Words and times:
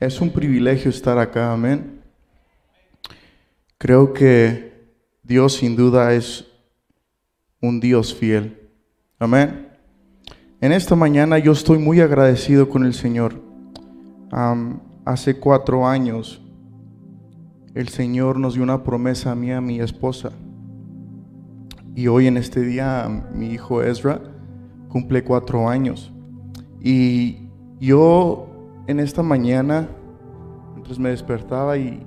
Es 0.00 0.20
un 0.20 0.30
privilegio 0.30 0.90
estar 0.90 1.18
acá, 1.18 1.52
amén. 1.52 2.00
Creo 3.78 4.12
que 4.12 4.92
Dios 5.24 5.54
sin 5.54 5.74
duda 5.74 6.14
es 6.14 6.46
un 7.60 7.80
Dios 7.80 8.14
fiel. 8.14 8.70
Amén. 9.18 9.70
En 10.60 10.70
esta 10.70 10.94
mañana 10.94 11.38
yo 11.38 11.50
estoy 11.50 11.78
muy 11.78 12.00
agradecido 12.00 12.68
con 12.68 12.84
el 12.84 12.94
Señor. 12.94 13.42
hace 15.04 15.34
cuatro 15.40 15.88
años 15.88 16.42
el 17.74 17.88
Señor 17.88 18.38
nos 18.38 18.54
dio 18.54 18.62
una 18.62 18.84
promesa 18.84 19.32
a 19.32 19.34
mí 19.34 19.50
a 19.50 19.60
mi 19.60 19.80
esposa. 19.80 20.30
Y 21.96 22.06
hoy 22.06 22.28
en 22.28 22.36
este 22.36 22.60
día 22.60 23.26
mi 23.34 23.48
hijo 23.48 23.82
Ezra 23.82 24.20
cumple 24.88 25.24
cuatro 25.24 25.68
años. 25.68 26.12
Y 26.80 27.48
yo 27.80 28.47
en 28.88 29.00
esta 29.00 29.22
mañana, 29.22 29.86
entonces 30.74 30.98
me 30.98 31.10
despertaba 31.10 31.76
y, 31.76 32.02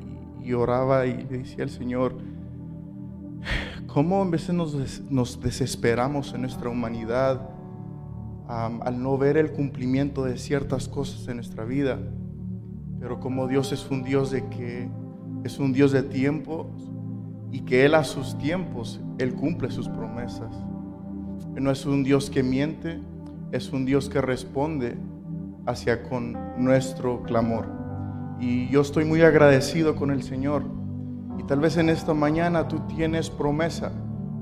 oraba 0.51 1.05
y 1.05 1.13
le 1.29 1.37
decía 1.37 1.63
al 1.63 1.69
Señor, 1.69 2.17
¿cómo 3.85 4.21
a 4.21 4.25
veces 4.27 4.55
nos, 4.55 5.39
desesperamos 5.39 6.33
en 6.33 6.41
nuestra 6.41 6.69
humanidad 6.69 7.49
al 8.47 9.01
no 9.01 9.17
ver 9.17 9.37
el 9.37 9.51
cumplimiento 9.51 10.25
de 10.25 10.37
ciertas 10.39 10.87
cosas 10.87 11.27
en 11.27 11.35
nuestra 11.35 11.65
vida? 11.65 11.99
Pero 12.99 13.19
como 13.19 13.47
Dios 13.47 13.71
es 13.71 13.89
un 13.91 14.03
Dios 14.03 14.31
de 14.31 14.49
que 14.49 14.89
es 15.43 15.59
un 15.59 15.73
Dios 15.73 15.91
de 15.91 16.01
tiempo 16.01 16.67
y 17.51 17.59
que 17.59 17.85
Él 17.85 17.93
a 17.93 18.03
sus 18.03 18.37
tiempos, 18.39 18.99
Él 19.19 19.35
cumple 19.35 19.69
sus 19.69 19.87
promesas. 19.87 20.51
no 21.55 21.69
es 21.69 21.85
un 21.85 22.03
Dios 22.03 22.31
que 22.31 22.41
miente, 22.41 22.99
es 23.51 23.71
un 23.71 23.85
Dios 23.85 24.09
que 24.09 24.19
responde 24.19 24.97
hacia 25.65 26.03
con 26.03 26.37
nuestro 26.57 27.23
clamor. 27.23 27.67
Y 28.39 28.69
yo 28.69 28.81
estoy 28.81 29.05
muy 29.05 29.21
agradecido 29.21 29.95
con 29.95 30.11
el 30.11 30.23
Señor. 30.23 30.63
Y 31.37 31.43
tal 31.43 31.59
vez 31.59 31.77
en 31.77 31.89
esta 31.89 32.13
mañana 32.13 32.67
tú 32.67 32.81
tienes 32.87 33.29
promesa, 33.29 33.91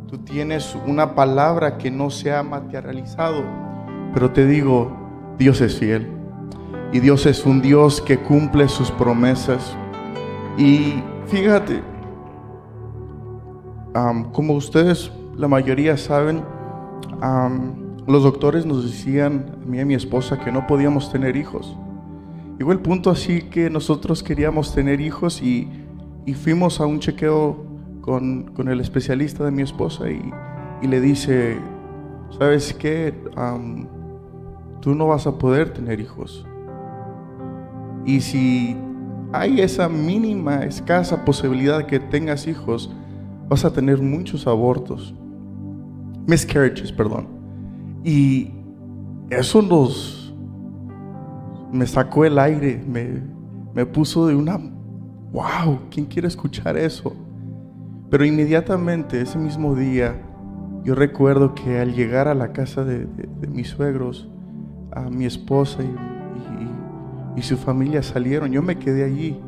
tú 0.07 0.19
tienes 0.19 0.75
una 0.87 1.15
palabra 1.15 1.77
que 1.77 1.91
no 1.91 2.09
se 2.09 2.33
ha 2.33 2.43
materializado, 2.43 3.43
pero 4.13 4.31
te 4.31 4.45
digo, 4.45 4.91
Dios 5.37 5.61
es 5.61 5.77
fiel. 5.77 6.07
Y 6.91 6.99
Dios 6.99 7.25
es 7.25 7.45
un 7.45 7.61
Dios 7.61 8.01
que 8.01 8.17
cumple 8.17 8.67
sus 8.67 8.89
promesas. 8.89 9.75
Y 10.57 11.03
fíjate, 11.27 11.81
como 14.31 14.53
ustedes, 14.53 15.11
la 15.35 15.47
mayoría 15.47 15.97
saben, 15.97 16.43
los 18.09 18.23
doctores 18.23 18.65
nos 18.65 18.83
decían, 18.83 19.57
a 19.61 19.65
mí 19.67 19.77
y 19.77 19.81
a 19.81 19.85
mi 19.85 19.93
esposa, 19.93 20.39
que 20.39 20.51
no 20.51 20.65
podíamos 20.65 21.11
tener 21.11 21.37
hijos. 21.37 21.77
Llegó 22.57 22.71
el 22.71 22.79
punto 22.79 23.11
así 23.11 23.43
que 23.43 23.69
nosotros 23.69 24.23
queríamos 24.23 24.73
tener 24.73 24.99
hijos 24.99 25.41
y, 25.41 25.69
fuimos 26.43 26.79
a 26.79 26.85
un 26.85 26.99
chequeo 26.99 27.65
con, 28.01 28.51
el 28.67 28.79
especialista 28.81 29.45
de 29.45 29.51
mi 29.51 29.61
esposa 29.61 30.09
y, 30.09 30.87
le 30.87 31.01
dice, 31.01 31.57
¿sabes 32.37 32.73
qué? 32.73 33.13
tú 34.81 34.95
no 34.95 35.07
vas 35.07 35.27
a 35.27 35.37
poder 35.37 35.71
tener 35.71 35.99
hijos. 35.99 36.47
Y 38.05 38.21
si 38.21 38.75
hay 39.31 39.61
esa 39.61 39.87
mínima, 39.87 40.63
escasa 40.63 41.25
posibilidad 41.25 41.85
que 41.85 41.99
tengas 41.99 42.47
hijos, 42.47 42.91
vas 43.47 43.65
a 43.65 43.71
tener 43.71 44.01
muchos 44.01 44.47
abortos. 44.47 45.13
Miscarriages, 46.25 46.91
perdón. 46.91 47.38
Y 48.03 48.51
eso 49.29 49.61
nos 49.61 50.19
me 51.71 51.85
sacó 51.85 52.25
el 52.25 52.39
aire, 52.39 52.81
me, 52.87 53.21
me 53.73 53.85
puso 53.85 54.27
de 54.27 54.35
una, 54.35 54.57
wow, 55.31 55.79
¿quién 55.91 56.05
quiere 56.05 56.27
escuchar 56.27 56.77
eso? 56.77 57.15
Pero 58.09 58.25
inmediatamente, 58.25 59.21
ese 59.21 59.37
mismo 59.37 59.75
día, 59.75 60.19
yo 60.83 60.95
recuerdo 60.95 61.53
que 61.53 61.79
al 61.79 61.93
llegar 61.93 62.27
a 62.27 62.33
la 62.33 62.51
casa 62.53 62.83
de, 62.83 63.07
mis 63.47 63.69
suegros, 63.69 64.27
a 64.91 65.01
mi 65.09 65.25
esposa 65.25 65.83
y, 65.83 67.39
y, 67.39 67.43
su 67.43 67.57
familia 67.57 68.01
salieron, 68.01 68.51
yo 68.51 68.63
me 68.63 68.79
quedé 68.79 69.03
allí 69.03 69.39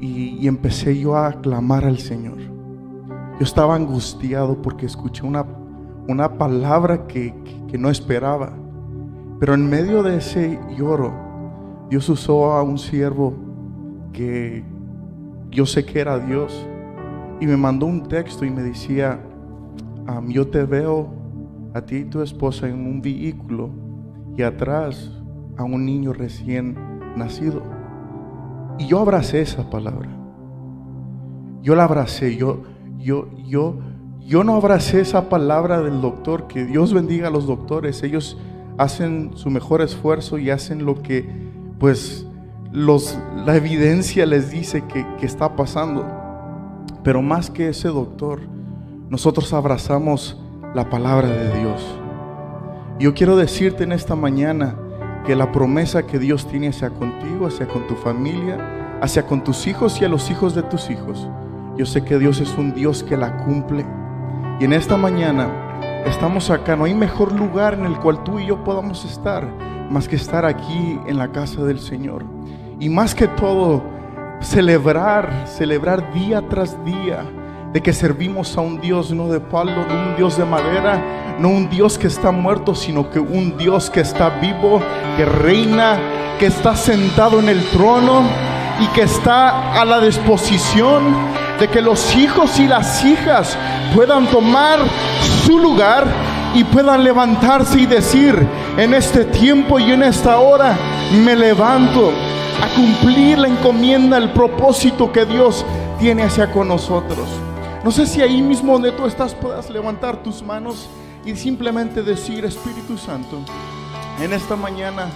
y, 0.00 0.38
y 0.40 0.48
empecé 0.48 0.98
yo 0.98 1.16
a 1.16 1.40
clamar 1.40 1.84
al 1.84 1.98
Señor. 1.98 2.38
Yo 2.38 3.44
estaba 3.44 3.76
angustiado 3.76 4.60
porque 4.60 4.86
escuché 4.86 5.24
una 5.24 5.46
una 6.08 6.38
palabra 6.38 7.06
que, 7.06 7.34
no 7.78 7.90
esperaba. 7.90 8.54
Pero 9.38 9.54
en 9.54 9.68
medio 9.68 10.02
de 10.02 10.16
ese 10.16 10.58
lloro, 10.76 11.12
Dios 11.90 12.08
usó 12.08 12.52
a 12.52 12.62
un 12.62 12.78
siervo 12.78 13.34
que 14.12 14.64
yo 15.50 15.66
sé 15.66 15.84
que 15.84 16.00
era 16.00 16.18
Dios 16.18 16.66
y 17.40 17.46
me 17.46 17.56
mandó 17.56 17.86
un 17.86 18.08
texto 18.08 18.44
y 18.44 18.50
me 18.50 18.62
decía, 18.62 19.20
yo 20.26 20.48
te 20.48 20.64
veo 20.64 21.10
a 21.74 21.82
ti 21.82 21.96
y 21.96 22.04
tu 22.04 22.22
esposa 22.22 22.68
en 22.68 22.86
un 22.86 23.00
vehículo 23.02 23.70
y 24.36 24.42
atrás 24.42 25.12
a 25.56 25.64
un 25.64 25.84
niño 25.84 26.12
recién 26.14 26.76
nacido. 27.16 27.62
Y 28.78 28.86
yo 28.86 29.00
abracé 29.00 29.42
esa 29.42 29.68
palabra. 29.68 30.08
Yo 31.62 31.74
la 31.74 31.84
abracé, 31.84 32.36
yo, 32.36 32.62
yo, 32.98 33.28
yo 33.46 33.78
yo 34.28 34.44
no 34.44 34.56
abracé 34.56 35.00
esa 35.00 35.30
palabra 35.30 35.80
del 35.80 36.02
doctor, 36.02 36.48
que 36.48 36.66
Dios 36.66 36.92
bendiga 36.92 37.28
a 37.28 37.30
los 37.30 37.46
doctores, 37.46 38.02
ellos 38.02 38.36
hacen 38.76 39.30
su 39.36 39.48
mejor 39.48 39.80
esfuerzo 39.80 40.36
y 40.36 40.50
hacen 40.50 40.84
lo 40.84 41.00
que 41.00 41.26
pues 41.78 42.26
la 42.70 43.56
evidencia 43.56 44.26
les 44.26 44.50
dice 44.50 44.84
que, 44.86 45.06
que 45.18 45.24
está 45.24 45.56
pasando. 45.56 46.06
Pero 47.02 47.22
más 47.22 47.48
que 47.48 47.70
ese 47.70 47.88
doctor, 47.88 48.40
nosotros 49.08 49.54
abrazamos 49.54 50.38
la 50.74 50.90
palabra 50.90 51.30
de 51.30 51.60
Dios. 51.60 51.82
Yo 52.98 53.14
quiero 53.14 53.34
decirte 53.34 53.84
en 53.84 53.92
esta 53.92 54.14
mañana 54.14 54.76
que 55.24 55.36
la 55.36 55.50
promesa 55.52 56.06
que 56.06 56.18
Dios 56.18 56.46
tiene 56.46 56.68
hacia 56.68 56.90
contigo, 56.90 57.46
hacia 57.46 57.66
con 57.66 57.86
tu 57.86 57.94
familia, 57.94 58.98
hacia 59.00 59.24
con 59.24 59.42
tus 59.42 59.66
hijos 59.66 60.02
y 60.02 60.04
a 60.04 60.08
los 60.10 60.30
hijos 60.30 60.54
de 60.54 60.64
tus 60.64 60.90
hijos, 60.90 61.26
yo 61.78 61.86
sé 61.86 62.04
que 62.04 62.18
Dios 62.18 62.42
es 62.42 62.58
un 62.58 62.74
Dios 62.74 63.02
que 63.02 63.16
la 63.16 63.38
cumple 63.44 63.86
y 64.60 64.64
en 64.64 64.72
esta 64.72 64.96
mañana 64.96 65.48
estamos 66.04 66.50
acá. 66.50 66.76
No 66.76 66.84
hay 66.84 66.94
mejor 66.94 67.32
lugar 67.32 67.74
en 67.74 67.86
el 67.86 67.98
cual 67.98 68.24
tú 68.24 68.38
y 68.38 68.46
yo 68.46 68.64
podamos 68.64 69.04
estar 69.04 69.46
más 69.90 70.08
que 70.08 70.16
estar 70.16 70.44
aquí 70.44 70.98
en 71.06 71.16
la 71.16 71.28
casa 71.28 71.62
del 71.62 71.78
Señor. 71.78 72.24
Y 72.80 72.88
más 72.88 73.14
que 73.14 73.28
todo, 73.28 73.82
celebrar, 74.40 75.46
celebrar 75.46 76.12
día 76.12 76.42
tras 76.48 76.82
día 76.84 77.24
de 77.72 77.82
que 77.82 77.92
servimos 77.92 78.56
a 78.56 78.60
un 78.60 78.80
Dios 78.80 79.12
no 79.12 79.28
de 79.28 79.40
palo, 79.40 79.86
no 79.86 80.10
un 80.10 80.16
Dios 80.16 80.36
de 80.36 80.44
madera, 80.44 81.36
no 81.38 81.48
un 81.48 81.68
Dios 81.68 81.98
que 81.98 82.06
está 82.06 82.30
muerto, 82.30 82.74
sino 82.74 83.10
que 83.10 83.20
un 83.20 83.56
Dios 83.56 83.90
que 83.90 84.00
está 84.00 84.30
vivo, 84.40 84.80
que 85.16 85.24
reina, 85.24 85.98
que 86.38 86.46
está 86.46 86.74
sentado 86.74 87.40
en 87.40 87.48
el 87.48 87.62
trono 87.70 88.22
y 88.80 88.86
que 88.88 89.02
está 89.02 89.80
a 89.80 89.84
la 89.84 90.00
disposición 90.00 91.47
de 91.58 91.68
que 91.68 91.82
los 91.82 92.14
hijos 92.14 92.58
y 92.60 92.66
las 92.66 93.04
hijas 93.04 93.56
puedan 93.94 94.26
tomar 94.26 94.78
su 95.44 95.58
lugar 95.58 96.06
y 96.54 96.64
puedan 96.64 97.02
levantarse 97.02 97.80
y 97.80 97.86
decir, 97.86 98.34
en 98.76 98.94
este 98.94 99.24
tiempo 99.24 99.78
y 99.78 99.92
en 99.92 100.02
esta 100.02 100.38
hora 100.38 100.76
me 101.24 101.34
levanto 101.34 102.12
a 102.62 102.74
cumplir 102.74 103.38
la 103.38 103.48
encomienda, 103.48 104.16
el 104.16 104.30
propósito 104.30 105.12
que 105.12 105.24
Dios 105.24 105.64
tiene 105.98 106.22
hacia 106.22 106.50
con 106.50 106.68
nosotros. 106.68 107.28
No 107.84 107.90
sé 107.90 108.06
si 108.06 108.20
ahí 108.20 108.40
mismo 108.40 108.72
donde 108.72 108.92
tú 108.92 109.06
estás 109.06 109.34
puedas 109.34 109.70
levantar 109.70 110.22
tus 110.22 110.42
manos 110.42 110.88
y 111.24 111.34
simplemente 111.36 112.02
decir, 112.02 112.44
Espíritu 112.44 112.96
Santo, 112.96 113.38
en 114.20 114.32
esta 114.32 114.56
mañana 114.56 115.08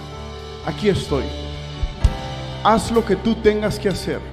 aquí 0.65 0.89
estoy. 0.89 1.23
Haz 2.63 2.91
lo 2.91 3.03
que 3.03 3.15
tú 3.15 3.35
tengas 3.35 3.77
que 3.77 3.89
hacer 3.89 4.32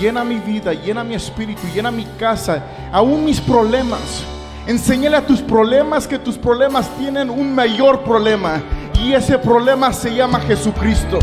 llena 0.00 0.24
mi 0.24 0.36
vida, 0.36 0.72
llena 0.72 1.04
mi 1.04 1.14
espíritu, 1.14 1.60
llena 1.74 1.90
mi 1.90 2.04
casa, 2.18 2.64
aún 2.90 3.24
mis 3.24 3.40
problemas. 3.40 4.24
Enséñale 4.66 5.16
a 5.16 5.26
tus 5.26 5.40
problemas 5.42 6.06
que 6.06 6.18
tus 6.18 6.38
problemas 6.38 6.88
tienen 6.98 7.28
un 7.28 7.54
mayor 7.54 8.02
problema 8.02 8.62
y 8.98 9.12
ese 9.12 9.38
problema 9.38 9.92
se 9.92 10.14
llama 10.14 10.40
Jesucristo. 10.40 11.18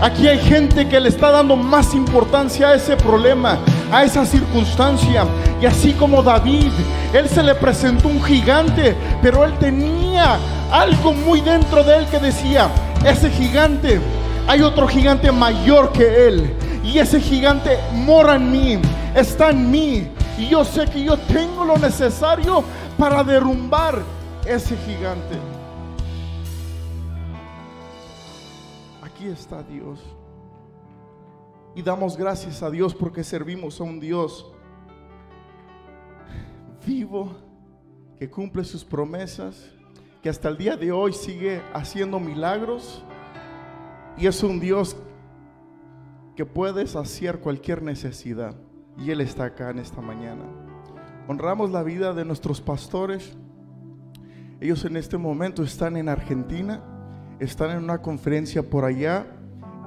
Aquí 0.00 0.28
hay 0.28 0.38
gente 0.38 0.88
que 0.88 1.00
le 1.00 1.08
está 1.08 1.30
dando 1.30 1.56
más 1.56 1.94
importancia 1.94 2.68
a 2.68 2.74
ese 2.74 2.96
problema, 2.96 3.58
a 3.92 4.04
esa 4.04 4.24
circunstancia. 4.24 5.24
Y 5.60 5.66
así 5.66 5.92
como 5.92 6.22
David, 6.22 6.72
él 7.12 7.28
se 7.28 7.42
le 7.42 7.54
presentó 7.54 8.08
un 8.08 8.22
gigante, 8.22 8.94
pero 9.22 9.44
él 9.44 9.52
tenía 9.58 10.38
algo 10.70 11.12
muy 11.12 11.40
dentro 11.40 11.82
de 11.82 11.96
él 11.96 12.06
que 12.06 12.18
decía, 12.18 12.68
ese 13.06 13.30
gigante, 13.30 14.00
hay 14.46 14.60
otro 14.62 14.86
gigante 14.86 15.32
mayor 15.32 15.92
que 15.92 16.28
él. 16.28 16.56
Y 16.86 17.00
ese 17.00 17.20
gigante 17.20 17.78
mora 17.92 18.36
en 18.36 18.52
mí, 18.52 18.78
está 19.14 19.50
en 19.50 19.70
mí. 19.70 20.08
Y 20.38 20.48
yo 20.48 20.64
sé 20.64 20.86
que 20.86 21.02
yo 21.02 21.18
tengo 21.18 21.64
lo 21.64 21.76
necesario 21.76 22.62
para 22.96 23.24
derrumbar 23.24 24.00
ese 24.46 24.76
gigante. 24.76 25.36
Aquí 29.02 29.26
está 29.26 29.64
Dios. 29.64 29.98
Y 31.74 31.82
damos 31.82 32.16
gracias 32.16 32.62
a 32.62 32.70
Dios 32.70 32.94
porque 32.94 33.24
servimos 33.24 33.80
a 33.80 33.84
un 33.84 33.98
Dios 33.98 34.46
vivo, 36.86 37.34
que 38.16 38.30
cumple 38.30 38.62
sus 38.62 38.84
promesas, 38.84 39.70
que 40.22 40.28
hasta 40.28 40.48
el 40.48 40.56
día 40.56 40.76
de 40.76 40.92
hoy 40.92 41.12
sigue 41.12 41.60
haciendo 41.74 42.20
milagros. 42.20 43.02
Y 44.16 44.28
es 44.28 44.40
un 44.44 44.60
Dios 44.60 44.96
que 46.36 46.44
puede 46.44 46.86
saciar 46.86 47.38
cualquier 47.38 47.82
necesidad. 47.82 48.54
Y 48.98 49.10
Él 49.10 49.22
está 49.22 49.46
acá 49.46 49.70
en 49.70 49.78
esta 49.78 50.02
mañana. 50.02 50.44
Honramos 51.26 51.70
la 51.70 51.82
vida 51.82 52.12
de 52.12 52.24
nuestros 52.24 52.60
pastores. 52.60 53.36
Ellos 54.60 54.84
en 54.84 54.96
este 54.96 55.16
momento 55.16 55.62
están 55.62 55.96
en 55.96 56.08
Argentina, 56.08 56.82
están 57.40 57.70
en 57.70 57.82
una 57.82 57.98
conferencia 57.98 58.62
por 58.62 58.84
allá 58.84 59.26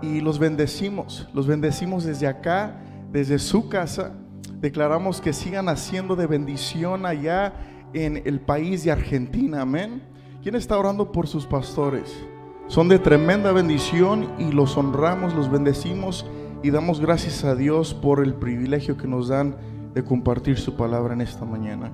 y 0.01 0.21
los 0.21 0.39
bendecimos. 0.39 1.29
Los 1.33 1.47
bendecimos 1.47 2.03
desde 2.03 2.27
acá, 2.27 2.81
desde 3.11 3.37
su 3.39 3.69
casa. 3.69 4.15
Declaramos 4.59 5.21
que 5.21 5.33
sigan 5.33 5.69
haciendo 5.69 6.15
de 6.15 6.27
bendición 6.27 7.05
allá 7.05 7.53
en 7.93 8.21
el 8.25 8.41
país 8.41 8.83
de 8.83 8.91
Argentina. 8.91 9.61
Amén. 9.61 10.03
¿Quién 10.41 10.55
está 10.55 10.77
orando 10.77 11.11
por 11.11 11.27
sus 11.27 11.45
pastores? 11.45 12.11
Son 12.67 12.87
de 12.87 12.99
tremenda 12.99 13.51
bendición 13.51 14.29
y 14.37 14.51
los 14.51 14.77
honramos, 14.77 15.33
los 15.33 15.49
bendecimos 15.49 16.25
y 16.61 16.71
damos 16.71 16.99
gracias 16.99 17.45
a 17.45 17.55
Dios 17.55 17.93
por 17.93 18.21
el 18.21 18.33
privilegio 18.33 18.97
que 18.97 19.07
nos 19.07 19.29
dan 19.29 19.55
de 19.93 20.03
compartir 20.03 20.57
su 20.57 20.75
palabra 20.75 21.13
en 21.13 21.21
esta 21.21 21.45
mañana. 21.45 21.91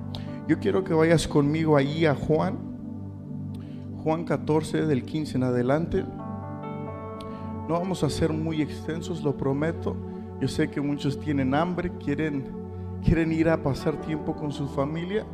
Yo 0.47 0.59
quiero 0.59 0.83
que 0.83 0.93
vayas 0.93 1.27
conmigo 1.27 1.77
ahí 1.77 2.05
a 2.05 2.15
Juan, 2.15 2.57
Juan 4.03 4.25
14 4.25 4.85
del 4.85 5.03
15 5.03 5.37
en 5.37 5.43
adelante. 5.43 6.03
No 7.67 7.73
vamos 7.73 8.03
a 8.03 8.09
ser 8.09 8.33
muy 8.33 8.61
extensos, 8.61 9.23
lo 9.23 9.37
prometo. 9.37 9.95
Yo 10.41 10.47
sé 10.47 10.69
que 10.69 10.81
muchos 10.81 11.19
tienen 11.19 11.53
hambre, 11.53 11.91
quieren, 12.03 12.45
quieren 13.03 13.31
ir 13.31 13.49
a 13.49 13.61
pasar 13.61 14.01
tiempo 14.01 14.35
con 14.35 14.51
su 14.51 14.67
familia, 14.67 15.25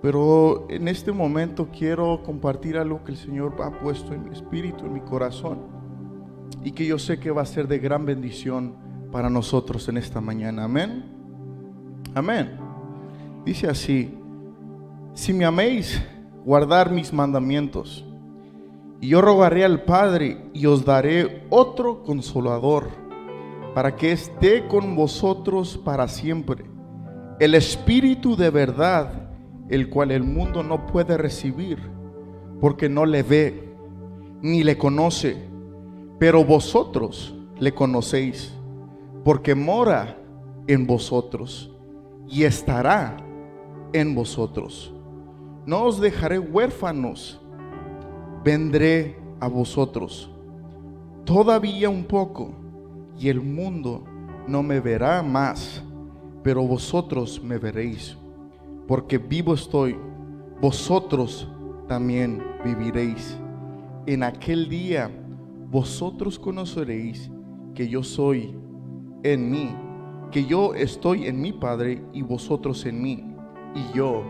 pero 0.00 0.66
en 0.68 0.88
este 0.88 1.12
momento 1.12 1.68
quiero 1.70 2.22
compartir 2.24 2.76
algo 2.76 3.04
que 3.04 3.12
el 3.12 3.18
Señor 3.18 3.54
ha 3.62 3.70
puesto 3.78 4.14
en 4.14 4.24
mi 4.24 4.30
espíritu, 4.30 4.86
en 4.86 4.94
mi 4.94 5.00
corazón 5.00 5.81
y 6.64 6.72
que 6.72 6.86
yo 6.86 6.98
sé 6.98 7.18
que 7.18 7.30
va 7.30 7.42
a 7.42 7.46
ser 7.46 7.68
de 7.68 7.78
gran 7.78 8.06
bendición 8.06 8.74
para 9.10 9.28
nosotros 9.28 9.88
en 9.88 9.96
esta 9.96 10.20
mañana. 10.20 10.64
Amén. 10.64 11.04
Amén. 12.14 12.58
Dice 13.44 13.68
así, 13.68 14.14
si 15.14 15.32
me 15.32 15.44
améis, 15.44 16.02
guardar 16.44 16.90
mis 16.90 17.12
mandamientos. 17.12 18.04
Y 19.00 19.08
yo 19.08 19.20
rogaré 19.20 19.64
al 19.64 19.82
Padre 19.82 20.50
y 20.52 20.66
os 20.66 20.84
daré 20.84 21.46
otro 21.50 22.02
consolador 22.04 22.88
para 23.74 23.96
que 23.96 24.12
esté 24.12 24.66
con 24.68 24.94
vosotros 24.94 25.78
para 25.78 26.06
siempre. 26.08 26.64
El 27.40 27.54
Espíritu 27.54 28.36
de 28.36 28.50
verdad, 28.50 29.30
el 29.68 29.88
cual 29.88 30.12
el 30.12 30.22
mundo 30.22 30.62
no 30.62 30.86
puede 30.86 31.16
recibir, 31.16 31.78
porque 32.60 32.88
no 32.88 33.04
le 33.04 33.22
ve 33.22 33.74
ni 34.40 34.62
le 34.62 34.78
conoce 34.78 35.51
pero 36.22 36.44
vosotros 36.44 37.34
le 37.58 37.74
conocéis, 37.74 38.54
porque 39.24 39.56
mora 39.56 40.16
en 40.68 40.86
vosotros 40.86 41.68
y 42.28 42.44
estará 42.44 43.16
en 43.92 44.14
vosotros. 44.14 44.94
No 45.66 45.82
os 45.82 46.00
dejaré 46.00 46.38
huérfanos, 46.38 47.40
vendré 48.44 49.16
a 49.40 49.48
vosotros. 49.48 50.30
Todavía 51.24 51.90
un 51.90 52.04
poco, 52.04 52.52
y 53.18 53.28
el 53.28 53.40
mundo 53.40 54.04
no 54.46 54.62
me 54.62 54.78
verá 54.78 55.24
más, 55.24 55.82
pero 56.44 56.62
vosotros 56.62 57.42
me 57.42 57.58
veréis, 57.58 58.16
porque 58.86 59.18
vivo 59.18 59.54
estoy, 59.54 59.98
vosotros 60.60 61.48
también 61.88 62.40
viviréis. 62.64 63.36
En 64.06 64.22
aquel 64.22 64.68
día 64.68 65.10
vosotros 65.72 66.38
conoceréis 66.38 67.30
que 67.74 67.88
yo 67.88 68.02
soy 68.02 68.54
en 69.22 69.50
mí, 69.50 69.74
que 70.30 70.44
yo 70.44 70.74
estoy 70.74 71.26
en 71.26 71.40
mi 71.40 71.50
Padre 71.54 72.04
y 72.12 72.20
vosotros 72.20 72.84
en 72.84 73.00
mí, 73.00 73.34
y 73.74 73.96
yo 73.96 74.22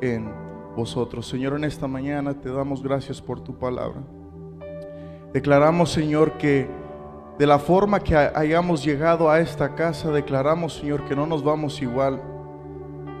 en 0.00 0.30
vosotros. 0.76 1.26
Señor, 1.26 1.54
en 1.54 1.64
esta 1.64 1.88
mañana 1.88 2.40
te 2.40 2.52
damos 2.52 2.84
gracias 2.84 3.20
por 3.20 3.40
tu 3.40 3.58
palabra. 3.58 4.00
Declaramos, 5.32 5.90
Señor, 5.90 6.38
que 6.38 6.70
de 7.36 7.46
la 7.48 7.58
forma 7.58 7.98
que 7.98 8.14
hayamos 8.14 8.84
llegado 8.84 9.28
a 9.28 9.40
esta 9.40 9.74
casa, 9.74 10.12
declaramos, 10.12 10.74
Señor, 10.74 11.04
que 11.04 11.16
no 11.16 11.26
nos 11.26 11.42
vamos 11.42 11.82
igual. 11.82 12.22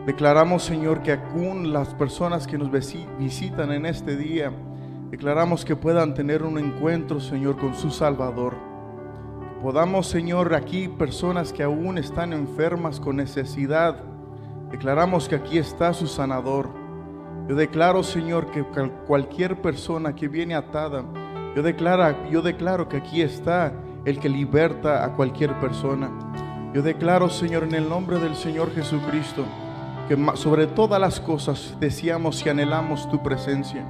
Declaramos, 0.06 0.62
Señor, 0.62 1.02
que 1.02 1.14
aún 1.14 1.72
las 1.72 1.92
personas 1.94 2.46
que 2.46 2.58
nos 2.58 2.70
visitan 3.18 3.72
en 3.72 3.86
este 3.86 4.16
día, 4.16 4.52
Declaramos 5.10 5.64
que 5.64 5.76
puedan 5.76 6.14
tener 6.14 6.42
un 6.42 6.58
encuentro, 6.58 7.20
Señor, 7.20 7.56
con 7.56 7.74
su 7.76 7.90
Salvador. 7.90 8.54
Podamos, 9.62 10.08
Señor, 10.08 10.52
aquí 10.52 10.88
personas 10.88 11.52
que 11.52 11.62
aún 11.62 11.96
están 11.96 12.32
enfermas 12.32 12.98
con 12.98 13.16
necesidad. 13.16 14.02
Declaramos 14.70 15.28
que 15.28 15.36
aquí 15.36 15.58
está 15.58 15.94
su 15.94 16.08
sanador. 16.08 16.70
Yo 17.48 17.54
declaro, 17.54 18.02
Señor, 18.02 18.50
que 18.50 18.64
cualquier 19.06 19.62
persona 19.62 20.16
que 20.16 20.26
viene 20.26 20.56
atada, 20.56 21.04
yo 21.54 21.62
declaro, 21.62 22.28
yo 22.28 22.42
declaro 22.42 22.88
que 22.88 22.96
aquí 22.96 23.22
está 23.22 23.72
el 24.04 24.18
que 24.18 24.28
liberta 24.28 25.04
a 25.04 25.14
cualquier 25.14 25.58
persona. 25.60 26.10
Yo 26.74 26.82
declaro, 26.82 27.28
Señor, 27.28 27.62
en 27.62 27.74
el 27.76 27.88
nombre 27.88 28.18
del 28.18 28.34
Señor 28.34 28.74
Jesucristo, 28.74 29.44
que 30.08 30.16
sobre 30.34 30.66
todas 30.66 31.00
las 31.00 31.20
cosas 31.20 31.76
deseamos 31.78 32.44
y 32.44 32.48
anhelamos 32.48 33.08
tu 33.08 33.22
presencia. 33.22 33.86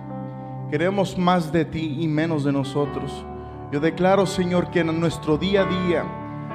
Queremos 0.71 1.17
más 1.17 1.53
de 1.53 1.65
ti 1.65 1.99
y 2.01 2.09
menos 2.09 2.43
de 2.43 2.51
nosotros. 2.51 3.25
Yo 3.71 3.79
declaro, 3.79 4.27
Señor, 4.27 4.69
que 4.69 4.81
en 4.81 4.99
nuestro 4.99 5.39
día 5.39 5.63
a 5.63 5.65
día, 5.65 6.05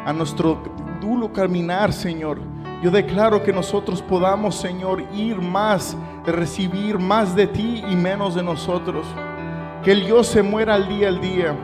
a 0.06 0.12
nuestro 0.12 0.62
duro 1.00 1.32
caminar, 1.32 1.94
Señor, 1.94 2.42
yo 2.84 2.92
declaro 2.92 3.42
que 3.42 3.54
nosotros 3.54 4.02
podamos, 4.02 4.56
Señor, 4.56 5.02
ir 5.14 5.38
más, 5.38 5.96
recibir 6.26 7.00
más 7.00 7.38
de 7.38 7.48
ti 7.48 7.82
y 7.90 7.96
menos 7.96 8.36
de 8.36 8.44
nosotros. 8.44 9.08
Que 9.82 9.94
el 9.94 10.06
yo 10.06 10.26
se 10.26 10.44
muera 10.44 10.76
al 10.76 10.90
día 10.90 11.08
al 11.08 11.22
día. 11.22 11.56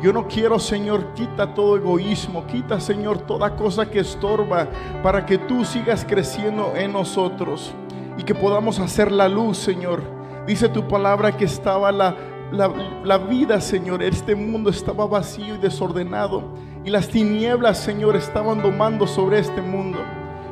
Yo 0.00 0.14
no 0.14 0.26
quiero, 0.26 0.58
Señor, 0.58 1.12
quita 1.12 1.52
todo 1.52 1.76
egoísmo, 1.76 2.46
quita, 2.46 2.80
Señor, 2.80 3.18
toda 3.18 3.54
cosa 3.54 3.90
que 3.90 4.00
estorba 4.00 4.66
para 5.02 5.26
que 5.26 5.36
tú 5.36 5.62
sigas 5.62 6.06
creciendo 6.08 6.72
en 6.74 6.90
nosotros 6.90 7.74
y 8.16 8.22
que 8.22 8.34
podamos 8.34 8.78
hacer 8.78 9.12
la 9.12 9.28
luz, 9.28 9.58
Señor 9.58 10.11
Dice 10.46 10.68
tu 10.68 10.88
palabra 10.88 11.36
que 11.36 11.44
estaba 11.44 11.92
la, 11.92 12.16
la, 12.52 13.18
vida, 13.18 13.60
Señor. 13.60 14.02
Este 14.02 14.34
mundo 14.34 14.70
estaba 14.70 15.06
vacío 15.06 15.54
y 15.54 15.58
desordenado. 15.58 16.42
Y 16.84 16.90
las 16.90 17.08
tinieblas, 17.08 17.78
Señor, 17.78 18.16
estaban 18.16 18.60
domando 18.60 19.06
sobre 19.06 19.38
este 19.38 19.62
mundo. 19.62 19.98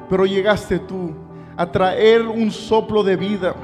Pero 0.09 0.26
llegaste 0.26 0.78
tú 0.78 1.12
a 1.56 1.66
traer 1.70 2.23
un 2.23 2.50
soplo 2.50 3.02
de 3.02 3.16
vida. 3.16 3.54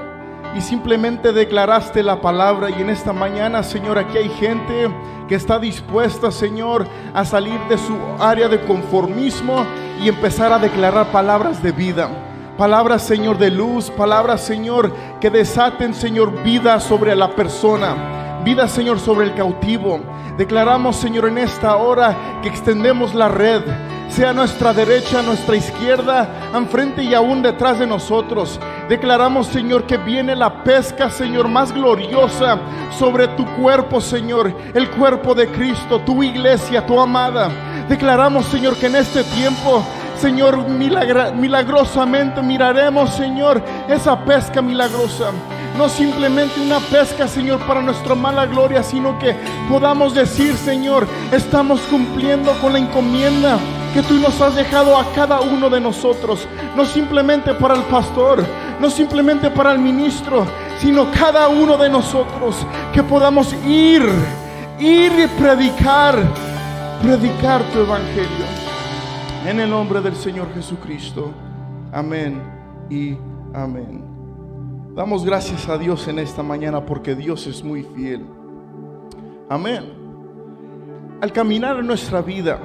Y 0.55 0.61
simplemente 0.61 1.31
declaraste 1.31 2.03
la 2.03 2.19
palabra. 2.19 2.69
Y 2.69 2.81
en 2.81 2.89
esta 2.89 3.13
mañana, 3.13 3.63
Señor, 3.63 3.97
aquí 3.97 4.17
hay 4.17 4.29
gente 4.29 4.89
que 5.27 5.35
está 5.35 5.59
dispuesta, 5.59 6.29
Señor, 6.31 6.85
a 7.13 7.23
salir 7.23 7.59
de 7.69 7.77
su 7.77 7.95
área 8.19 8.49
de 8.49 8.59
conformismo 8.61 9.65
y 10.01 10.09
empezar 10.09 10.51
a 10.51 10.59
declarar 10.59 11.11
palabras 11.11 11.63
de 11.63 11.71
vida. 11.71 12.09
Palabras, 12.57 13.03
Señor, 13.03 13.37
de 13.37 13.51
luz. 13.51 13.91
Palabras, 13.91 14.41
Señor, 14.41 14.91
que 15.21 15.29
desaten, 15.29 15.93
Señor, 15.93 16.43
vida 16.43 16.79
sobre 16.79 17.15
la 17.15 17.35
persona. 17.35 18.41
Vida, 18.43 18.67
Señor, 18.67 18.99
sobre 18.99 19.27
el 19.27 19.35
cautivo. 19.35 19.99
Declaramos, 20.37 20.95
Señor, 20.95 21.27
en 21.27 21.37
esta 21.37 21.75
hora 21.75 22.39
que 22.41 22.49
extendemos 22.49 23.13
la 23.13 23.27
red, 23.27 23.61
sea 24.09 24.33
nuestra 24.33 24.73
derecha, 24.73 25.21
nuestra 25.21 25.55
izquierda, 25.55 26.49
enfrente 26.55 27.03
y 27.03 27.13
aún 27.13 27.43
detrás 27.43 27.77
de 27.77 27.85
nosotros. 27.85 28.59
Declaramos, 28.89 29.47
Señor, 29.47 29.85
que 29.85 29.97
viene 29.97 30.35
la 30.35 30.63
pesca, 30.63 31.11
Señor, 31.11 31.47
más 31.47 31.71
gloriosa 31.71 32.57
sobre 32.97 33.27
tu 33.29 33.45
cuerpo, 33.55 34.01
Señor, 34.01 34.55
el 34.73 34.89
cuerpo 34.91 35.35
de 35.35 35.47
Cristo, 35.49 35.99
tu 36.01 36.23
iglesia, 36.23 36.85
tu 36.85 36.99
amada. 36.99 37.49
Declaramos, 37.87 38.45
Señor, 38.47 38.75
que 38.77 38.87
en 38.87 38.95
este 38.95 39.23
tiempo 39.23 39.83
Señor, 40.19 40.67
milagrosamente 40.67 42.41
miraremos, 42.41 43.13
Señor, 43.13 43.61
esa 43.87 44.19
pesca 44.25 44.61
milagrosa. 44.61 45.31
No 45.77 45.87
simplemente 45.87 46.59
una 46.59 46.79
pesca, 46.79 47.27
Señor, 47.27 47.59
para 47.67 47.81
nuestra 47.83 48.15
mala 48.15 48.47
gloria, 48.47 48.81
sino 48.81 49.19
que 49.19 49.35
podamos 49.69 50.15
decir, 50.15 50.55
Señor, 50.55 51.07
estamos 51.31 51.81
cumpliendo 51.81 52.51
con 52.59 52.73
la 52.73 52.79
encomienda 52.79 53.59
que 53.93 54.01
tú 54.01 54.15
nos 54.15 54.41
has 54.41 54.55
dejado 54.55 54.97
a 54.97 55.05
cada 55.13 55.39
uno 55.39 55.69
de 55.69 55.79
nosotros. 55.79 56.47
No 56.75 56.83
simplemente 56.83 57.53
para 57.53 57.75
el 57.75 57.83
pastor, 57.83 58.43
no 58.79 58.89
simplemente 58.89 59.51
para 59.51 59.71
el 59.71 59.79
ministro, 59.79 60.47
sino 60.79 61.11
cada 61.11 61.47
uno 61.47 61.77
de 61.77 61.89
nosotros. 61.89 62.55
Que 62.91 63.03
podamos 63.03 63.53
ir, 63.67 64.01
ir 64.79 65.11
y 65.11 65.27
predicar, 65.39 66.15
predicar 67.03 67.61
tu 67.71 67.81
evangelio. 67.81 68.66
En 69.45 69.59
el 69.59 69.69
nombre 69.69 70.01
del 70.01 70.15
Señor 70.15 70.53
Jesucristo. 70.53 71.33
Amén 71.91 72.41
y 72.89 73.15
amén. 73.53 74.03
Damos 74.95 75.23
gracias 75.23 75.69
a 75.69 75.77
Dios 75.77 76.07
en 76.07 76.19
esta 76.19 76.43
mañana 76.43 76.85
porque 76.85 77.15
Dios 77.15 77.47
es 77.47 77.63
muy 77.63 77.83
fiel. 77.83 78.25
Amén. 79.49 79.85
Al 81.21 81.31
caminar 81.31 81.79
en 81.79 81.87
nuestra 81.87 82.21
vida, 82.21 82.59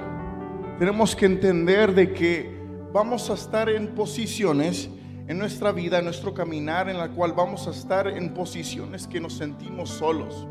tenemos 0.78 1.14
que 1.14 1.26
entender 1.26 1.94
de 1.94 2.12
que 2.12 2.58
vamos 2.92 3.30
a 3.30 3.34
estar 3.34 3.68
en 3.68 3.94
posiciones 3.94 4.90
en 5.28 5.38
nuestra 5.38 5.72
vida, 5.72 5.98
en 5.98 6.04
nuestro 6.04 6.34
caminar, 6.34 6.88
en 6.88 6.98
la 6.98 7.08
cual 7.08 7.32
vamos 7.32 7.66
a 7.66 7.70
estar 7.70 8.08
en 8.08 8.34
posiciones 8.34 9.06
que 9.06 9.20
nos 9.20 9.34
sentimos 9.34 9.88
solos, 9.88 10.46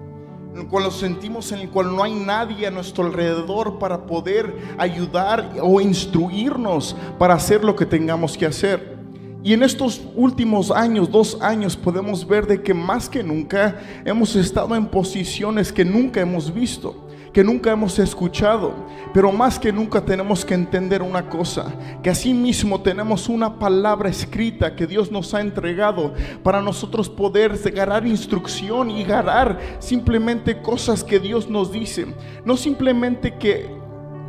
en 0.53 0.59
el 0.61 0.67
cual 0.67 0.85
nos 0.85 0.97
sentimos 0.97 1.51
en 1.51 1.59
el 1.59 1.69
cual 1.69 1.95
no 1.95 2.03
hay 2.03 2.13
nadie 2.13 2.67
a 2.67 2.71
nuestro 2.71 3.05
alrededor 3.05 3.79
para 3.79 4.05
poder 4.05 4.53
ayudar 4.77 5.53
o 5.61 5.79
instruirnos 5.79 6.95
para 7.17 7.35
hacer 7.35 7.63
lo 7.63 7.75
que 7.75 7.85
tengamos 7.85 8.37
que 8.37 8.45
hacer. 8.45 8.99
Y 9.43 9.53
en 9.53 9.63
estos 9.63 10.01
últimos 10.15 10.69
años, 10.69 11.09
dos 11.09 11.37
años, 11.41 11.75
podemos 11.75 12.27
ver 12.27 12.45
de 12.45 12.61
que 12.61 12.73
más 12.73 13.09
que 13.09 13.23
nunca 13.23 13.79
hemos 14.05 14.35
estado 14.35 14.75
en 14.75 14.85
posiciones 14.85 15.71
que 15.71 15.83
nunca 15.83 16.21
hemos 16.21 16.53
visto 16.53 17.07
que 17.33 17.43
nunca 17.43 17.71
hemos 17.71 17.97
escuchado. 17.99 18.73
Pero 19.13 19.31
más 19.31 19.59
que 19.59 19.71
nunca 19.71 20.01
tenemos 20.01 20.45
que 20.45 20.53
entender 20.53 21.01
una 21.01 21.29
cosa, 21.29 21.73
que 22.01 22.09
así 22.09 22.33
mismo 22.33 22.81
tenemos 22.81 23.27
una 23.27 23.59
palabra 23.59 24.09
escrita 24.09 24.75
que 24.75 24.87
Dios 24.87 25.11
nos 25.11 25.33
ha 25.33 25.41
entregado 25.41 26.13
para 26.43 26.61
nosotros 26.61 27.09
poder 27.09 27.57
ganar 27.71 28.05
instrucción 28.05 28.89
y 28.89 29.03
ganar 29.03 29.59
simplemente 29.79 30.61
cosas 30.61 31.03
que 31.03 31.19
Dios 31.19 31.49
nos 31.49 31.71
dice. 31.71 32.05
No 32.45 32.55
simplemente 32.55 33.35
que 33.35 33.80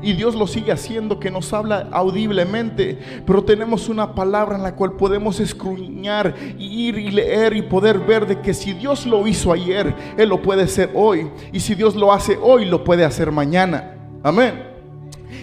y 0.02 0.12
Dios 0.14 0.35
lo 0.35 0.47
sigue 0.47 0.73
haciendo, 0.73 1.21
que 1.21 1.30
nos 1.30 1.52
habla 1.52 1.88
audiblemente, 1.92 2.99
pero 3.26 3.44
tenemos 3.44 3.88
una 3.88 4.14
palabra 4.14 4.56
en 4.56 4.62
la 4.62 4.75
cual 4.75 4.92
podemos 4.92 5.40
escruñar, 5.40 6.35
ir 6.59 6.99
y 6.99 7.11
leer 7.11 7.56
y 7.56 7.62
poder 7.62 7.99
ver 7.99 8.26
de 8.26 8.40
que 8.40 8.54
si 8.54 8.73
Dios 8.73 9.06
lo 9.06 9.26
hizo 9.26 9.52
ayer, 9.52 9.94
Él 10.16 10.28
lo 10.28 10.42
puede 10.42 10.62
hacer 10.62 10.90
hoy, 10.94 11.30
y 11.52 11.61
si 11.61 11.75
Dios 11.75 11.94
lo 11.94 12.12
hace 12.12 12.38
hoy, 12.40 12.64
lo 12.64 12.85
puede 12.85 13.04
hacer 13.04 13.30
mañana. 13.30 13.94
Amén. 14.23 14.72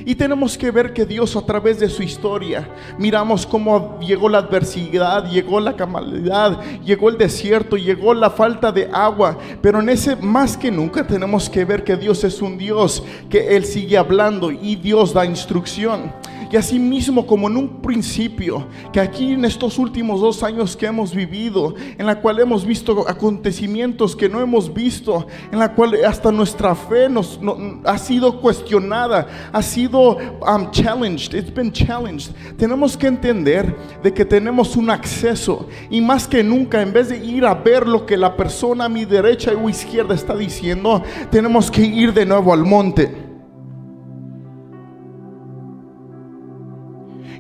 Y 0.10 0.16
tenemos 0.16 0.58
que 0.58 0.72
ver 0.72 0.92
que 0.92 1.06
Dios 1.06 1.36
a 1.36 1.46
través 1.46 1.80
de 1.80 1.88
su 1.88 2.02
historia, 2.02 2.68
miramos 2.98 3.46
cómo 3.46 4.00
llegó 4.00 4.28
la 4.28 4.40
adversidad, 4.40 5.30
llegó 5.30 5.60
la 5.60 5.76
camalidad, 5.76 6.60
llegó 6.84 7.10
el 7.10 7.18
desierto, 7.20 7.78
llegó 7.78 8.16
la 8.16 8.32
falta 8.32 8.72
de 8.72 8.90
agua. 8.92 9.38
Pero 9.62 9.82
en 9.82 9.90
ese 9.90 10.16
más 10.16 10.58
que 10.58 10.72
nunca 10.72 11.06
tenemos 11.06 11.48
que 11.48 11.64
ver 11.64 11.84
que 11.84 11.96
Dios 11.96 12.24
es 12.24 12.42
un 12.42 12.58
Dios, 12.58 13.04
que 13.30 13.56
Él 13.56 13.64
sigue 13.66 14.00
hablando 14.00 14.50
y 14.50 14.78
Dios 14.78 15.14
da 15.14 15.28
instrucción. 15.28 16.12
Y 16.52 16.58
así 16.58 16.80
mismo 16.80 17.28
como 17.28 17.48
en 17.48 17.58
un 17.58 17.82
principio, 17.82 18.66
que 18.92 19.00
aquí 19.00 19.34
en 19.34 19.46
estos 19.46 19.78
últimos 19.78 20.20
dos 20.20 20.42
años 20.42 20.76
que 20.76 20.88
hemos 20.88 21.14
vivido, 21.14 21.76
en 21.98 22.08
la 22.08 22.20
cual 22.20 22.40
hemos 22.40 22.66
visto 22.66 23.08
acontecimientos 23.08 24.16
que 24.16 24.28
no 24.28 24.42
hemos 24.42 24.74
visto, 24.74 25.28
en 25.52 25.60
la 25.60 25.74
cual 25.76 26.04
hasta 26.04 26.32
nuestra 26.32 26.74
fe 26.74 27.08
nos, 27.08 27.40
ha 27.86 27.98
sido 28.00 28.42
cuestionada, 28.42 29.28
ha 29.52 29.62
sido 29.62 30.18
um, 30.42 30.72
challenged, 30.72 31.36
it's 31.36 31.54
been 31.54 31.72
challenged. 31.72 32.34
Tenemos 32.58 32.98
que 32.98 33.08
entender 33.08 33.76
de 34.02 34.12
que 34.12 34.26
tenemos 34.26 34.76
un 34.76 34.90
acceso 34.90 35.68
y 35.92 36.02
más 36.02 36.28
que 36.28 36.44
nunca, 36.44 36.82
en 36.82 36.92
vez 36.92 37.10
de 37.10 37.24
ir 37.24 37.46
a 37.46 37.54
ver 37.54 37.88
lo 37.88 38.08
que 38.08 38.18
la 38.18 38.36
persona 38.36 38.86
a 38.86 38.90
mi 38.90 39.06
derecha 39.06 39.52
o 39.52 39.70
izquierda 39.70 40.16
está 40.16 40.36
diciendo, 40.36 41.04
tenemos 41.30 41.70
que 41.70 41.84
ir 41.86 42.12
de 42.12 42.26
nuevo 42.26 42.54
al 42.54 42.64
monte. 42.64 43.19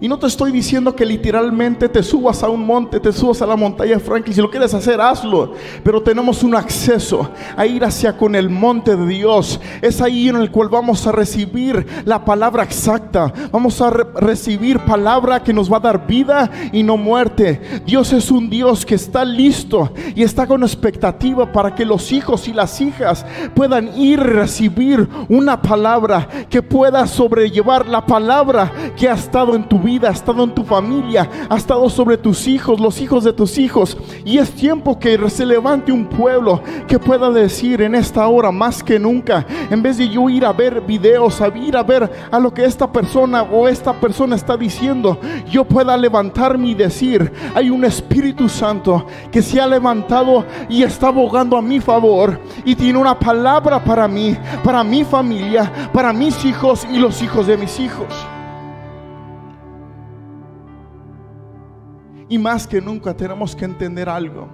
Y 0.01 0.07
no 0.07 0.17
te 0.17 0.27
estoy 0.27 0.53
diciendo 0.53 0.95
que 0.95 1.05
literalmente 1.05 1.89
te 1.89 2.01
subas 2.01 2.41
a 2.41 2.47
un 2.47 2.65
monte, 2.65 3.01
te 3.01 3.11
subas 3.11 3.41
a 3.41 3.45
la 3.45 3.57
montaña 3.57 3.95
de 3.95 3.99
Franklin. 3.99 4.33
Si 4.33 4.41
lo 4.41 4.49
quieres 4.49 4.73
hacer, 4.73 5.01
hazlo. 5.01 5.51
Pero 5.83 6.01
tenemos 6.01 6.41
un 6.41 6.55
acceso 6.55 7.29
a 7.57 7.65
ir 7.65 7.83
hacia 7.83 8.15
con 8.15 8.33
el 8.33 8.49
monte 8.49 8.95
de 8.95 9.05
Dios. 9.05 9.59
Es 9.81 10.01
ahí 10.01 10.29
en 10.29 10.37
el 10.37 10.51
cual 10.51 10.69
vamos 10.69 11.05
a 11.05 11.11
recibir 11.11 11.85
la 12.05 12.23
palabra 12.23 12.63
exacta. 12.63 13.33
Vamos 13.51 13.81
a 13.81 13.89
recibir 13.89 14.79
palabra 14.79 15.43
que 15.43 15.51
nos 15.51 15.69
va 15.69 15.77
a 15.77 15.81
dar 15.81 16.07
vida 16.07 16.49
y 16.71 16.81
no 16.81 16.95
muerte. 16.95 17.59
Dios 17.85 18.13
es 18.13 18.31
un 18.31 18.49
Dios 18.49 18.85
que 18.85 18.95
está 18.95 19.25
listo 19.25 19.91
y 20.15 20.23
está 20.23 20.47
con 20.47 20.63
expectativa 20.63 21.51
para 21.51 21.75
que 21.75 21.83
los 21.83 22.13
hijos 22.13 22.47
y 22.47 22.53
las 22.53 22.79
hijas 22.79 23.25
puedan 23.53 23.97
ir 23.99 24.21
a 24.21 24.23
recibir 24.23 25.09
una 25.27 25.61
palabra 25.61 26.25
que 26.49 26.61
pueda 26.61 27.05
sobrellevar 27.05 27.85
la 27.85 28.05
palabra 28.05 28.71
que 28.95 29.09
ha 29.09 29.13
estado 29.13 29.55
en 29.55 29.67
tu 29.67 29.77
vida 29.77 29.88
ha 29.97 30.11
estado 30.11 30.43
en 30.43 30.53
tu 30.53 30.63
familia, 30.63 31.29
ha 31.49 31.57
estado 31.57 31.89
sobre 31.89 32.17
tus 32.17 32.47
hijos, 32.47 32.79
los 32.79 33.01
hijos 33.01 33.23
de 33.23 33.33
tus 33.33 33.57
hijos. 33.57 33.97
Y 34.23 34.37
es 34.37 34.51
tiempo 34.51 34.99
que 34.99 35.17
se 35.29 35.45
levante 35.45 35.91
un 35.91 36.05
pueblo 36.05 36.61
que 36.87 36.99
pueda 36.99 37.29
decir 37.31 37.81
en 37.81 37.95
esta 37.95 38.27
hora 38.27 38.51
más 38.51 38.83
que 38.83 38.99
nunca, 38.99 39.45
en 39.69 39.81
vez 39.81 39.97
de 39.97 40.09
yo 40.09 40.29
ir 40.29 40.45
a 40.45 40.53
ver 40.53 40.81
videos, 40.81 41.41
a 41.41 41.47
ir 41.47 41.75
a 41.75 41.83
ver 41.83 42.09
a 42.31 42.39
lo 42.39 42.53
que 42.53 42.65
esta 42.65 42.91
persona 42.91 43.43
o 43.43 43.67
esta 43.67 43.93
persona 43.93 44.35
está 44.35 44.55
diciendo, 44.55 45.19
yo 45.49 45.65
pueda 45.65 45.97
levantarme 45.97 46.69
y 46.69 46.73
decir, 46.75 47.31
hay 47.55 47.69
un 47.69 47.83
Espíritu 47.83 48.47
Santo 48.47 49.05
que 49.31 49.41
se 49.41 49.59
ha 49.59 49.67
levantado 49.67 50.45
y 50.69 50.83
está 50.83 51.07
abogando 51.07 51.57
a 51.57 51.61
mi 51.61 51.79
favor 51.79 52.39
y 52.65 52.75
tiene 52.75 52.99
una 52.99 53.17
palabra 53.17 53.83
para 53.83 54.07
mí, 54.07 54.37
para 54.63 54.83
mi 54.83 55.03
familia, 55.03 55.71
para 55.93 56.13
mis 56.13 56.45
hijos 56.45 56.85
y 56.91 56.97
los 56.97 57.21
hijos 57.21 57.47
de 57.47 57.57
mis 57.57 57.79
hijos. 57.79 58.28
Y 62.29 62.37
más 62.37 62.67
que 62.67 62.79
nunca 62.79 63.15
tenemos 63.15 63.55
que 63.55 63.65
entender 63.65 64.07
algo, 64.07 64.47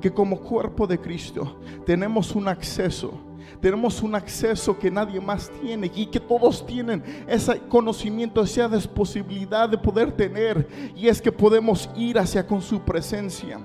que 0.00 0.10
como 0.10 0.40
cuerpo 0.40 0.86
de 0.86 0.98
Cristo 0.98 1.58
tenemos 1.84 2.34
un 2.34 2.48
acceso, 2.48 3.12
tenemos 3.60 4.02
un 4.02 4.14
acceso 4.14 4.78
que 4.78 4.90
nadie 4.90 5.20
más 5.20 5.50
tiene 5.60 5.90
y 5.94 6.06
que 6.06 6.20
todos 6.20 6.64
tienen 6.64 7.02
ese 7.28 7.60
conocimiento, 7.68 8.42
esa 8.42 8.68
posibilidad 8.94 9.68
de 9.68 9.76
poder 9.76 10.12
tener, 10.12 10.66
y 10.96 11.08
es 11.08 11.20
que 11.20 11.30
podemos 11.30 11.90
ir 11.96 12.18
hacia 12.18 12.46
con 12.46 12.62
su 12.62 12.80
presencia. 12.80 13.60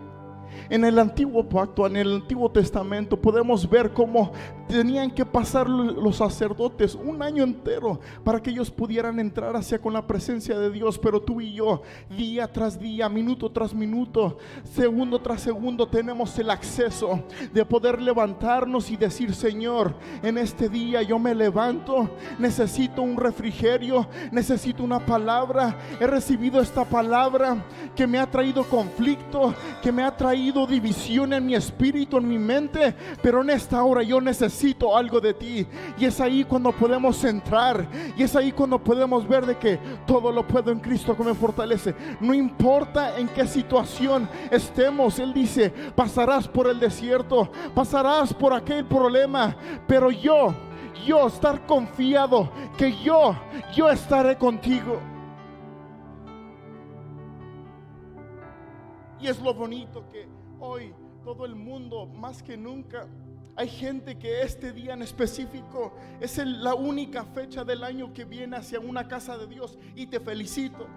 En 0.70 0.86
el 0.86 1.00
antiguo 1.00 1.48
pacto, 1.48 1.86
en 1.88 1.96
el 1.96 2.16
antiguo 2.16 2.50
testamento, 2.50 3.20
podemos 3.20 3.70
ver 3.70 3.92
cómo 3.94 4.32
tenían 4.68 5.12
que 5.12 5.26
pasar 5.26 5.70
los 5.70 6.18
sacerdotes 6.18 6.96
un 6.96 7.22
año 7.22 7.44
entero 7.44 8.00
para 8.24 8.42
que 8.42 8.50
ellos 8.50 8.72
pudieran 8.72 9.20
entrar 9.20 9.56
hacia 9.56 9.80
con 9.80 9.94
la 9.94 10.06
presencia 10.06 10.58
de 10.58 10.72
Dios. 10.72 10.98
Pero 10.98 11.22
tú 11.22 11.42
y 11.42 11.54
yo, 11.54 11.82
día 12.10 12.52
tras 12.52 12.80
día, 12.80 13.10
minuto 13.10 13.52
tras 13.52 13.74
minuto, 13.74 14.38
segundo 14.64 15.20
tras 15.20 15.42
segundo, 15.42 15.88
tenemos 15.88 16.38
el 16.40 16.50
acceso 16.50 17.24
de 17.54 17.66
poder 17.66 18.02
levantarnos 18.02 18.90
y 18.90 18.98
decir, 18.98 19.34
Señor, 19.34 19.96
en 20.22 20.38
este 20.38 20.70
día 20.70 21.02
yo 21.02 21.20
me 21.20 21.36
levanto, 21.36 22.10
necesito 22.40 23.02
un 23.02 23.18
refrigerio, 23.18 24.08
necesito 24.32 24.84
una 24.84 25.06
palabra. 25.06 25.78
He 26.00 26.08
recibido 26.08 26.62
esta 26.62 26.86
palabra 26.86 27.64
que 27.96 28.08
me 28.08 28.20
ha 28.20 28.30
traído 28.30 28.64
conflicto, 28.64 29.54
que 29.82 29.92
me 29.92 30.04
ha 30.04 30.16
traído 30.16 30.53
división 30.68 31.34
en 31.34 31.46
mi 31.46 31.56
espíritu, 31.56 32.18
en 32.18 32.28
mi 32.28 32.38
mente, 32.38 32.96
pero 33.22 33.42
en 33.42 33.50
esta 33.50 33.84
hora 33.84 34.04
yo 34.04 34.22
necesito 34.22 34.96
algo 34.96 35.20
de 35.20 35.34
ti. 35.34 35.68
Y 35.98 36.06
es 36.06 36.22
ahí 36.22 36.44
cuando 36.44 36.72
podemos 36.72 37.24
entrar. 37.24 37.88
Y 38.16 38.24
es 38.24 38.36
ahí 38.36 38.52
cuando 38.52 38.82
podemos 38.82 39.28
ver 39.28 39.46
de 39.46 39.58
que 39.58 39.80
todo 40.06 40.32
lo 40.32 40.48
puedo 40.48 40.72
en 40.72 40.80
Cristo 40.80 41.18
que 41.18 41.24
me 41.24 41.34
fortalece. 41.34 41.96
No 42.20 42.34
importa 42.34 43.18
en 43.18 43.28
qué 43.28 43.48
situación 43.48 44.30
estemos, 44.52 45.20
Él 45.20 45.34
dice, 45.34 45.70
pasarás 45.96 46.48
por 46.48 46.68
el 46.68 46.80
desierto, 46.80 47.52
pasarás 47.74 48.34
por 48.34 48.54
aquel 48.54 48.86
problema, 48.86 49.56
pero 49.88 50.12
yo, 50.12 50.54
yo 51.06 51.28
estar 51.28 51.66
confiado 51.66 52.52
que 52.78 52.96
yo, 53.04 53.36
yo 53.76 53.90
estaré 53.90 54.38
contigo. 54.38 55.00
Y 59.20 59.28
es 59.28 59.40
lo 59.42 59.54
bonito 59.54 60.04
que 60.10 60.28
hoy 60.64 60.94
todo 61.26 61.46
el 61.46 61.56
mundo, 61.56 62.06
más 62.06 62.42
que 62.42 62.56
nunca, 62.56 63.08
hay 63.56 63.68
gente 63.68 64.18
que 64.18 64.42
este 64.42 64.72
día 64.72 64.94
en 64.94 65.02
específico 65.02 65.94
es 66.22 66.38
la 66.38 66.74
única 66.74 67.26
fecha 67.26 67.64
del 67.64 67.84
año 67.84 68.14
que 68.14 68.26
viene 68.26 68.56
hacia 68.58 68.80
una 68.80 69.08
casa 69.08 69.38
de 69.38 69.48
Dios 69.48 69.78
y 69.96 70.08
te 70.08 70.20
felicito. 70.20 70.88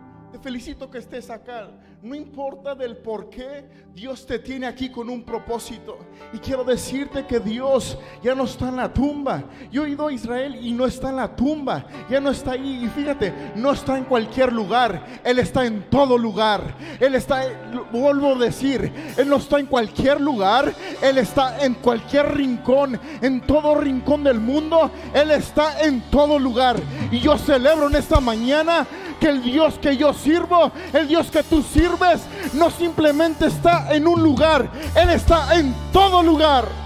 Felicito 0.42 0.90
que 0.90 0.98
estés 0.98 1.30
acá. 1.30 1.68
No 2.02 2.14
importa 2.14 2.74
del 2.74 2.96
por 2.96 3.30
qué, 3.30 3.64
Dios 3.94 4.26
te 4.26 4.38
tiene 4.38 4.66
aquí 4.66 4.90
con 4.90 5.08
un 5.08 5.24
propósito. 5.24 5.98
Y 6.32 6.38
quiero 6.38 6.62
decirte 6.62 7.26
que 7.26 7.40
Dios 7.40 7.98
ya 8.22 8.34
no 8.34 8.44
está 8.44 8.68
en 8.68 8.76
la 8.76 8.92
tumba. 8.92 9.44
Yo 9.72 9.84
he 9.84 9.90
ido 9.90 10.06
a 10.06 10.12
Israel 10.12 10.58
y 10.60 10.72
no 10.72 10.86
está 10.86 11.08
en 11.08 11.16
la 11.16 11.34
tumba. 11.34 11.86
Ya 12.10 12.20
no 12.20 12.30
está 12.30 12.52
ahí. 12.52 12.84
Y 12.84 12.88
fíjate, 12.88 13.52
no 13.56 13.72
está 13.72 13.96
en 13.96 14.04
cualquier 14.04 14.52
lugar. 14.52 15.20
Él 15.24 15.38
está 15.38 15.64
en 15.64 15.88
todo 15.88 16.18
lugar. 16.18 16.76
Él 17.00 17.14
está, 17.14 17.42
vuelvo 17.90 18.34
a 18.34 18.38
decir, 18.38 18.92
Él 19.16 19.28
no 19.28 19.36
está 19.36 19.58
en 19.58 19.66
cualquier 19.66 20.20
lugar. 20.20 20.72
Él 21.02 21.18
está 21.18 21.64
en 21.64 21.74
cualquier 21.74 22.34
rincón. 22.34 23.00
En 23.22 23.40
todo 23.40 23.74
rincón 23.74 24.22
del 24.22 24.38
mundo. 24.38 24.90
Él 25.14 25.30
está 25.30 25.80
en 25.80 26.02
todo 26.10 26.38
lugar. 26.38 26.76
Y 27.10 27.20
yo 27.20 27.38
celebro 27.38 27.88
en 27.88 27.96
esta 27.96 28.20
mañana 28.20 28.86
que 29.18 29.28
el 29.28 29.42
Dios 29.42 29.78
que 29.78 29.96
yo 29.96 30.12
sirvo, 30.26 30.73
el 30.92 31.06
Dios 31.06 31.30
que 31.30 31.45
tú 31.45 31.62
sirves, 31.62 32.21
no 32.54 32.68
simplemente 32.68 33.47
está 33.47 33.95
en 33.95 34.09
un 34.09 34.21
lugar, 34.21 34.68
Él 34.97 35.11
está 35.11 35.54
en 35.54 35.73
todo 35.92 36.21
lugar. 36.21 36.85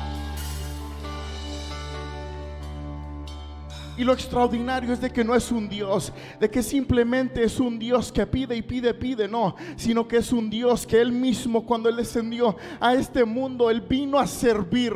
Y 4.00 4.04
lo 4.04 4.14
extraordinario 4.14 4.94
es 4.94 5.00
de 5.02 5.10
que 5.10 5.22
no 5.22 5.34
es 5.34 5.52
un 5.52 5.68
Dios, 5.68 6.10
de 6.40 6.48
que 6.48 6.62
simplemente 6.62 7.44
es 7.44 7.60
un 7.60 7.78
Dios 7.78 8.10
que 8.10 8.26
pide 8.26 8.56
y 8.56 8.62
pide, 8.62 8.94
pide, 8.94 9.28
no, 9.28 9.54
sino 9.76 10.08
que 10.08 10.16
es 10.16 10.32
un 10.32 10.48
Dios 10.48 10.86
que 10.86 10.98
Él 10.98 11.12
mismo 11.12 11.66
cuando 11.66 11.90
Él 11.90 11.96
descendió 11.96 12.56
a 12.80 12.94
este 12.94 13.26
mundo, 13.26 13.68
Él 13.68 13.82
vino 13.82 14.18
a 14.18 14.26
servir, 14.26 14.94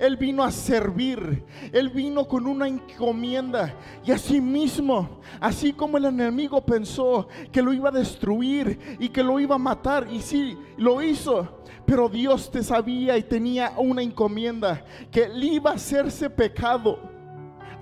Él 0.00 0.16
vino 0.16 0.42
a 0.42 0.50
servir, 0.50 1.44
Él 1.72 1.90
vino 1.90 2.26
con 2.26 2.44
una 2.44 2.66
encomienda 2.66 3.72
y 4.04 4.10
así 4.10 4.40
mismo, 4.40 5.20
así 5.38 5.72
como 5.72 5.96
el 5.96 6.06
enemigo 6.06 6.60
pensó 6.66 7.28
que 7.52 7.62
lo 7.62 7.72
iba 7.72 7.90
a 7.90 7.92
destruir 7.92 8.96
y 8.98 9.10
que 9.10 9.22
lo 9.22 9.38
iba 9.38 9.54
a 9.54 9.58
matar, 9.58 10.08
y 10.10 10.20
sí, 10.20 10.58
lo 10.76 11.00
hizo. 11.00 11.62
Pero 11.86 12.08
Dios 12.08 12.50
te 12.50 12.64
sabía 12.64 13.16
y 13.16 13.22
tenía 13.22 13.74
una 13.76 14.02
encomienda 14.02 14.84
que 15.12 15.22
él 15.22 15.44
iba 15.44 15.70
a 15.70 15.74
hacerse 15.74 16.28
pecado 16.28 17.09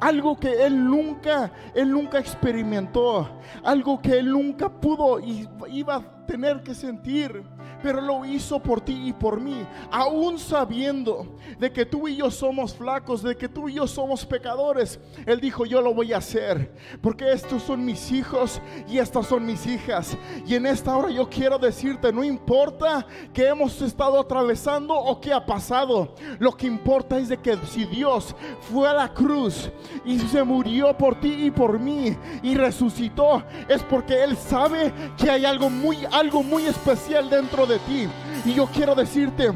algo 0.00 0.36
que 0.36 0.64
él 0.64 0.84
nunca, 0.84 1.50
él 1.74 1.90
nunca 1.90 2.18
experimentó, 2.18 3.40
algo 3.64 4.00
que 4.00 4.18
él 4.18 4.30
nunca 4.30 4.68
pudo 4.68 5.20
y 5.20 5.48
iba 5.70 5.96
a 5.96 6.26
tener 6.26 6.62
que 6.62 6.74
sentir 6.74 7.42
pero 7.82 8.00
lo 8.00 8.24
hizo 8.24 8.58
por 8.60 8.80
ti 8.80 9.08
y 9.08 9.12
por 9.12 9.40
mí, 9.40 9.64
aún 9.90 10.38
sabiendo 10.38 11.26
de 11.58 11.72
que 11.72 11.86
tú 11.86 12.08
y 12.08 12.16
yo 12.16 12.30
somos 12.30 12.74
flacos, 12.74 13.22
de 13.22 13.36
que 13.36 13.48
tú 13.48 13.68
y 13.68 13.74
yo 13.74 13.86
somos 13.86 14.24
pecadores. 14.26 14.98
Él 15.26 15.40
dijo, 15.40 15.64
yo 15.64 15.80
lo 15.80 15.94
voy 15.94 16.12
a 16.12 16.18
hacer, 16.18 16.74
porque 17.00 17.32
estos 17.32 17.62
son 17.62 17.84
mis 17.84 18.10
hijos 18.12 18.60
y 18.88 18.98
estas 18.98 19.26
son 19.26 19.46
mis 19.46 19.66
hijas. 19.66 20.16
Y 20.46 20.54
en 20.54 20.66
esta 20.66 20.96
hora 20.96 21.10
yo 21.10 21.28
quiero 21.28 21.58
decirte, 21.58 22.12
no 22.12 22.24
importa 22.24 23.06
que 23.32 23.46
hemos 23.46 23.80
estado 23.82 24.20
atravesando 24.20 24.94
o 24.94 25.20
qué 25.20 25.32
ha 25.32 25.44
pasado, 25.44 26.14
lo 26.38 26.56
que 26.56 26.66
importa 26.66 27.18
es 27.18 27.28
de 27.28 27.36
que 27.36 27.56
si 27.68 27.84
Dios 27.84 28.34
fue 28.72 28.88
a 28.88 28.92
la 28.92 29.12
cruz 29.12 29.70
y 30.04 30.18
se 30.18 30.42
murió 30.42 30.96
por 30.96 31.20
ti 31.20 31.46
y 31.46 31.50
por 31.50 31.78
mí 31.78 32.16
y 32.42 32.54
resucitó, 32.54 33.42
es 33.68 33.82
porque 33.82 34.22
Él 34.22 34.36
sabe 34.36 34.92
que 35.16 35.30
hay 35.30 35.44
algo 35.44 35.70
muy, 35.70 35.98
algo 36.10 36.42
muy 36.42 36.64
especial 36.66 37.28
dentro 37.30 37.66
de 37.66 37.67
ti. 37.78 38.08
Y 38.44 38.54
yo 38.54 38.66
quiero 38.66 38.94
decirte, 38.94 39.52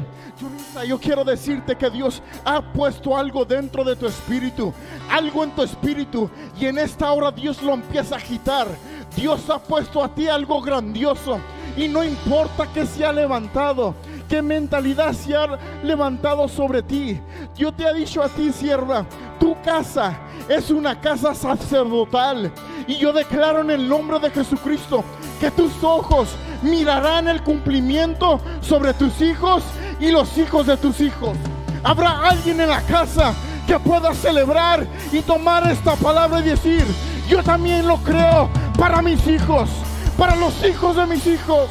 yo 0.87 0.99
quiero 0.99 1.23
decirte 1.23 1.75
que 1.75 1.89
Dios 1.89 2.21
ha 2.43 2.61
puesto 2.61 3.17
algo 3.17 3.45
dentro 3.45 3.83
de 3.83 3.95
tu 3.95 4.05
espíritu, 4.05 4.73
algo 5.09 5.43
en 5.43 5.51
tu 5.51 5.63
espíritu, 5.63 6.29
y 6.59 6.65
en 6.65 6.77
esta 6.77 7.11
hora 7.11 7.31
Dios 7.31 7.61
lo 7.61 7.73
empieza 7.73 8.15
a 8.15 8.17
agitar. 8.17 8.67
Dios 9.15 9.49
ha 9.49 9.59
puesto 9.59 10.03
a 10.03 10.13
ti 10.13 10.27
algo 10.27 10.61
grandioso, 10.61 11.39
y 11.77 11.87
no 11.87 12.03
importa 12.03 12.67
que 12.71 12.85
se 12.85 13.05
ha 13.05 13.11
levantado, 13.11 13.95
qué 14.27 14.41
mentalidad 14.41 15.13
se 15.13 15.35
ha 15.35 15.57
levantado 15.83 16.47
sobre 16.47 16.83
ti. 16.83 17.19
Dios 17.55 17.75
te 17.75 17.87
ha 17.87 17.93
dicho 17.93 18.21
a 18.21 18.29
ti, 18.29 18.51
sierva, 18.51 19.05
tu 19.39 19.55
casa 19.61 20.19
es 20.47 20.69
una 20.69 20.99
casa 20.99 21.33
sacerdotal. 21.33 22.51
Y 22.87 22.97
yo 22.97 23.13
declaro 23.13 23.61
en 23.61 23.71
el 23.71 23.87
nombre 23.87 24.19
de 24.19 24.29
Jesucristo 24.29 25.03
que 25.39 25.51
tus 25.51 25.83
ojos 25.83 26.29
mirarán 26.61 27.27
el 27.27 27.43
cumplimiento 27.43 28.39
sobre 28.61 28.93
tus 28.93 29.21
hijos 29.21 29.63
y 29.99 30.11
los 30.11 30.37
hijos 30.37 30.67
de 30.67 30.77
tus 30.77 31.01
hijos. 31.01 31.37
Habrá 31.83 32.29
alguien 32.29 32.59
en 32.61 32.69
la 32.69 32.81
casa 32.81 33.33
que 33.67 33.79
pueda 33.79 34.13
celebrar 34.13 34.85
y 35.11 35.21
tomar 35.21 35.69
esta 35.71 35.95
palabra 35.95 36.39
y 36.39 36.43
decir, 36.43 36.85
yo 37.27 37.41
también 37.43 37.87
lo 37.87 37.97
creo 37.97 38.49
para 38.77 39.01
mis 39.01 39.25
hijos, 39.27 39.69
para 40.17 40.35
los 40.35 40.63
hijos 40.65 40.95
de 40.95 41.05
mis 41.05 41.25
hijos. 41.27 41.69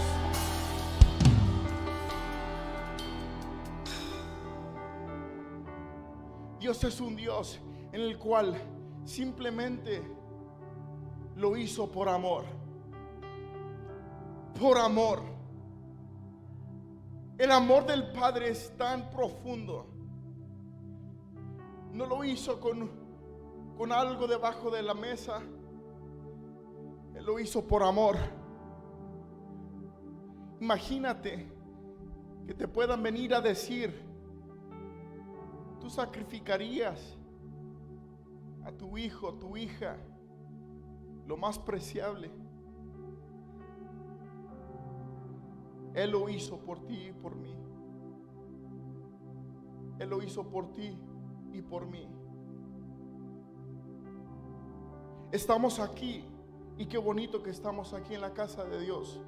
Dios 6.59 6.85
es 6.85 7.01
un 7.01 7.17
Dios 7.17 7.61
en 7.93 8.01
el 8.01 8.19
cual 8.19 8.55
simplemente 9.05 10.03
lo 11.37 11.57
hizo 11.57 11.91
por 11.91 12.09
amor 12.09 12.45
por 14.63 14.79
amor. 14.79 15.21
El 17.39 17.51
amor 17.51 17.87
del 17.87 18.13
Padre 18.13 18.51
es 18.51 18.77
tan 18.77 19.11
profundo. 19.11 19.87
No 21.93 22.07
lo 22.07 22.25
hizo 22.25 22.61
con, 22.61 22.91
con 23.77 23.93
algo 23.93 24.27
debajo 24.27 24.71
de 24.71 24.83
la 24.83 24.95
mesa. 24.95 25.43
Él 27.15 27.25
lo 27.25 27.39
hizo 27.39 27.67
por 27.67 27.83
amor. 27.83 28.17
Imagínate 30.61 31.51
que 32.47 32.55
te 32.55 32.69
puedan 32.69 33.03
venir 33.03 33.35
a 33.35 33.41
decir, 33.41 34.01
tú 35.81 35.91
sacrificarías 35.91 37.19
a 38.65 38.73
tu 38.73 38.99
hijo, 38.99 39.35
tu 39.35 39.57
hija, 39.57 39.97
lo 41.27 41.37
más 41.37 41.59
preciable 41.59 42.31
Él 45.95 46.11
lo 46.11 46.29
hizo 46.29 46.59
por 46.59 46.81
ti 46.87 47.09
y 47.09 47.13
por 47.13 47.37
mí. 47.37 47.55
Él 49.99 50.09
lo 50.09 50.23
hizo 50.23 50.49
por 50.49 50.73
ti 50.73 50.99
y 51.53 51.63
por 51.63 51.87
mí. 51.87 52.09
Estamos 55.31 55.81
aquí 55.81 56.25
y 56.79 56.87
qué 56.87 56.99
bonito 56.99 57.43
que 57.43 57.51
estamos 57.51 57.93
aquí 57.93 58.15
en 58.15 58.23
la 58.23 58.33
casa 58.33 58.65
de 58.65 58.81
Dios. 58.81 59.21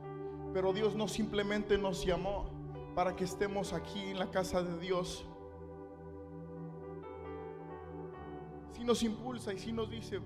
Pero 0.52 0.72
Dios 0.72 0.94
no 0.94 1.08
simplemente 1.08 1.76
nos 1.76 2.04
llamó 2.04 2.46
para 2.94 3.14
que 3.14 3.24
estemos 3.24 3.72
aquí 3.72 4.00
en 4.00 4.18
la 4.18 4.30
casa 4.30 4.62
de 4.62 4.78
Dios. 4.78 5.26
Si 8.74 8.84
nos 8.84 9.02
impulsa 9.02 9.52
y 9.52 9.58
si 9.58 9.72
nos 9.72 9.90
dice 9.90 10.20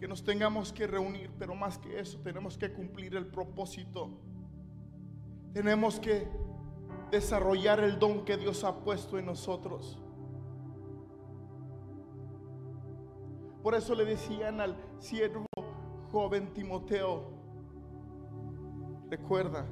que 0.00 0.08
nos 0.08 0.24
tengamos 0.24 0.72
que 0.72 0.86
reunir, 0.86 1.30
pero 1.38 1.54
más 1.54 1.78
que 1.78 1.98
eso 1.98 2.18
tenemos 2.18 2.58
que 2.58 2.72
cumplir 2.72 3.14
el 3.14 3.26
propósito 3.26 4.18
tenemos 5.52 5.98
que 5.98 6.28
desarrollar 7.10 7.80
el 7.80 7.98
don 7.98 8.24
que 8.24 8.36
Dios 8.36 8.64
ha 8.64 8.76
puesto 8.84 9.18
en 9.18 9.26
nosotros. 9.26 9.98
Por 13.62 13.74
eso 13.74 13.94
le 13.94 14.04
decían 14.04 14.60
al 14.60 14.76
siervo 14.98 15.46
joven 16.12 16.52
Timoteo, 16.52 17.24
recuerda, 19.10 19.66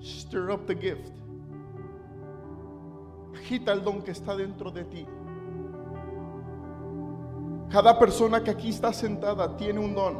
stir 0.00 0.50
up 0.50 0.66
the 0.66 0.74
gift. 0.74 1.12
Agita 3.34 3.72
el 3.72 3.84
don 3.84 4.02
que 4.02 4.12
está 4.12 4.34
dentro 4.34 4.70
de 4.70 4.84
ti. 4.84 5.06
Cada 7.70 7.98
persona 7.98 8.42
que 8.42 8.50
aquí 8.50 8.68
está 8.70 8.92
sentada 8.92 9.56
tiene 9.56 9.80
un 9.80 9.94
don. 9.94 10.16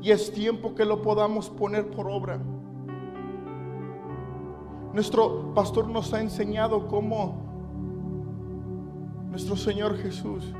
Y 0.00 0.10
es 0.10 0.32
tiempo 0.32 0.74
que 0.74 0.84
lo 0.84 1.02
podamos 1.02 1.48
poner 1.50 1.90
por 1.90 2.08
obra. 2.08 2.40
Nuestro 4.92 5.54
pastor 5.54 5.88
nos 5.88 6.12
ha 6.12 6.20
enseñado 6.20 6.86
cómo 6.88 7.50
nuestro 9.30 9.56
Señor 9.56 9.96
Jesús, 9.96 10.52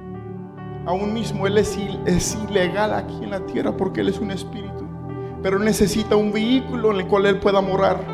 aún 0.86 1.12
mismo 1.12 1.46
Él 1.46 1.58
es, 1.58 1.76
ilegal 2.48 2.94
aquí 2.94 3.22
en 3.22 3.30
la 3.30 3.44
tierra 3.44 3.76
porque 3.76 4.00
Él 4.00 4.08
es 4.08 4.18
un 4.18 4.30
espíritu, 4.30 4.86
pero 5.42 5.58
necesita 5.58 6.16
un 6.16 6.32
vehículo 6.32 6.92
en 6.92 7.00
el 7.00 7.08
cual 7.08 7.26
Él 7.26 7.38
pueda 7.38 7.60
morar. 7.60 8.11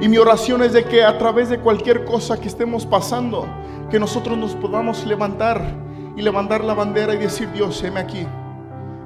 Y 0.00 0.08
mi 0.08 0.16
oración 0.18 0.62
es 0.62 0.72
de 0.72 0.84
que 0.84 1.02
a 1.02 1.18
través 1.18 1.48
de 1.48 1.58
cualquier 1.58 2.04
cosa 2.04 2.40
que 2.40 2.46
estemos 2.46 2.86
pasando, 2.86 3.46
que 3.90 3.98
nosotros 3.98 4.38
nos 4.38 4.54
podamos 4.54 5.04
levantar 5.04 5.60
y 6.16 6.22
levantar 6.22 6.62
la 6.62 6.74
bandera 6.74 7.14
y 7.14 7.18
decir, 7.18 7.50
Dios, 7.52 7.82
heme 7.82 8.00
aquí. 8.00 8.24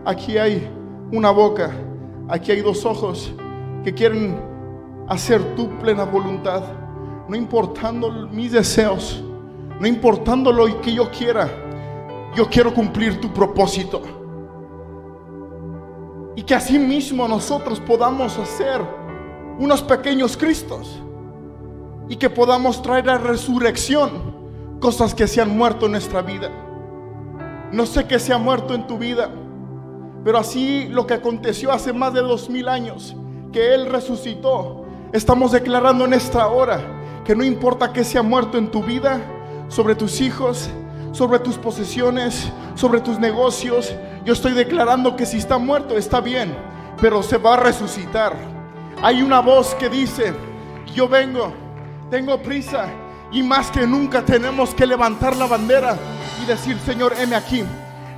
Aquí 0.04 0.36
hay 0.36 0.70
una 1.10 1.30
boca, 1.30 1.70
aquí 2.28 2.52
hay 2.52 2.60
dos 2.60 2.84
ojos 2.84 3.32
que 3.84 3.94
quieren 3.94 4.38
hacer 5.08 5.54
tu 5.54 5.68
plena 5.78 6.04
voluntad, 6.04 6.62
no 7.28 7.36
importando 7.36 8.10
mis 8.28 8.52
deseos, 8.52 9.24
no 9.80 9.86
importando 9.86 10.52
lo 10.52 10.80
que 10.80 10.92
yo 10.92 11.10
quiera, 11.10 11.48
yo 12.34 12.48
quiero 12.48 12.74
cumplir 12.74 13.20
tu 13.20 13.32
propósito. 13.32 14.02
Y 16.36 16.42
que 16.42 16.54
así 16.54 16.78
mismo 16.78 17.26
nosotros 17.28 17.80
podamos 17.80 18.38
hacer 18.38 18.80
unos 19.58 19.82
pequeños 19.82 20.36
Cristos 20.36 21.00
y 22.08 22.16
que 22.16 22.30
podamos 22.30 22.82
traer 22.82 23.08
a 23.10 23.18
resurrección 23.18 24.10
cosas 24.80 25.14
que 25.14 25.26
se 25.26 25.40
han 25.40 25.56
muerto 25.56 25.86
en 25.86 25.92
nuestra 25.92 26.22
vida. 26.22 26.50
No 27.72 27.86
sé 27.86 28.06
qué 28.06 28.18
se 28.18 28.32
ha 28.32 28.38
muerto 28.38 28.74
en 28.74 28.86
tu 28.86 28.98
vida. 28.98 29.30
Pero 30.24 30.38
así 30.38 30.88
lo 30.88 31.06
que 31.06 31.14
aconteció 31.14 31.72
hace 31.72 31.92
más 31.92 32.12
de 32.12 32.20
dos 32.20 32.48
mil 32.48 32.68
años, 32.68 33.16
que 33.52 33.74
Él 33.74 33.86
resucitó, 33.86 34.84
estamos 35.12 35.52
declarando 35.52 36.04
en 36.04 36.12
esta 36.12 36.46
hora 36.46 36.80
que 37.24 37.34
no 37.34 37.44
importa 37.44 37.92
que 37.92 38.04
sea 38.04 38.22
muerto 38.22 38.58
en 38.58 38.70
tu 38.70 38.82
vida, 38.82 39.20
sobre 39.68 39.94
tus 39.94 40.20
hijos, 40.20 40.68
sobre 41.12 41.38
tus 41.38 41.56
posesiones, 41.56 42.52
sobre 42.74 43.00
tus 43.00 43.18
negocios. 43.18 43.94
Yo 44.24 44.34
estoy 44.34 44.52
declarando 44.52 45.16
que 45.16 45.24
si 45.24 45.38
está 45.38 45.58
muerto 45.58 45.96
está 45.96 46.20
bien, 46.20 46.54
pero 47.00 47.22
se 47.22 47.38
va 47.38 47.54
a 47.54 47.56
resucitar. 47.56 48.51
Hay 49.02 49.20
una 49.20 49.40
voz 49.40 49.74
que 49.74 49.88
dice, 49.88 50.32
yo 50.94 51.08
vengo, 51.08 51.52
tengo 52.08 52.40
prisa 52.40 52.86
y 53.32 53.42
más 53.42 53.68
que 53.70 53.84
nunca 53.84 54.22
tenemos 54.22 54.72
que 54.74 54.86
levantar 54.86 55.36
la 55.36 55.46
bandera 55.46 55.96
y 56.40 56.46
decir, 56.46 56.78
Señor, 56.86 57.12
heme 57.18 57.34
aquí. 57.34 57.64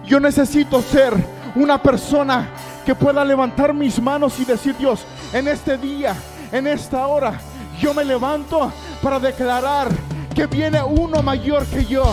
Yo 0.05 0.21
necesito 0.21 0.83
ser 0.83 1.15
una 1.55 1.83
persona 1.83 2.51
que 2.85 2.95
pueda 2.95 3.25
levantar 3.25 3.73
mis 3.73 3.99
manos 3.99 4.39
y 4.39 4.45
decir, 4.45 4.77
Dios, 4.77 5.07
en 5.33 5.49
este 5.49 5.79
día, 5.79 6.15
en 6.53 6.67
esta 6.67 7.07
hora, 7.07 7.41
yo 7.81 7.95
me 7.95 8.05
levanto 8.05 8.71
para 9.03 9.19
declarar 9.19 9.89
que 10.35 10.47
viene 10.47 10.83
uno 10.83 11.23
mayor 11.23 11.65
que 11.65 11.87
yo. 11.87 12.05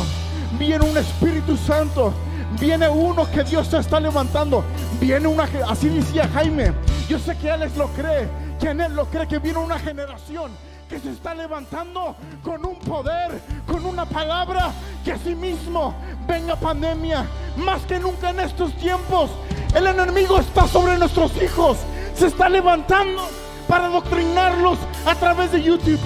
Viene 0.58 0.90
un 0.90 0.98
Espíritu 0.98 1.58
Santo. 1.58 2.14
Viene 2.60 2.88
uno 2.88 3.30
que 3.30 3.44
Dios 3.44 3.68
se 3.68 3.80
está 3.80 4.00
levantando. 4.00 4.64
Viene 5.00 5.28
una, 5.28 5.50
así 5.68 5.90
decía 5.90 6.30
Jaime. 6.34 6.72
Yo 7.10 7.20
sé 7.20 7.36
que 7.38 7.50
Alex 7.50 7.76
lo 7.76 7.88
cree, 7.90 8.30
que 8.62 8.70
en 8.70 8.80
él 8.80 8.96
lo 8.96 9.06
cree, 9.06 9.28
que 9.28 9.40
viene 9.40 9.58
una 9.60 9.80
generación 9.80 10.52
que 10.88 11.00
se 11.00 11.10
está 11.10 11.34
levantando 11.34 12.16
con 12.44 12.66
un 12.66 12.76
poder, 12.76 13.42
con 13.66 13.86
una 13.86 14.06
palabra, 14.06 14.72
que 15.04 15.14
así 15.14 15.34
mismo 15.34 15.96
venga 16.28 16.56
pandemia, 16.56 17.26
más 17.58 17.82
que 17.84 18.00
nunca 18.00 18.30
en 18.30 18.42
estos 18.42 18.74
tiempos. 18.76 19.32
El 19.74 19.88
enemigo 19.88 20.38
está 20.40 20.68
sobre 20.68 20.98
nuestros 20.98 21.32
hijos, 21.42 21.78
se 22.14 22.28
está 22.28 22.50
levantando 22.50 23.28
para 23.68 23.86
adoctrinarlos 23.86 24.78
a 25.06 25.16
través 25.16 25.52
de 25.54 25.64
YouTube, 25.64 26.00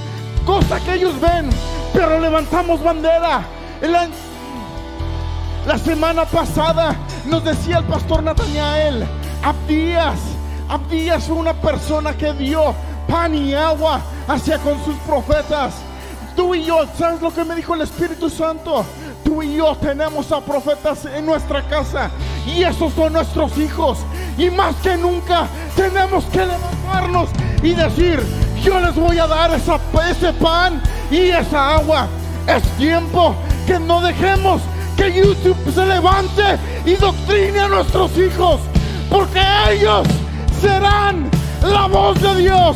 cosa 0.45 0.79
que 0.79 0.93
ellos 0.93 1.19
ven, 1.19 1.49
pero 1.93 2.19
levantamos 2.19 2.81
bandera. 2.81 3.41
La, 5.65 5.77
semana 5.79 6.25
pasada 6.25 6.95
nos 7.25 7.43
decía 7.43 7.79
el 7.79 7.85
pastor 7.85 8.21
Nathaniel, 8.23 9.05
Abdías, 9.43 10.19
Abdías 10.67 11.25
fue 11.25 11.35
una 11.35 11.53
persona 11.53 12.13
que 12.13 12.33
dio 12.33 12.73
pan 13.07 13.35
y 13.35 13.53
agua 13.53 14.01
hacia 14.27 14.57
con 14.59 14.83
sus 14.83 14.95
profetas. 15.07 15.75
Tú 16.35 16.55
y 16.55 16.65
yo, 16.65 16.85
¿sabes 16.97 17.21
lo 17.21 17.33
que 17.33 17.43
me 17.43 17.55
dijo 17.55 17.75
el 17.75 17.81
Espíritu 17.81 18.29
Santo? 18.29 18.85
Tú 19.23 19.41
y 19.41 19.55
yo 19.55 19.75
tenemos 19.75 20.31
a 20.31 20.41
profetas 20.41 21.05
en 21.05 21.25
nuestra 21.25 21.65
casa 21.67 22.11
y 22.45 22.63
esos 22.63 22.93
son 22.93 23.13
nuestros 23.13 23.57
hijos. 23.57 23.99
Y 24.37 24.49
más 24.49 24.75
que 24.77 24.97
nunca 24.97 25.47
tenemos 25.75 26.25
que 26.25 26.39
levantarnos 26.39 27.29
y 27.63 27.73
decir, 27.73 28.21
yo 28.63 28.79
les 28.79 28.95
voy 28.95 29.17
a 29.17 29.27
dar 29.27 29.51
ese 29.51 30.33
pan 30.33 30.81
y 31.09 31.29
esa 31.29 31.75
agua. 31.75 32.07
Es 32.47 32.63
tiempo 32.77 33.35
que 33.65 33.79
no 33.79 34.01
dejemos 34.01 34.61
que 34.97 35.13
YouTube 35.13 35.57
se 35.73 35.85
levante 35.85 36.57
y 36.85 36.95
doctrine 36.95 37.59
a 37.59 37.67
nuestros 37.67 38.17
hijos, 38.17 38.59
porque 39.09 39.41
ellos 39.71 40.07
serán 40.65 41.29
la 41.61 41.87
voz 41.87 42.19
de 42.21 42.35
Dios. 42.41 42.75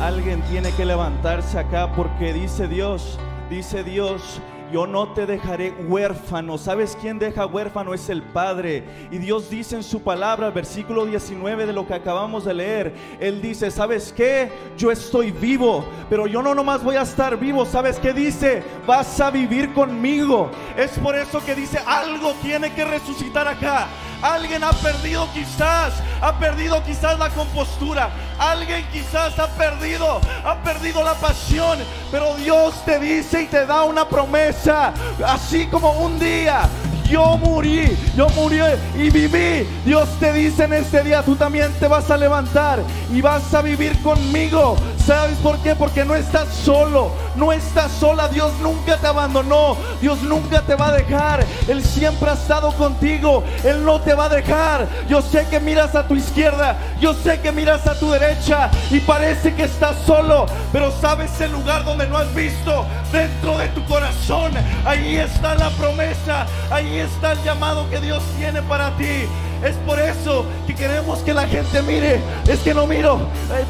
Alguien 0.00 0.42
tiene 0.50 0.72
que 0.72 0.84
levantarse 0.84 1.58
acá 1.58 1.92
porque 1.94 2.32
dice 2.32 2.66
Dios, 2.66 3.18
dice 3.48 3.84
Dios, 3.84 4.40
yo 4.72 4.86
no 4.86 5.12
te 5.12 5.26
dejaré 5.26 5.70
huérfano. 5.86 6.58
¿Sabes 6.58 6.96
quién 7.00 7.20
deja 7.20 7.46
huérfano? 7.46 7.94
Es 7.94 8.08
el 8.08 8.22
Padre. 8.22 8.82
Y 9.12 9.18
Dios 9.18 9.50
dice 9.50 9.76
en 9.76 9.84
su 9.84 10.02
palabra, 10.02 10.50
versículo 10.50 11.06
19 11.06 11.66
de 11.66 11.72
lo 11.72 11.86
que 11.86 11.94
acabamos 11.94 12.44
de 12.44 12.54
leer, 12.54 12.94
Él 13.20 13.40
dice, 13.40 13.70
¿sabes 13.70 14.12
qué? 14.16 14.50
Yo 14.76 14.90
estoy 14.90 15.30
vivo, 15.30 15.84
pero 16.10 16.26
yo 16.26 16.42
no 16.42 16.54
nomás 16.54 16.82
voy 16.82 16.96
a 16.96 17.02
estar 17.02 17.38
vivo. 17.38 17.64
¿Sabes 17.66 18.00
qué 18.00 18.12
dice? 18.12 18.64
Vas 18.86 19.20
a 19.20 19.30
vivir 19.30 19.72
conmigo. 19.74 20.50
Es 20.76 20.98
por 20.98 21.14
eso 21.14 21.44
que 21.44 21.54
dice, 21.54 21.78
algo 21.86 22.32
tiene 22.42 22.72
que 22.72 22.84
resucitar 22.84 23.46
acá. 23.46 23.86
Alguien 24.22 24.62
ha 24.62 24.72
perdido 24.72 25.28
quizás, 25.34 25.94
ha 26.20 26.38
perdido 26.38 26.82
quizás 26.84 27.18
la 27.18 27.28
compostura. 27.30 28.10
Alguien 28.38 28.86
quizás 28.92 29.38
ha 29.38 29.48
perdido, 29.48 30.20
ha 30.44 30.54
perdido 30.62 31.02
la 31.02 31.14
pasión. 31.14 31.78
Pero 32.10 32.34
Dios 32.36 32.74
te 32.84 33.00
dice 33.00 33.42
y 33.42 33.46
te 33.46 33.66
da 33.66 33.82
una 33.82 34.08
promesa. 34.08 34.94
Así 35.24 35.66
como 35.66 35.90
un 35.92 36.18
día 36.18 36.68
yo 37.12 37.36
morí, 37.36 37.94
yo 38.16 38.26
morí 38.30 38.58
y 38.94 39.10
viví. 39.10 39.68
Dios 39.84 40.08
te 40.18 40.32
dice 40.32 40.64
en 40.64 40.72
este 40.72 41.02
día, 41.02 41.22
tú 41.22 41.36
también 41.36 41.70
te 41.78 41.86
vas 41.86 42.10
a 42.10 42.16
levantar 42.16 42.82
y 43.12 43.20
vas 43.20 43.52
a 43.52 43.60
vivir 43.60 44.00
conmigo. 44.02 44.76
¿Sabes 45.06 45.36
por 45.38 45.58
qué? 45.58 45.74
Porque 45.74 46.04
no 46.04 46.14
estás 46.14 46.48
solo, 46.48 47.10
no 47.34 47.52
estás 47.52 47.90
sola. 47.90 48.28
Dios 48.28 48.52
nunca 48.60 48.96
te 48.98 49.08
abandonó, 49.08 49.76
Dios 50.00 50.22
nunca 50.22 50.62
te 50.62 50.76
va 50.76 50.88
a 50.88 50.92
dejar. 50.92 51.44
Él 51.66 51.82
siempre 51.82 52.30
ha 52.30 52.34
estado 52.34 52.72
contigo, 52.72 53.42
Él 53.64 53.84
no 53.84 54.00
te 54.00 54.14
va 54.14 54.26
a 54.26 54.28
dejar. 54.28 54.86
Yo 55.08 55.20
sé 55.20 55.46
que 55.48 55.58
miras 55.58 55.96
a 55.96 56.06
tu 56.06 56.14
izquierda, 56.14 56.76
yo 57.00 57.14
sé 57.14 57.40
que 57.40 57.50
miras 57.50 57.84
a 57.88 57.98
tu 57.98 58.12
derecha 58.12 58.70
y 58.90 59.00
parece 59.00 59.54
que 59.54 59.64
estás 59.64 59.96
solo, 60.06 60.46
pero 60.72 60.92
sabes 61.00 61.40
el 61.40 61.50
lugar 61.50 61.84
donde 61.84 62.06
no 62.06 62.18
has 62.18 62.32
visto, 62.32 62.86
dentro 63.10 63.58
de 63.58 63.68
tu 63.68 63.84
corazón. 63.86 64.52
Ahí 64.84 65.16
está 65.16 65.56
la 65.56 65.70
promesa, 65.70 66.46
ahí 66.70 66.98
está 67.00 67.32
el 67.32 67.42
llamado 67.42 67.90
que 67.90 68.00
Dios 68.00 68.22
tiene 68.38 68.62
para 68.62 68.96
ti. 68.96 69.26
Es 69.64 69.76
por 69.86 69.98
eso 70.00 70.44
que 70.66 70.74
queremos 70.74 71.20
que 71.20 71.32
la 71.32 71.46
gente 71.46 71.82
mire. 71.82 72.20
Es 72.48 72.60
que 72.60 72.74
no 72.74 72.86
miro. 72.86 73.20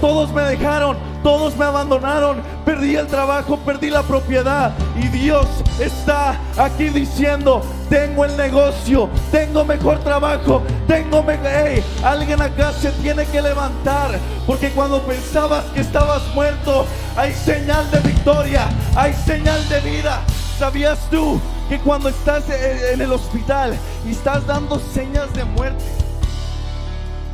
Todos 0.01 0.33
me 0.33 0.43
dejaron, 0.43 0.97
todos 1.23 1.57
me 1.57 1.67
abandonaron. 1.67 2.43
Perdí 2.65 2.97
el 2.97 3.07
trabajo, 3.07 3.59
perdí 3.59 3.91
la 3.91 4.03
propiedad. 4.03 4.73
Y 4.97 5.09
Dios 5.09 5.47
está 5.79 6.39
aquí 6.57 6.85
diciendo, 6.85 7.63
tengo 7.91 8.25
el 8.25 8.37
negocio, 8.37 9.11
tengo 9.31 9.65
mejor 9.65 9.99
trabajo, 9.99 10.63
tengo 10.87 11.23
mejor... 11.23 11.47
Hey, 11.47 11.85
alguien 12.03 12.41
acá 12.41 12.73
se 12.73 12.91
tiene 12.93 13.27
que 13.27 13.43
levantar. 13.43 14.19
Porque 14.47 14.71
cuando 14.71 15.03
pensabas 15.03 15.65
que 15.75 15.81
estabas 15.81 16.23
muerto, 16.35 16.87
hay 17.17 17.33
señal 17.35 17.91
de 17.91 18.01
victoria, 18.01 18.69
hay 18.97 19.13
señal 19.13 19.69
de 19.69 19.81
vida. 19.81 20.21
¿Sabías 20.59 20.99
tú 21.11 21.41
que 21.73 21.79
cuando 21.79 22.11
estás 22.11 22.51
en 22.51 23.01
el 23.01 23.11
hospital 23.13 23.75
y 24.05 24.11
estás 24.11 24.47
dando 24.47 24.79
señas 24.79 25.33
de 25.33 25.43
muerte, 25.43 25.83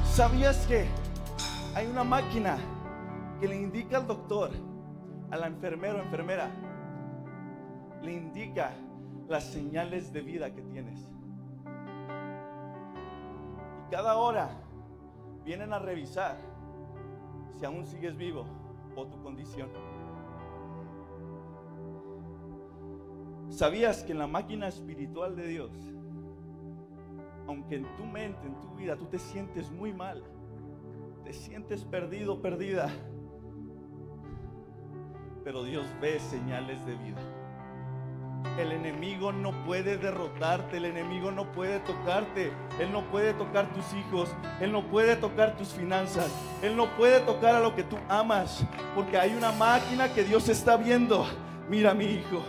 ¿sabías 0.04 0.64
que 0.68 0.86
hay 1.74 1.88
una 1.88 2.04
máquina 2.04 2.56
que 3.40 3.48
le 3.48 3.56
indica 3.56 3.96
al 3.96 4.06
doctor, 4.06 4.52
a 5.32 5.36
la 5.38 5.48
enfermera 5.48 5.96
o 5.96 6.02
enfermera, 6.04 6.52
le 8.00 8.12
indica 8.12 8.70
las 9.26 9.42
señales 9.42 10.12
de 10.12 10.20
vida 10.20 10.54
que 10.54 10.62
tienes? 10.62 11.00
Y 13.88 13.90
cada 13.90 14.18
hora 14.18 14.50
vienen 15.44 15.72
a 15.72 15.80
revisar 15.80 16.36
si 17.58 17.64
aún 17.64 17.84
sigues 17.84 18.16
vivo 18.16 18.46
o 18.94 19.04
tu 19.04 19.20
condición. 19.20 19.87
¿Sabías 23.50 24.02
que 24.02 24.12
en 24.12 24.18
la 24.18 24.26
máquina 24.26 24.68
espiritual 24.68 25.34
de 25.34 25.46
Dios, 25.48 25.72
aunque 27.46 27.76
en 27.76 27.96
tu 27.96 28.04
mente, 28.04 28.46
en 28.46 28.60
tu 28.60 28.74
vida, 28.74 28.96
tú 28.96 29.06
te 29.06 29.18
sientes 29.18 29.70
muy 29.70 29.92
mal, 29.92 30.22
te 31.24 31.32
sientes 31.32 31.84
perdido, 31.84 32.42
perdida, 32.42 32.90
pero 35.44 35.64
Dios 35.64 35.86
ve 36.00 36.20
señales 36.20 36.84
de 36.84 36.94
vida. 36.96 37.20
El 38.58 38.72
enemigo 38.72 39.32
no 39.32 39.52
puede 39.64 39.96
derrotarte, 39.96 40.76
el 40.76 40.84
enemigo 40.84 41.30
no 41.30 41.50
puede 41.52 41.80
tocarte, 41.80 42.52
él 42.78 42.92
no 42.92 43.02
puede 43.10 43.32
tocar 43.32 43.72
tus 43.72 43.84
hijos, 43.94 44.28
él 44.60 44.72
no 44.72 44.88
puede 44.90 45.16
tocar 45.16 45.56
tus 45.56 45.68
finanzas, 45.68 46.30
él 46.62 46.76
no 46.76 46.86
puede 46.96 47.20
tocar 47.20 47.54
a 47.54 47.60
lo 47.60 47.74
que 47.74 47.82
tú 47.82 47.96
amas, 48.08 48.64
porque 48.94 49.16
hay 49.16 49.34
una 49.34 49.52
máquina 49.52 50.12
que 50.12 50.22
Dios 50.22 50.48
está 50.48 50.76
viendo. 50.76 51.26
Mira 51.68 51.94
mi 51.94 52.04
hijo, 52.04 52.42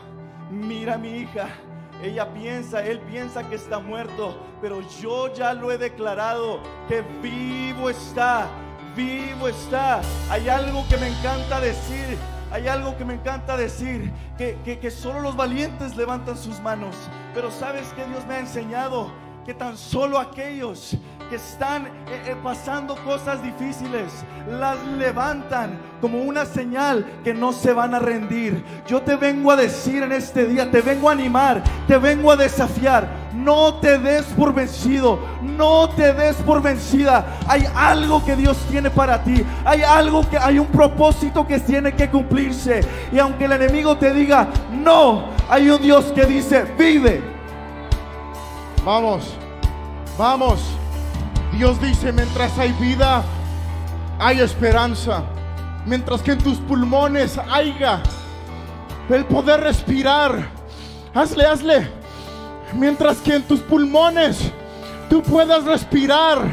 mira 0.50 0.98
mi 0.98 1.10
hija, 1.10 1.50
ella 2.02 2.34
piensa, 2.34 2.84
él 2.86 3.00
piensa 3.00 3.48
que 3.48 3.56
está 3.56 3.80
muerto, 3.80 4.38
pero 4.62 4.82
yo 5.02 5.34
ya 5.34 5.54
lo 5.54 5.72
he 5.72 5.78
declarado 5.78 6.60
que 6.88 7.02
vivo 7.22 7.90
está, 7.90 8.48
vivo 8.96 9.48
está. 9.48 10.02
Hay 10.30 10.48
algo 10.50 10.86
que 10.90 10.98
me 10.98 11.08
encanta 11.08 11.60
decir, 11.60 12.18
hay 12.52 12.68
algo 12.68 12.98
que 12.98 13.06
me 13.06 13.16
encanta 13.16 13.58
decir, 13.58 14.12
que, 14.38 14.58
que, 14.64 14.92
solo 14.92 15.20
los 15.20 15.36
valientes 15.36 15.96
levantan 15.96 16.38
sus 16.38 16.60
manos, 16.62 16.96
pero 17.34 17.52
sabes 17.52 17.88
que 17.94 18.06
Dios 18.06 18.26
me 18.26 18.36
ha 18.36 18.40
enseñado 18.40 19.12
que 19.46 19.54
tan 19.54 19.78
solo 19.78 20.20
aquellos 20.20 20.98
que 21.30 21.36
están 21.36 21.86
eh, 21.86 21.90
eh, 22.26 22.36
pasando 22.42 22.96
cosas 23.06 23.44
difíciles 23.44 24.12
las 24.50 24.84
levantan 24.98 25.80
como 26.02 26.24
una 26.24 26.46
señal 26.46 27.06
que 27.24 27.34
no 27.34 27.54
se 27.54 27.72
van 27.72 27.94
a 27.94 28.00
rendir. 28.00 28.64
Yo 28.88 29.02
te 29.02 29.16
vengo 29.16 29.52
a 29.52 29.56
decir 29.56 30.02
en 30.02 30.12
este 30.12 30.48
día, 30.48 30.72
te 30.72 30.82
vengo 30.82 31.08
a 31.08 31.12
animar, 31.12 31.62
te 31.88 31.98
vengo 31.98 32.32
a 32.32 32.36
desafiar. 32.36 33.08
No 33.34 33.76
te 33.76 34.00
des 34.00 34.26
por 34.26 34.54
vencido, 34.54 35.20
no 35.42 35.90
te 35.90 36.14
des 36.14 36.36
por 36.38 36.64
vencida. 36.64 37.26
Hay 37.48 37.64
algo 37.76 38.26
que 38.26 38.36
Dios 38.36 38.58
tiene 38.72 38.90
para 38.90 39.24
ti, 39.24 39.46
hay 39.64 39.84
algo 39.84 40.28
que 40.28 40.38
hay 40.38 40.58
un 40.58 40.68
propósito 40.68 41.46
que 41.46 41.60
tiene 41.60 41.94
que 41.94 42.10
cumplirse. 42.10 42.82
Y 43.12 43.20
aunque 43.20 43.46
el 43.46 43.52
enemigo 43.52 43.98
te 43.98 44.12
diga, 44.14 44.48
no, 44.72 45.26
hay 45.48 45.70
un 45.70 45.82
Dios 45.82 46.06
que 46.06 46.26
dice, 46.26 46.64
vive. 46.78 47.22
Vamos, 48.84 49.36
vamos. 50.18 50.80
Dios 51.60 51.82
dice, 51.82 52.14
mientras 52.14 52.58
hay 52.58 52.72
vida, 52.80 53.22
hay 54.18 54.40
esperanza. 54.40 55.24
Mientras 55.86 56.22
que 56.22 56.32
en 56.32 56.38
tus 56.38 56.58
pulmones 56.60 57.38
haya 57.52 58.02
el 59.10 59.26
poder 59.26 59.60
respirar. 59.60 60.48
Hazle, 61.14 61.46
hazle. 61.46 61.92
Mientras 62.72 63.18
que 63.18 63.36
en 63.36 63.44
tus 63.44 63.60
pulmones 63.60 64.54
tú 65.10 65.22
puedas 65.22 65.66
respirar, 65.66 66.50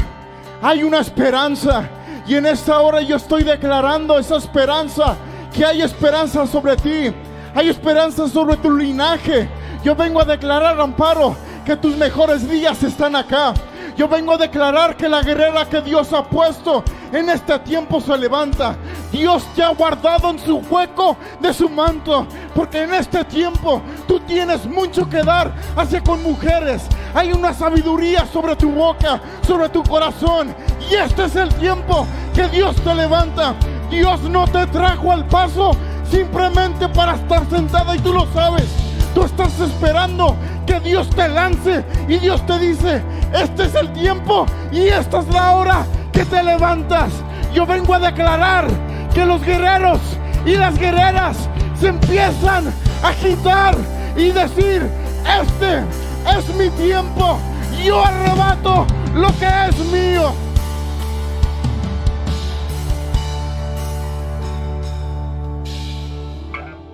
hay 0.60 0.82
una 0.82 0.98
esperanza. 0.98 1.88
Y 2.26 2.34
en 2.34 2.46
esta 2.46 2.80
hora 2.80 3.00
yo 3.00 3.14
estoy 3.14 3.44
declarando 3.44 4.18
esa 4.18 4.38
esperanza, 4.38 5.14
que 5.54 5.64
hay 5.64 5.82
esperanza 5.82 6.48
sobre 6.48 6.74
ti. 6.74 7.14
Hay 7.54 7.68
esperanza 7.68 8.26
sobre 8.26 8.56
tu 8.56 8.72
linaje. 8.72 9.48
Yo 9.84 9.94
vengo 9.94 10.20
a 10.20 10.24
declarar, 10.24 10.80
Amparo, 10.80 11.36
que 11.64 11.76
tus 11.76 11.96
mejores 11.96 12.50
días 12.50 12.82
están 12.82 13.14
acá. 13.14 13.54
Yo 13.96 14.08
vengo 14.08 14.34
a 14.34 14.36
declarar 14.36 14.94
que 14.94 15.08
la 15.08 15.22
guerrera 15.22 15.66
que 15.66 15.80
Dios 15.80 16.12
ha 16.12 16.22
puesto 16.24 16.84
en 17.12 17.30
este 17.30 17.58
tiempo 17.60 17.98
se 17.98 18.16
levanta. 18.18 18.76
Dios 19.10 19.46
te 19.54 19.62
ha 19.62 19.70
guardado 19.70 20.30
en 20.30 20.38
su 20.38 20.58
hueco 20.58 21.16
de 21.40 21.54
su 21.54 21.70
manto. 21.70 22.26
Porque 22.54 22.82
en 22.82 22.92
este 22.92 23.24
tiempo 23.24 23.80
tú 24.06 24.20
tienes 24.20 24.66
mucho 24.66 25.08
que 25.08 25.22
dar 25.22 25.50
hacia 25.76 26.02
con 26.02 26.22
mujeres. 26.22 26.82
Hay 27.14 27.32
una 27.32 27.54
sabiduría 27.54 28.26
sobre 28.26 28.54
tu 28.54 28.70
boca, 28.70 29.18
sobre 29.46 29.70
tu 29.70 29.82
corazón. 29.82 30.54
Y 30.90 30.94
este 30.94 31.24
es 31.24 31.36
el 31.36 31.54
tiempo 31.54 32.06
que 32.34 32.48
Dios 32.48 32.76
te 32.76 32.94
levanta. 32.94 33.54
Dios 33.88 34.20
no 34.24 34.46
te 34.46 34.66
trajo 34.66 35.10
al 35.10 35.26
paso 35.26 35.70
simplemente 36.10 36.86
para 36.90 37.14
estar 37.14 37.48
sentada 37.48 37.96
y 37.96 38.00
tú 38.00 38.12
lo 38.12 38.26
sabes. 38.34 38.85
Tú 39.16 39.24
estás 39.24 39.58
esperando 39.60 40.36
que 40.66 40.78
Dios 40.78 41.08
te 41.08 41.26
lance 41.26 41.82
y 42.06 42.18
Dios 42.18 42.44
te 42.44 42.58
dice, 42.58 43.02
este 43.32 43.64
es 43.64 43.74
el 43.74 43.90
tiempo 43.94 44.44
y 44.70 44.88
esta 44.88 45.20
es 45.20 45.28
la 45.28 45.52
hora 45.52 45.86
que 46.12 46.22
te 46.26 46.42
levantas. 46.42 47.14
Yo 47.54 47.64
vengo 47.64 47.94
a 47.94 47.98
declarar 47.98 48.66
que 49.14 49.24
los 49.24 49.42
guerreros 49.42 50.00
y 50.44 50.56
las 50.56 50.78
guerreras 50.78 51.48
se 51.80 51.88
empiezan 51.88 52.66
a 53.02 53.08
agitar 53.08 53.74
y 54.18 54.32
decir, 54.32 54.86
este 55.40 55.78
es 56.36 56.54
mi 56.54 56.68
tiempo. 56.76 57.38
Yo 57.82 58.04
arrebato 58.04 58.86
lo 59.14 59.28
que 59.38 59.46
es 59.46 59.78
mío. 59.86 60.34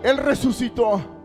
Él 0.04 0.18
resucitó. 0.18 1.21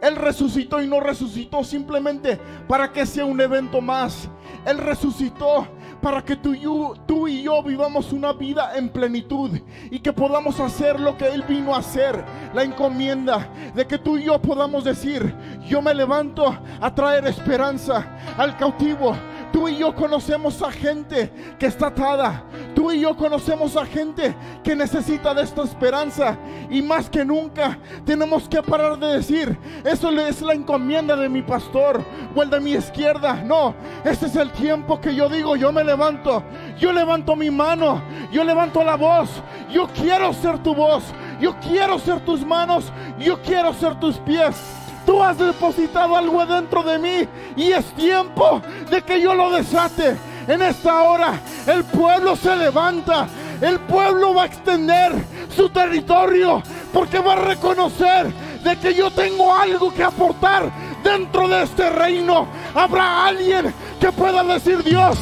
Él 0.00 0.16
resucitó 0.16 0.82
y 0.82 0.86
no 0.86 1.00
resucitó 1.00 1.64
simplemente 1.64 2.38
para 2.68 2.92
que 2.92 3.06
sea 3.06 3.24
un 3.24 3.40
evento 3.40 3.80
más. 3.80 4.28
Él 4.66 4.78
resucitó 4.78 5.66
para 6.00 6.22
que 6.22 6.36
tú 6.36 6.54
y, 6.54 6.60
yo, 6.60 6.94
tú 7.06 7.26
y 7.26 7.42
yo 7.42 7.62
vivamos 7.62 8.12
una 8.12 8.32
vida 8.32 8.76
en 8.76 8.88
plenitud 8.88 9.50
y 9.90 9.98
que 10.00 10.12
podamos 10.12 10.60
hacer 10.60 11.00
lo 11.00 11.16
que 11.16 11.26
Él 11.26 11.42
vino 11.42 11.74
a 11.74 11.78
hacer. 11.78 12.22
La 12.54 12.62
encomienda 12.62 13.48
de 13.74 13.86
que 13.86 13.98
tú 13.98 14.16
y 14.18 14.24
yo 14.24 14.40
podamos 14.40 14.84
decir, 14.84 15.34
yo 15.66 15.80
me 15.80 15.94
levanto 15.94 16.56
a 16.80 16.94
traer 16.94 17.26
esperanza 17.26 18.06
al 18.36 18.56
cautivo 18.56 19.16
Tú 19.56 19.68
y 19.68 19.78
yo 19.78 19.94
conocemos 19.94 20.60
a 20.60 20.70
gente 20.70 21.32
que 21.58 21.64
está 21.64 21.86
atada. 21.86 22.44
Tú 22.74 22.92
y 22.92 23.00
yo 23.00 23.16
conocemos 23.16 23.74
a 23.74 23.86
gente 23.86 24.36
que 24.62 24.76
necesita 24.76 25.32
de 25.32 25.44
esta 25.44 25.62
esperanza. 25.62 26.36
Y 26.68 26.82
más 26.82 27.08
que 27.08 27.24
nunca 27.24 27.78
tenemos 28.04 28.46
que 28.50 28.62
parar 28.62 28.98
de 28.98 29.14
decir, 29.14 29.58
eso 29.82 30.10
es 30.10 30.42
la 30.42 30.52
encomienda 30.52 31.16
de 31.16 31.30
mi 31.30 31.40
pastor 31.40 32.04
o 32.34 32.42
el 32.42 32.50
de 32.50 32.60
mi 32.60 32.72
izquierda. 32.72 33.42
No, 33.42 33.74
este 34.04 34.26
es 34.26 34.36
el 34.36 34.52
tiempo 34.52 35.00
que 35.00 35.14
yo 35.14 35.26
digo, 35.26 35.56
yo 35.56 35.72
me 35.72 35.82
levanto. 35.82 36.42
Yo 36.78 36.92
levanto 36.92 37.34
mi 37.34 37.50
mano. 37.50 38.02
Yo 38.30 38.44
levanto 38.44 38.84
la 38.84 38.96
voz. 38.96 39.42
Yo 39.72 39.88
quiero 39.88 40.34
ser 40.34 40.62
tu 40.62 40.74
voz. 40.74 41.02
Yo 41.40 41.58
quiero 41.60 41.98
ser 41.98 42.20
tus 42.26 42.44
manos. 42.44 42.92
Yo 43.18 43.40
quiero 43.40 43.72
ser 43.72 43.98
tus 43.98 44.18
pies. 44.18 44.85
Tú 45.06 45.22
has 45.22 45.38
depositado 45.38 46.16
algo 46.16 46.44
dentro 46.44 46.82
de 46.82 46.98
mí 46.98 47.28
y 47.56 47.70
es 47.70 47.86
tiempo 47.94 48.60
de 48.90 49.00
que 49.02 49.20
yo 49.20 49.34
lo 49.34 49.50
desate. 49.50 50.16
En 50.48 50.60
esta 50.62 51.02
hora 51.04 51.40
el 51.66 51.84
pueblo 51.84 52.34
se 52.34 52.54
levanta. 52.56 53.28
El 53.60 53.78
pueblo 53.80 54.34
va 54.34 54.42
a 54.42 54.46
extender 54.46 55.12
su 55.54 55.68
territorio 55.70 56.60
porque 56.92 57.20
va 57.20 57.34
a 57.34 57.36
reconocer 57.36 58.32
de 58.62 58.76
que 58.78 58.94
yo 58.94 59.10
tengo 59.12 59.54
algo 59.54 59.94
que 59.94 60.02
aportar 60.02 60.70
dentro 61.04 61.46
de 61.46 61.62
este 61.62 61.88
reino. 61.88 62.48
Habrá 62.74 63.26
alguien 63.26 63.72
que 64.00 64.10
pueda 64.10 64.42
decir 64.42 64.82
Dios, 64.82 65.16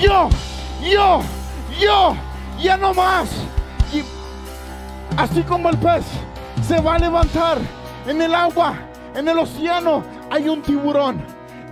yo, 0.00 0.30
yo, 0.82 1.20
yo, 1.78 2.16
ya 2.58 2.76
no 2.78 2.94
más. 2.94 3.28
Y 3.92 4.02
así 5.16 5.42
como 5.42 5.68
el 5.68 5.76
pez 5.76 6.04
se 6.66 6.80
va 6.80 6.94
a 6.94 6.98
levantar 6.98 7.58
en 8.06 8.22
el 8.22 8.34
agua 8.34 8.74
en 9.16 9.28
el 9.28 9.38
océano 9.38 10.02
hay 10.30 10.48
un 10.48 10.62
tiburón. 10.62 11.24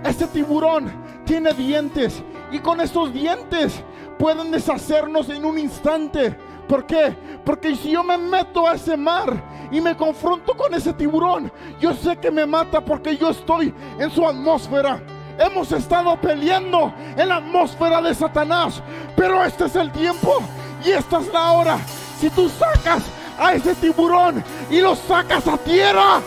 Ese 0.03 0.27
tiburón 0.27 0.91
tiene 1.25 1.53
dientes 1.53 2.23
y 2.51 2.59
con 2.59 2.81
esos 2.81 3.13
dientes 3.13 3.83
pueden 4.17 4.51
deshacernos 4.51 5.29
en 5.29 5.45
un 5.45 5.57
instante. 5.57 6.35
¿Por 6.67 6.85
qué? 6.85 7.15
Porque 7.45 7.75
si 7.75 7.91
yo 7.91 8.03
me 8.03 8.17
meto 8.17 8.67
a 8.67 8.73
ese 8.73 8.97
mar 8.97 9.41
y 9.71 9.79
me 9.79 9.95
confronto 9.95 10.55
con 10.57 10.73
ese 10.73 10.93
tiburón, 10.93 11.51
yo 11.79 11.93
sé 11.93 12.17
que 12.17 12.31
me 12.31 12.45
mata 12.45 12.83
porque 12.83 13.15
yo 13.15 13.29
estoy 13.29 13.73
en 13.99 14.09
su 14.09 14.25
atmósfera. 14.25 15.01
Hemos 15.37 15.71
estado 15.71 16.19
peleando 16.19 16.93
en 17.15 17.29
la 17.29 17.37
atmósfera 17.37 18.01
de 18.01 18.15
Satanás, 18.15 18.81
pero 19.15 19.43
este 19.43 19.65
es 19.65 19.75
el 19.75 19.91
tiempo 19.91 20.37
y 20.83 20.91
esta 20.91 21.19
es 21.19 21.31
la 21.31 21.51
hora. 21.51 21.77
Si 22.19 22.29
tú 22.29 22.49
sacas 22.49 23.03
a 23.37 23.53
ese 23.53 23.75
tiburón 23.75 24.43
y 24.71 24.79
lo 24.79 24.95
sacas 24.95 25.45
a 25.47 25.57
tierra, 25.57 26.21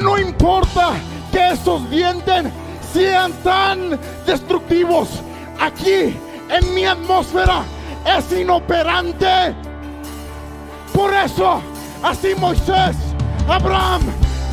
no 0.00 0.18
importa 0.18 0.92
que 1.30 1.50
esos 1.50 1.88
dientes 1.90 2.46
sean 2.92 3.32
tan 3.44 3.98
destructivos. 4.26 5.08
Aquí, 5.60 6.16
en 6.48 6.74
mi 6.74 6.84
atmósfera, 6.84 7.62
es 8.04 8.32
inoperante. 8.32 9.54
Por 10.92 11.12
eso, 11.12 11.60
así 12.02 12.34
Moisés, 12.38 12.96
Abraham, 13.48 14.02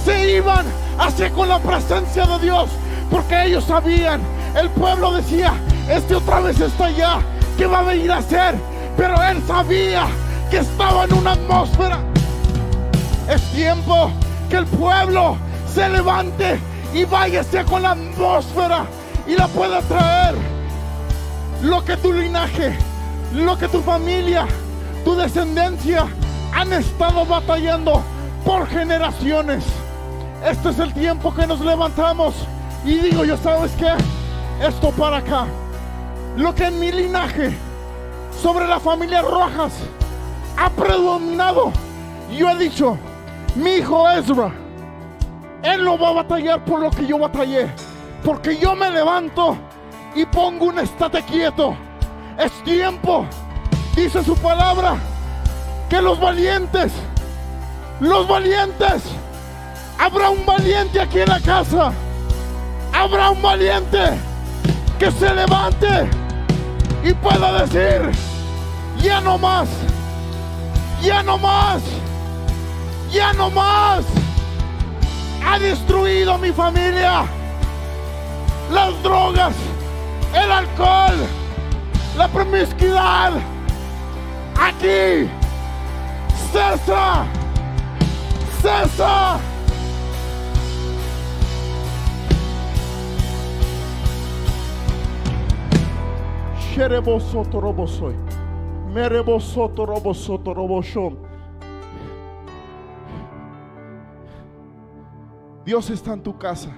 se 0.06 0.36
iban 0.36 0.66
hacia 1.00 1.32
con 1.32 1.50
la 1.50 1.60
presencia 1.60 2.26
de 2.26 2.40
Dios. 2.40 2.70
Porque 3.10 3.46
ellos 3.46 3.64
sabían, 3.64 4.22
el 4.56 4.70
pueblo 4.72 5.14
decía, 5.14 5.54
este 5.90 6.16
otra 6.16 6.42
vez 6.42 6.60
está 6.60 6.86
allá, 6.86 7.20
¿qué 7.58 7.66
va 7.66 7.80
a 7.80 7.84
venir 7.84 8.12
a 8.12 8.18
hacer? 8.18 8.56
Pero 8.98 9.22
él 9.24 9.42
sabía 9.48 10.08
que 10.52 10.58
estaba 10.58 11.06
en 11.06 11.14
una 11.14 11.32
atmósfera. 11.34 12.00
Es 13.30 13.42
tiempo 13.52 14.12
que 14.50 14.58
el 14.58 14.66
pueblo 14.66 15.38
se 15.74 15.90
levante 15.90 16.60
y 16.94 17.06
váyase 17.06 17.64
con 17.66 17.82
la 17.82 17.92
atmósfera 17.92 18.86
y 19.28 19.36
la 19.36 19.48
pueda 19.48 19.82
traer. 19.82 20.36
Lo 21.62 21.84
que 21.84 21.98
tu 21.98 22.14
linaje, 22.14 22.78
lo 23.34 23.58
que 23.58 23.68
tu 23.68 23.82
familia, 23.82 24.48
tu 25.04 25.16
descendencia 25.16 26.08
han 26.54 26.74
estado 26.74 27.26
batallando 27.26 28.02
por 28.46 28.68
generaciones. 28.68 29.66
Este 30.46 30.70
es 30.70 30.80
el 30.80 30.94
tiempo 30.94 31.34
que 31.34 31.48
nos 31.48 31.60
levantamos 31.60 32.36
y 32.86 33.00
digo, 33.00 33.26
yo 33.26 33.38
sabes 33.38 33.72
qué, 33.74 33.92
esto 34.66 34.92
para 34.92 35.18
acá. 35.18 35.46
Lo 36.38 36.54
que 36.54 36.66
en 36.66 36.80
mi 36.80 36.92
linaje 36.92 37.58
sobre 38.42 38.68
la 38.68 38.80
familia 38.80 39.22
Rojas 39.22 39.74
ha 40.58 40.70
predominado, 40.70 41.72
yo 42.38 42.50
he 42.50 42.58
dicho, 42.58 42.98
mi 43.58 43.72
hijo 43.76 44.10
Ezra, 44.10 44.52
él 45.64 45.84
no 45.84 45.98
va 45.98 46.10
a 46.10 46.14
batallar 46.14 46.64
por 46.64 46.80
lo 46.80 46.92
que 46.92 47.06
yo 47.06 47.18
batallé. 47.18 47.68
Porque 48.24 48.58
yo 48.58 48.76
me 48.76 48.90
levanto 48.90 49.58
y 50.16 50.26
pongo 50.26 50.66
un 50.66 50.80
estate 50.80 51.22
quieto. 51.24 51.76
Es 52.38 52.52
tiempo, 52.64 53.26
dice 53.96 54.24
su 54.24 54.36
palabra, 54.38 54.98
que 55.90 56.02
los 56.02 56.20
valientes, 56.20 56.92
los 58.00 58.28
valientes, 58.28 59.04
habrá 60.00 60.30
un 60.30 60.46
valiente 60.46 61.00
aquí 61.00 61.20
en 61.20 61.30
la 61.30 61.40
casa. 61.40 61.92
habrá 62.94 63.30
un 63.30 63.42
valiente 63.42 64.20
que 65.00 65.12
se 65.12 65.34
levante 65.34 66.10
y 67.04 67.14
pueda 67.14 67.64
decir, 67.64 68.12
ya 69.02 69.22
no 69.22 69.38
más, 69.38 69.70
ya 71.02 71.22
no 71.24 71.38
más, 71.38 71.82
ya 73.18 73.34
no 73.34 73.50
más. 73.50 74.06
Ha 75.46 75.60
destruido 75.60 76.38
mi 76.38 76.52
familia. 76.52 77.26
Las 78.72 79.02
drogas, 79.02 79.56
el 80.34 80.52
alcohol, 80.52 81.16
la 82.16 82.28
promiscuidad. 82.28 83.34
Aquí, 84.60 85.28
cesa, 86.52 87.26
cesa. 88.62 89.40
Sherebosotorobosoi. 96.76 98.16
Merebosotorobosotoroboshom. 98.94 101.27
Dios 105.68 105.90
está 105.90 106.14
en 106.14 106.24
tu 106.24 106.38
casa. 106.38 106.70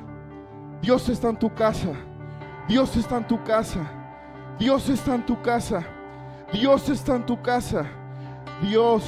Dios 0.82 1.08
está 1.10 1.30
en 1.30 1.38
tu 1.38 1.54
casa. 1.54 1.94
Dios 2.68 2.98
está 2.98 3.18
en 3.18 3.28
tu 3.28 3.44
casa. 3.44 3.88
Dios 4.58 4.90
está 4.90 5.14
en 5.14 5.26
tu 5.28 5.40
casa. 5.44 5.86
Dios 6.52 6.90
está 6.90 7.16
en 7.16 7.24
tu 7.24 7.40
casa. 7.40 7.86
Dios 8.64 9.04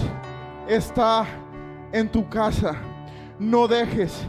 está 0.68 1.26
en 1.92 2.08
tu 2.12 2.30
casa. 2.30 2.76
No 3.40 3.68
dejes 3.68 4.24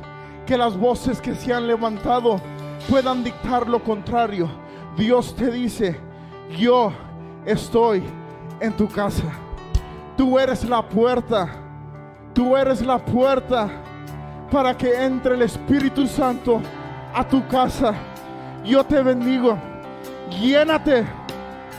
que 0.46 0.56
las 0.56 0.74
voces 0.74 1.20
que 1.20 1.34
se 1.34 1.52
han 1.52 1.66
levantado 1.66 2.40
puedan 2.88 3.22
dictar 3.22 3.68
lo 3.68 3.84
contrario. 3.84 4.48
Dios 4.96 5.36
te 5.36 5.50
dice, 5.50 6.00
yo 6.56 6.94
estoy 7.44 8.02
en 8.58 8.72
tu 8.72 8.88
casa. 8.88 9.30
Tú 10.16 10.38
eres 10.38 10.64
la 10.64 10.88
puerta. 10.88 11.46
Tú 12.32 12.56
eres 12.56 12.80
la 12.80 13.04
puerta 13.04 13.82
para 14.52 14.76
que 14.76 15.02
entre 15.02 15.34
el 15.34 15.42
Espíritu 15.42 16.06
Santo 16.06 16.60
a 17.14 17.24
tu 17.26 17.46
casa. 17.48 17.94
Yo 18.62 18.84
te 18.84 19.02
bendigo. 19.02 19.56
Llénate. 20.28 21.06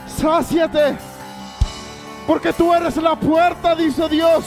Sáciate. 0.08 0.96
Porque 2.26 2.52
tú 2.52 2.74
eres 2.74 2.96
la 2.96 3.14
puerta, 3.14 3.76
dice 3.76 4.08
Dios. 4.08 4.44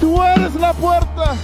Tú 0.00 0.20
eres 0.20 0.54
la 0.56 0.72
puerta. 0.72 1.36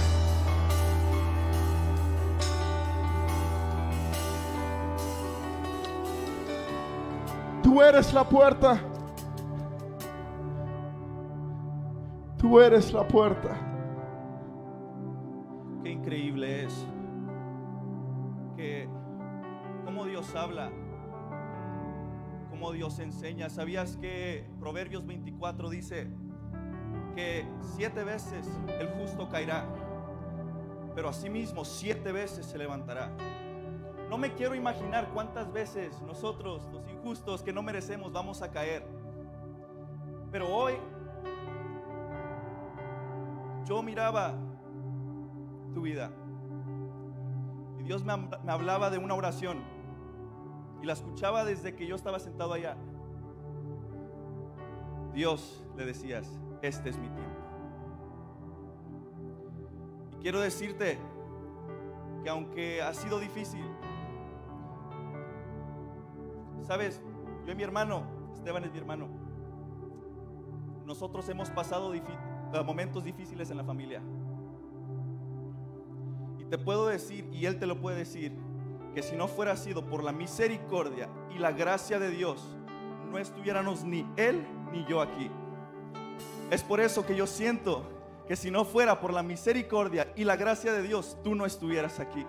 Tú 7.63 7.81
eres 7.81 8.13
la 8.13 8.23
puerta. 8.25 8.79
Tú 12.37 12.59
eres 12.59 12.91
la 12.91 13.07
puerta. 13.07 13.72
Qué 15.83 15.89
increíble 15.89 16.63
es 16.63 16.87
que 18.55 18.87
cómo 19.83 20.05
Dios 20.05 20.33
habla, 20.33 20.71
cómo 22.49 22.71
Dios 22.71 22.99
enseña. 22.99 23.49
¿Sabías 23.49 23.97
que 23.97 24.49
Proverbios 24.61 25.05
24 25.05 25.69
dice 25.69 26.07
que 27.15 27.45
siete 27.75 28.05
veces 28.05 28.49
el 28.79 28.87
justo 28.91 29.27
caerá, 29.27 29.67
pero 30.95 31.09
asimismo 31.09 31.65
siete 31.65 32.13
veces 32.13 32.45
se 32.45 32.57
levantará? 32.57 33.11
No 34.09 34.17
me 34.17 34.35
quiero 34.35 34.55
imaginar 34.55 35.09
cuántas 35.13 35.51
veces 35.51 36.01
nosotros, 36.03 36.69
los 36.71 36.87
injustos 36.87 37.43
que 37.43 37.51
no 37.51 37.61
merecemos, 37.61 38.13
vamos 38.13 38.41
a 38.41 38.49
caer. 38.49 38.87
Pero 40.31 40.47
hoy 40.47 40.75
yo 43.65 43.83
miraba 43.83 44.33
tu 45.73 45.81
vida 45.81 46.11
y 47.79 47.83
Dios 47.83 48.03
me, 48.03 48.15
me 48.15 48.51
hablaba 48.51 48.89
de 48.89 48.97
una 48.97 49.15
oración 49.15 49.61
y 50.81 50.85
la 50.85 50.93
escuchaba 50.93 51.43
desde 51.45 51.75
que 51.75 51.87
yo 51.87 51.95
estaba 51.95 52.19
sentado 52.19 52.53
allá. 52.53 52.75
Dios 55.13 55.65
le 55.77 55.85
decías, 55.85 56.39
este 56.61 56.89
es 56.89 56.97
mi 56.97 57.07
tiempo. 57.07 57.31
Y 60.11 60.21
quiero 60.21 60.41
decirte 60.41 60.97
que 62.23 62.29
aunque 62.29 62.81
ha 62.81 62.93
sido 62.93 63.19
difícil, 63.19 63.65
Sabes, 66.63 67.01
yo 67.45 67.51
y 67.51 67.55
mi 67.55 67.63
hermano, 67.63 68.03
Esteban 68.33 68.63
es 68.63 68.71
mi 68.71 68.77
hermano, 68.77 69.09
nosotros 70.85 71.27
hemos 71.27 71.49
pasado 71.49 71.93
momentos 72.65 73.03
difíciles 73.03 73.51
en 73.51 73.57
la 73.57 73.65
familia. 73.65 74.01
Te 76.53 76.59
puedo 76.59 76.85
decir, 76.85 77.27
y 77.33 77.47
él 77.47 77.57
te 77.57 77.65
lo 77.65 77.81
puede 77.81 77.97
decir, 77.97 78.31
que 78.93 79.01
si 79.01 79.15
no 79.15 79.27
fuera 79.27 79.57
sido 79.57 79.87
por 79.87 80.03
la 80.03 80.11
misericordia 80.11 81.09
y 81.33 81.39
la 81.39 81.51
gracia 81.51 81.97
de 81.97 82.11
Dios, 82.11 82.55
no 83.09 83.17
estuviéramos 83.17 83.83
ni 83.83 84.07
él 84.17 84.45
ni 84.71 84.85
yo 84.85 85.01
aquí. 85.01 85.31
Es 86.51 86.61
por 86.61 86.79
eso 86.79 87.07
que 87.07 87.15
yo 87.15 87.25
siento 87.25 87.89
que 88.27 88.35
si 88.35 88.51
no 88.51 88.65
fuera 88.65 88.99
por 88.99 89.13
la 89.13 89.23
misericordia 89.23 90.13
y 90.15 90.25
la 90.25 90.35
gracia 90.35 90.71
de 90.73 90.83
Dios, 90.83 91.17
tú 91.23 91.33
no 91.33 91.47
estuvieras 91.47 91.99
aquí. 91.99 92.23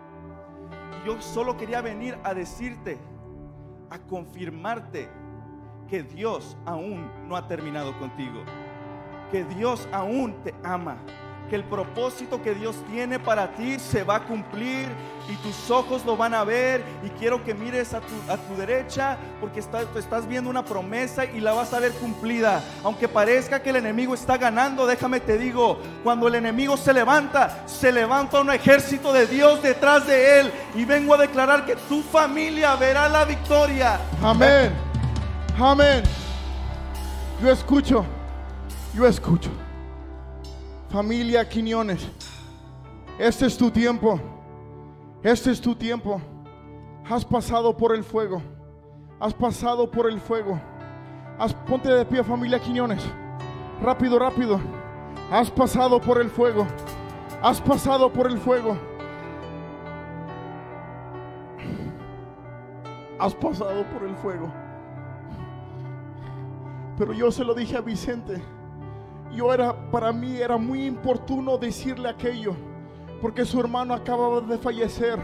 Yo 1.04 1.20
solo 1.20 1.58
quería 1.58 1.82
venir 1.82 2.16
a 2.24 2.32
decirte, 2.32 2.96
a 3.90 3.98
confirmarte 3.98 5.06
que 5.86 6.02
Dios 6.02 6.56
aún 6.64 7.28
no 7.28 7.36
ha 7.36 7.46
terminado 7.46 7.94
contigo. 7.98 8.42
Que 9.30 9.44
Dios 9.44 9.86
aún 9.92 10.42
te 10.42 10.54
ama. 10.62 10.96
Que 11.48 11.56
el 11.56 11.64
propósito 11.64 12.42
que 12.42 12.54
Dios 12.54 12.74
tiene 12.90 13.18
para 13.18 13.52
ti 13.54 13.78
se 13.78 14.02
va 14.02 14.16
a 14.16 14.20
cumplir 14.24 14.88
y 15.28 15.34
tus 15.36 15.70
ojos 15.70 16.04
lo 16.04 16.16
van 16.16 16.32
a 16.34 16.42
ver. 16.42 16.82
Y 17.04 17.10
quiero 17.10 17.44
que 17.44 17.54
mires 17.54 17.92
a 17.94 18.00
tu, 18.00 18.14
a 18.32 18.36
tu 18.36 18.56
derecha 18.56 19.18
porque 19.40 19.60
está- 19.60 19.82
estás 19.96 20.26
viendo 20.26 20.48
una 20.48 20.64
promesa 20.64 21.24
y 21.26 21.40
la 21.40 21.52
vas 21.52 21.72
a 21.74 21.80
ver 21.80 21.92
cumplida. 21.92 22.62
Aunque 22.82 23.08
parezca 23.08 23.62
que 23.62 23.70
el 23.70 23.76
enemigo 23.76 24.14
está 24.14 24.38
ganando, 24.38 24.86
déjame 24.86 25.20
te 25.20 25.36
digo, 25.38 25.78
cuando 26.02 26.28
el 26.28 26.34
enemigo 26.36 26.76
se 26.78 26.92
levanta, 26.94 27.64
se 27.66 27.92
levanta 27.92 28.40
un 28.40 28.50
ejército 28.50 29.12
de 29.12 29.26
Dios 29.26 29.62
detrás 29.62 30.06
de 30.06 30.40
él. 30.40 30.52
Y 30.74 30.84
vengo 30.86 31.12
a 31.14 31.18
declarar 31.18 31.66
que 31.66 31.76
tu 31.76 32.02
familia 32.02 32.74
verá 32.76 33.08
la 33.08 33.24
victoria. 33.26 34.00
Amén. 34.22 34.72
Amén. 35.60 36.02
Yo 37.42 37.50
escucho. 37.50 38.04
Yo 38.94 39.06
escucho. 39.06 39.50
Familia 40.94 41.44
Quiñones. 41.48 42.08
Este 43.18 43.46
es 43.46 43.58
tu 43.58 43.68
tiempo. 43.68 44.20
Este 45.24 45.50
es 45.50 45.60
tu 45.60 45.74
tiempo. 45.74 46.20
Has 47.10 47.24
pasado 47.24 47.76
por 47.76 47.96
el 47.96 48.04
fuego. 48.04 48.40
Has 49.18 49.34
pasado 49.34 49.90
por 49.90 50.08
el 50.08 50.20
fuego. 50.20 50.56
Has, 51.36 51.52
ponte 51.52 51.88
de 51.88 52.04
pie, 52.04 52.22
familia 52.22 52.60
Quiñones. 52.60 53.02
Rápido, 53.82 54.20
rápido. 54.20 54.60
Has 55.32 55.50
pasado 55.50 56.00
por 56.00 56.20
el 56.20 56.30
fuego. 56.30 56.64
Has 57.42 57.60
pasado 57.60 58.12
por 58.12 58.30
el 58.30 58.38
fuego. 58.38 58.78
Has 63.18 63.34
pasado 63.34 63.84
por 63.92 64.08
el 64.08 64.14
fuego. 64.14 64.48
Pero 66.96 67.12
yo 67.12 67.32
se 67.32 67.42
lo 67.42 67.52
dije 67.52 67.76
a 67.76 67.80
Vicente. 67.80 68.40
Yo 69.34 69.52
era, 69.52 69.74
para 69.90 70.12
mí 70.12 70.36
era 70.36 70.56
muy 70.56 70.86
importuno 70.86 71.58
decirle 71.58 72.08
aquello, 72.08 72.54
porque 73.20 73.44
su 73.44 73.58
hermano 73.58 73.94
acababa 73.94 74.40
de 74.40 74.58
fallecer. 74.58 75.18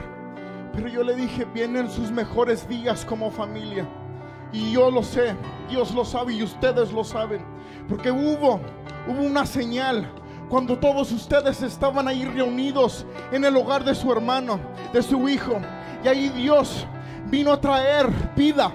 Pero 0.73 0.88
yo 0.88 1.03
le 1.03 1.14
dije, 1.14 1.44
vienen 1.44 1.88
sus 1.88 2.11
mejores 2.11 2.68
días 2.68 3.05
como 3.05 3.31
familia. 3.31 3.88
Y 4.53 4.73
yo 4.73 4.90
lo 4.90 5.03
sé, 5.03 5.37
Dios 5.68 5.94
lo 5.94 6.05
sabe 6.05 6.35
y 6.35 6.42
ustedes 6.42 6.92
lo 6.92 7.05
saben. 7.05 7.44
Porque 7.88 8.11
hubo, 8.11 8.61
hubo 9.07 9.23
una 9.23 9.46
señal 9.46 10.11
cuando 10.49 10.77
todos 10.77 11.12
ustedes 11.12 11.62
estaban 11.62 12.09
ahí 12.09 12.25
reunidos 12.25 13.07
en 13.31 13.44
el 13.44 13.57
hogar 13.57 13.85
de 13.85 13.94
su 13.94 14.11
hermano, 14.11 14.59
de 14.92 15.03
su 15.03 15.29
hijo. 15.29 15.61
Y 16.05 16.09
ahí 16.09 16.29
Dios 16.31 16.87
vino 17.27 17.53
a 17.53 17.61
traer 17.61 18.09
vida. 18.35 18.73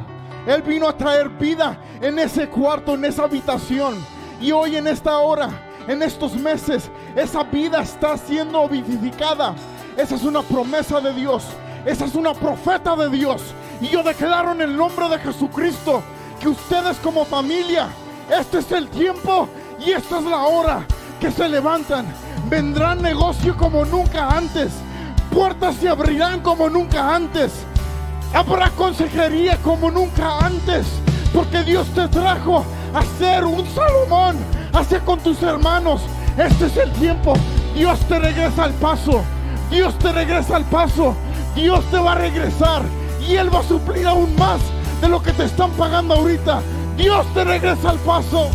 Él 0.48 0.62
vino 0.62 0.88
a 0.88 0.96
traer 0.96 1.30
vida 1.30 1.78
en 2.02 2.20
ese 2.20 2.48
cuarto, 2.48 2.94
en 2.94 3.04
esa 3.04 3.24
habitación. 3.24 3.96
Y 4.42 4.52
hoy 4.52 4.76
en 4.76 4.88
esta 4.88 5.18
hora, 5.18 5.50
en 5.88 6.02
estos 6.04 6.36
meses, 6.36 6.90
esa 7.16 7.44
vida 7.44 7.82
está 7.82 8.18
siendo 8.18 8.68
vivificada. 8.68 9.56
Esa 9.98 10.16
es 10.16 10.24
una 10.24 10.42
promesa 10.42 11.00
de 11.00 11.14
Dios. 11.14 11.46
Esa 11.86 12.06
es 12.06 12.16
una 12.16 12.34
profeta 12.34 12.96
de 12.96 13.10
Dios. 13.10 13.42
Y 13.82 13.88
yo 13.88 14.04
declaro 14.04 14.52
en 14.52 14.62
el 14.62 14.76
nombre 14.76 15.08
de 15.10 15.20
Jesucristo 15.20 16.02
que 16.40 16.48
ustedes 16.48 16.98
como 16.98 17.26
familia, 17.26 17.88
este 18.30 18.60
es 18.60 18.72
el 18.72 18.88
tiempo 18.90 19.48
y 19.80 19.92
esta 19.92 20.20
es 20.20 20.26
la 20.26 20.44
hora 20.44 20.86
que 21.20 21.32
se 21.32 21.48
levantan. 21.48 22.06
Vendrán 22.50 23.02
negocio 23.02 23.56
como 23.56 23.86
nunca 23.86 24.30
antes. 24.30 24.72
puertas 25.32 25.76
se 25.76 25.90
abrirán 25.90 26.42
como 26.42 26.70
nunca 26.70 27.16
antes. 27.16 27.52
Habrá 28.34 28.70
consejería 28.72 29.58
como 29.58 29.92
nunca 29.92 30.40
antes. 30.40 30.86
Porque 31.34 31.64
Dios 31.64 31.88
te 31.90 32.08
trajo 32.08 32.66
a 32.96 33.04
ser 33.20 33.44
un 33.44 33.66
Salomón. 33.68 34.38
Hacia 34.74 35.00
con 35.02 35.20
tus 35.20 35.42
hermanos. 35.44 36.02
Este 36.38 36.66
es 36.66 36.78
el 36.78 36.92
tiempo. 36.94 37.34
Dios 37.76 38.00
te 38.08 38.20
regresa 38.20 38.64
al 38.64 38.74
paso. 38.74 39.24
Dios 39.70 39.98
te 40.00 40.12
regresa 40.12 40.56
al 40.56 40.66
paso. 40.66 41.16
Dios 41.56 41.84
te 41.92 41.98
va 41.98 42.14
a 42.14 42.16
regresar. 42.16 42.84
Y 43.28 43.36
Él 43.36 43.54
va 43.54 43.60
a 43.60 43.64
suplir 43.64 44.08
aún 44.08 44.36
más 44.38 44.62
de 45.02 45.10
lo 45.10 45.22
que 45.22 45.34
te 45.34 45.46
están 45.46 45.72
pagando 45.72 46.16
ahorita. 46.16 46.62
Dios 46.98 47.26
te 47.34 47.44
regresa 47.44 47.90
al 47.90 48.00
paso. 48.00 48.50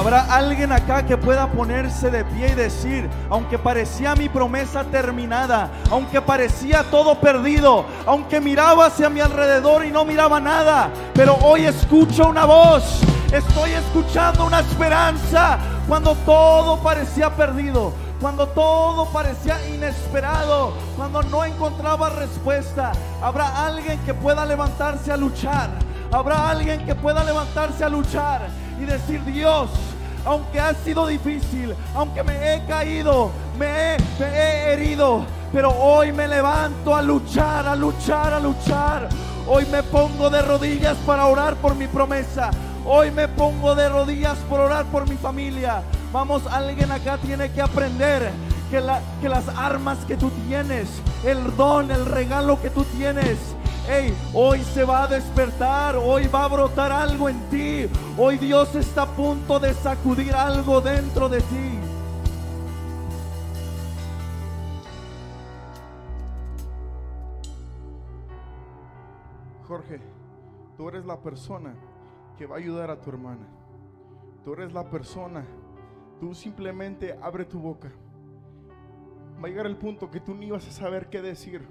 Habrá 0.00 0.34
alguien 0.34 0.72
acá 0.72 1.04
que 1.04 1.18
pueda 1.18 1.46
ponerse 1.48 2.10
de 2.10 2.24
pie 2.24 2.52
y 2.52 2.54
decir, 2.54 3.10
aunque 3.28 3.58
parecía 3.58 4.14
mi 4.14 4.30
promesa 4.30 4.82
terminada, 4.84 5.68
aunque 5.90 6.22
parecía 6.22 6.84
todo 6.84 7.20
perdido, 7.20 7.84
aunque 8.06 8.40
miraba 8.40 8.86
hacia 8.86 9.10
mi 9.10 9.20
alrededor 9.20 9.84
y 9.84 9.90
no 9.90 10.06
miraba 10.06 10.40
nada, 10.40 10.88
pero 11.12 11.34
hoy 11.42 11.66
escucho 11.66 12.30
una 12.30 12.46
voz, 12.46 13.02
estoy 13.30 13.72
escuchando 13.72 14.46
una 14.46 14.60
esperanza 14.60 15.58
cuando 15.86 16.14
todo 16.24 16.78
parecía 16.78 17.36
perdido, 17.36 17.92
cuando 18.22 18.48
todo 18.48 19.04
parecía 19.12 19.58
inesperado, 19.68 20.72
cuando 20.96 21.22
no 21.24 21.44
encontraba 21.44 22.08
respuesta. 22.08 22.92
Habrá 23.22 23.66
alguien 23.66 23.98
que 24.06 24.14
pueda 24.14 24.46
levantarse 24.46 25.12
a 25.12 25.18
luchar, 25.18 25.68
habrá 26.10 26.48
alguien 26.48 26.86
que 26.86 26.94
pueda 26.94 27.22
levantarse 27.22 27.84
a 27.84 27.90
luchar 27.90 28.48
y 28.80 28.86
decir, 28.86 29.22
Dios, 29.26 29.68
aunque 30.24 30.60
ha 30.60 30.74
sido 30.74 31.06
difícil, 31.06 31.74
aunque 31.94 32.22
me 32.22 32.54
he 32.54 32.64
caído, 32.66 33.30
me 33.58 33.94
he, 33.94 33.98
me 34.18 34.26
he 34.26 34.72
herido, 34.72 35.24
pero 35.52 35.70
hoy 35.70 36.12
me 36.12 36.28
levanto 36.28 36.94
a 36.94 37.02
luchar, 37.02 37.66
a 37.66 37.76
luchar, 37.76 38.32
a 38.34 38.40
luchar. 38.40 39.08
Hoy 39.46 39.66
me 39.66 39.82
pongo 39.82 40.30
de 40.30 40.42
rodillas 40.42 40.96
para 40.98 41.26
orar 41.26 41.56
por 41.56 41.74
mi 41.74 41.86
promesa. 41.86 42.50
Hoy 42.84 43.10
me 43.10 43.28
pongo 43.28 43.74
de 43.74 43.88
rodillas 43.88 44.38
por 44.48 44.60
orar 44.60 44.84
por 44.86 45.08
mi 45.08 45.16
familia. 45.16 45.82
Vamos, 46.12 46.42
alguien 46.46 46.90
acá 46.90 47.18
tiene 47.18 47.50
que 47.50 47.60
aprender 47.60 48.30
que, 48.70 48.80
la, 48.80 49.00
que 49.20 49.28
las 49.28 49.48
armas 49.48 49.98
que 50.06 50.16
tú 50.16 50.30
tienes, 50.46 50.88
el 51.24 51.56
don, 51.56 51.90
el 51.90 52.06
regalo 52.06 52.60
que 52.60 52.70
tú 52.70 52.84
tienes, 52.84 53.38
Hey, 53.88 54.14
hoy 54.34 54.60
se 54.60 54.84
va 54.84 55.04
a 55.04 55.06
despertar, 55.08 55.96
hoy 55.96 56.28
va 56.28 56.44
a 56.44 56.48
brotar 56.48 56.92
algo 56.92 57.28
en 57.28 57.40
ti. 57.48 57.86
Hoy 58.16 58.38
Dios 58.38 58.74
está 58.74 59.02
a 59.02 59.06
punto 59.06 59.58
de 59.58 59.74
sacudir 59.74 60.34
algo 60.34 60.80
dentro 60.80 61.28
de 61.28 61.40
ti. 61.40 61.78
Jorge, 69.66 70.00
tú 70.76 70.88
eres 70.88 71.04
la 71.06 71.20
persona 71.20 71.74
que 72.36 72.46
va 72.46 72.56
a 72.56 72.58
ayudar 72.58 72.90
a 72.90 73.00
tu 73.00 73.10
hermana. 73.10 73.46
Tú 74.44 74.52
eres 74.52 74.72
la 74.72 74.88
persona. 74.88 75.44
Tú 76.20 76.34
simplemente 76.34 77.18
abre 77.22 77.44
tu 77.44 77.58
boca. 77.58 77.90
Va 79.42 79.46
a 79.46 79.48
llegar 79.48 79.66
el 79.66 79.76
punto 79.76 80.10
que 80.10 80.20
tú 80.20 80.34
ni 80.34 80.50
vas 80.50 80.66
a 80.68 80.70
saber 80.70 81.08
qué 81.08 81.22
decir, 81.22 81.66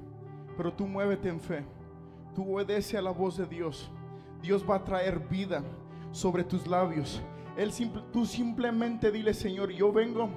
pero 0.58 0.74
tú 0.74 0.88
muévete 0.88 1.30
en 1.30 1.40
fe. 1.40 1.66
Tú 2.36 2.56
obedece 2.56 2.98
a 2.98 3.02
la 3.02 3.12
voz 3.12 3.38
de 3.38 3.46
Dios. 3.46 3.90
Dios 4.42 4.64
va 4.68 4.76
a 4.76 4.84
traer 4.84 5.20
vida 5.20 5.64
sobre 6.12 6.44
tus 6.44 6.68
labios. 6.68 7.22
Él 7.58 7.72
tú 8.14 8.26
simplemente 8.26 9.12
dile, 9.12 9.34
Señor, 9.34 9.72
yo 9.72 9.92
vengo, 9.92 10.30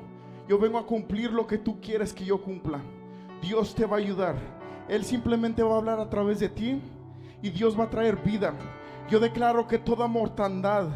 yo 0.49 0.59
vengo 0.59 0.79
a 0.79 0.87
cumplir 0.87 1.33
lo 1.33 1.47
que 1.47 1.59
tú 1.59 1.81
quieres 1.81 2.13
que 2.13 2.25
yo 2.25 2.43
cumpla. 2.43 2.81
Dios 3.41 3.75
te 3.75 3.87
va 3.87 3.97
a 3.97 4.01
ayudar. 4.01 4.37
Él 4.89 5.05
simplemente 5.05 5.63
va 5.63 5.75
a 5.75 5.79
hablar 5.79 6.01
a 6.01 6.11
través 6.11 6.41
de 6.41 6.49
ti 6.49 6.81
y 7.41 7.51
Dios 7.51 7.79
va 7.79 7.85
a 7.85 7.91
traer 7.91 8.17
vida. 8.17 8.55
Yo 9.09 9.21
declaro 9.21 9.67
que 9.67 9.79
toda 9.79 10.07
mortandad 10.07 10.89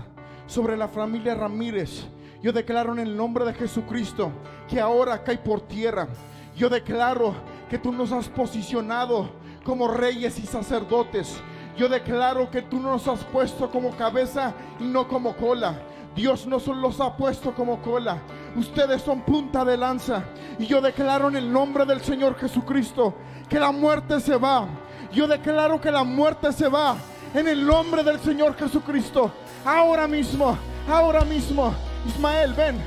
sobre 0.47 0.76
la 0.76 0.88
familia 0.88 1.34
Ramírez, 1.34 2.07
yo 2.42 2.53
declaro 2.53 2.92
en 2.92 3.01
el 3.01 3.16
nombre 3.16 3.44
de 3.44 3.55
Jesucristo 3.55 4.32
que 4.68 4.80
ahora 4.80 5.22
cae 5.22 5.38
por 5.38 5.61
tierra. 5.62 6.09
Yo 6.57 6.68
declaro 6.68 7.34
que 7.68 7.78
tú 7.78 7.92
nos 7.92 8.12
has 8.12 8.28
posicionado 8.28 9.30
como 9.66 9.88
reyes 9.88 10.38
y 10.38 10.46
sacerdotes. 10.46 11.36
Yo 11.76 11.88
declaro 11.88 12.48
que 12.48 12.62
tú 12.62 12.78
nos 12.78 13.08
has 13.08 13.24
puesto 13.24 13.68
como 13.68 13.90
cabeza 13.96 14.54
y 14.78 14.84
no 14.84 15.08
como 15.08 15.36
cola. 15.36 15.82
Dios 16.14 16.46
no 16.46 16.58
los 16.72 17.00
ha 17.00 17.14
puesto 17.16 17.52
como 17.52 17.82
cola. 17.82 18.22
Ustedes 18.54 19.02
son 19.02 19.22
punta 19.22 19.64
de 19.64 19.76
lanza. 19.76 20.24
Y 20.58 20.66
yo 20.66 20.80
declaro 20.80 21.28
en 21.28 21.36
el 21.36 21.52
nombre 21.52 21.84
del 21.84 22.00
Señor 22.00 22.38
Jesucristo 22.38 23.14
que 23.48 23.58
la 23.58 23.72
muerte 23.72 24.20
se 24.20 24.36
va. 24.36 24.66
Yo 25.12 25.26
declaro 25.26 25.80
que 25.80 25.90
la 25.90 26.04
muerte 26.04 26.52
se 26.52 26.68
va 26.68 26.96
en 27.34 27.48
el 27.48 27.66
nombre 27.66 28.04
del 28.04 28.20
Señor 28.20 28.56
Jesucristo. 28.56 29.32
Ahora 29.64 30.06
mismo, 30.06 30.56
ahora 30.88 31.24
mismo. 31.24 31.74
Ismael, 32.06 32.54
ven. 32.54 32.78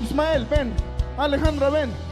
Ismael, 0.00 0.46
ven. 0.46 0.72
Alejandra, 1.18 1.68
ven. 1.68 2.07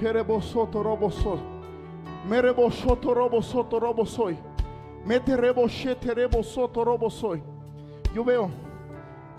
Jerebosoto 0.00 0.82
robo 0.82 1.10
soy. 1.10 1.38
Merebosoto 2.28 3.14
robo 3.14 3.40
soto 3.40 3.78
robo 3.78 4.04
soy. 4.04 4.36
Mete 5.04 5.36
reboshete 5.36 6.12
rebosoto 6.12 6.84
robo 6.84 7.08
soy. 7.08 7.42
Yo 8.12 8.24
veo, 8.24 8.50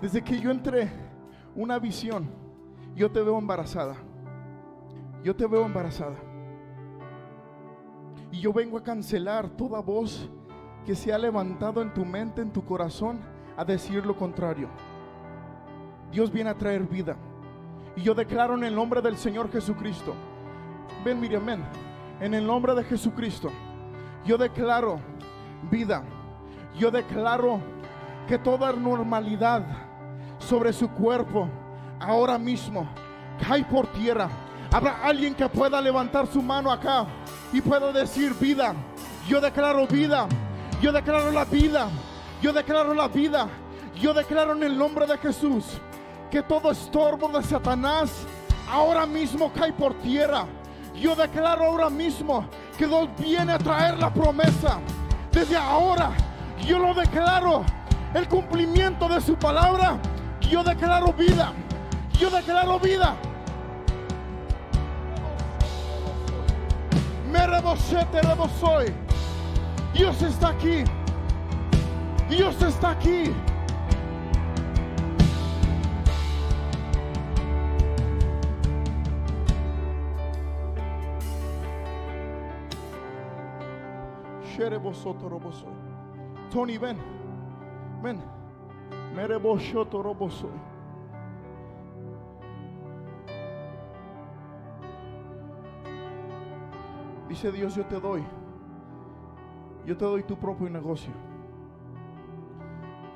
desde 0.00 0.22
que 0.22 0.40
yo 0.40 0.50
entré, 0.50 0.90
una 1.54 1.78
visión. 1.78 2.28
Yo 2.94 3.10
te 3.10 3.20
veo 3.20 3.38
embarazada. 3.38 3.96
Yo 5.22 5.36
te 5.36 5.46
veo 5.46 5.66
embarazada. 5.66 6.16
Y 8.32 8.40
yo 8.40 8.52
vengo 8.52 8.78
a 8.78 8.82
cancelar 8.82 9.48
toda 9.50 9.80
voz 9.80 10.28
que 10.84 10.94
se 10.94 11.12
ha 11.12 11.18
levantado 11.18 11.82
en 11.82 11.92
tu 11.92 12.04
mente, 12.04 12.40
en 12.40 12.52
tu 12.52 12.64
corazón, 12.64 13.20
a 13.56 13.64
decir 13.64 14.06
lo 14.06 14.16
contrario. 14.16 14.68
Dios 16.10 16.32
viene 16.32 16.50
a 16.50 16.56
traer 16.56 16.84
vida. 16.84 17.16
Y 17.96 18.02
yo 18.02 18.14
declaro 18.14 18.54
en 18.54 18.64
el 18.64 18.74
nombre 18.74 19.02
del 19.02 19.16
Señor 19.16 19.50
Jesucristo 19.50 20.14
Ven, 21.04 21.20
Miriam, 21.20 21.44
ven. 21.44 21.64
En 22.20 22.34
el 22.34 22.46
nombre 22.46 22.74
de 22.74 22.84
Jesucristo, 22.84 23.50
yo 24.24 24.36
declaro 24.36 25.00
vida. 25.70 26.02
Yo 26.78 26.90
declaro 26.90 27.60
que 28.26 28.38
toda 28.38 28.72
normalidad 28.72 29.62
sobre 30.38 30.72
su 30.72 30.88
cuerpo 30.90 31.48
ahora 32.00 32.38
mismo 32.38 32.88
cae 33.46 33.64
por 33.64 33.86
tierra. 33.88 34.28
Habrá 34.70 34.98
alguien 35.02 35.34
que 35.34 35.48
pueda 35.48 35.80
levantar 35.80 36.26
su 36.26 36.42
mano 36.42 36.70
acá 36.70 37.06
y 37.52 37.60
pueda 37.60 37.92
decir 37.92 38.34
vida. 38.34 38.74
Yo 39.26 39.40
declaro 39.40 39.86
vida. 39.86 40.26
Yo 40.80 40.92
declaro 40.92 41.30
la 41.30 41.44
vida. 41.44 41.88
Yo 42.42 42.52
declaro 42.52 42.94
la 42.94 43.08
vida. 43.08 43.48
Yo 44.00 44.12
declaro 44.12 44.52
en 44.54 44.62
el 44.62 44.76
nombre 44.76 45.06
de 45.06 45.18
Jesús 45.18 45.64
que 46.30 46.42
todo 46.42 46.70
estorbo 46.70 47.28
de 47.28 47.42
Satanás 47.42 48.26
ahora 48.70 49.06
mismo 49.06 49.50
cae 49.52 49.72
por 49.72 49.94
tierra. 49.94 50.46
Yo 51.00 51.14
declaro 51.14 51.64
ahora 51.64 51.88
mismo 51.88 52.44
que 52.76 52.86
Dios 52.86 53.08
viene 53.18 53.52
a 53.52 53.58
traer 53.58 53.98
la 53.98 54.12
promesa. 54.12 54.80
Desde 55.32 55.56
ahora, 55.56 56.10
yo 56.66 56.78
lo 56.78 56.94
declaro. 56.94 57.64
El 58.14 58.26
cumplimiento 58.26 59.08
de 59.08 59.20
su 59.20 59.36
palabra. 59.36 59.98
Yo 60.40 60.64
declaro 60.64 61.12
vida. 61.12 61.52
Yo 62.18 62.30
declaro 62.30 62.80
vida. 62.80 63.14
Me 67.30 67.46
rebosé, 67.46 68.04
te 68.10 68.22
rebosoy. 68.22 68.92
Dios 69.94 70.20
está 70.22 70.48
aquí. 70.48 70.84
Dios 72.28 72.60
está 72.62 72.90
aquí. 72.90 73.32
Tony, 86.50 86.78
ven. 86.78 86.96
Ven. 88.02 88.20
Dice 97.28 97.52
Dios, 97.52 97.76
yo 97.76 97.86
te 97.86 98.00
doy. 98.00 98.24
Yo 99.86 99.96
te 99.96 100.04
doy 100.04 100.24
tu 100.24 100.36
propio 100.36 100.68
negocio. 100.68 101.12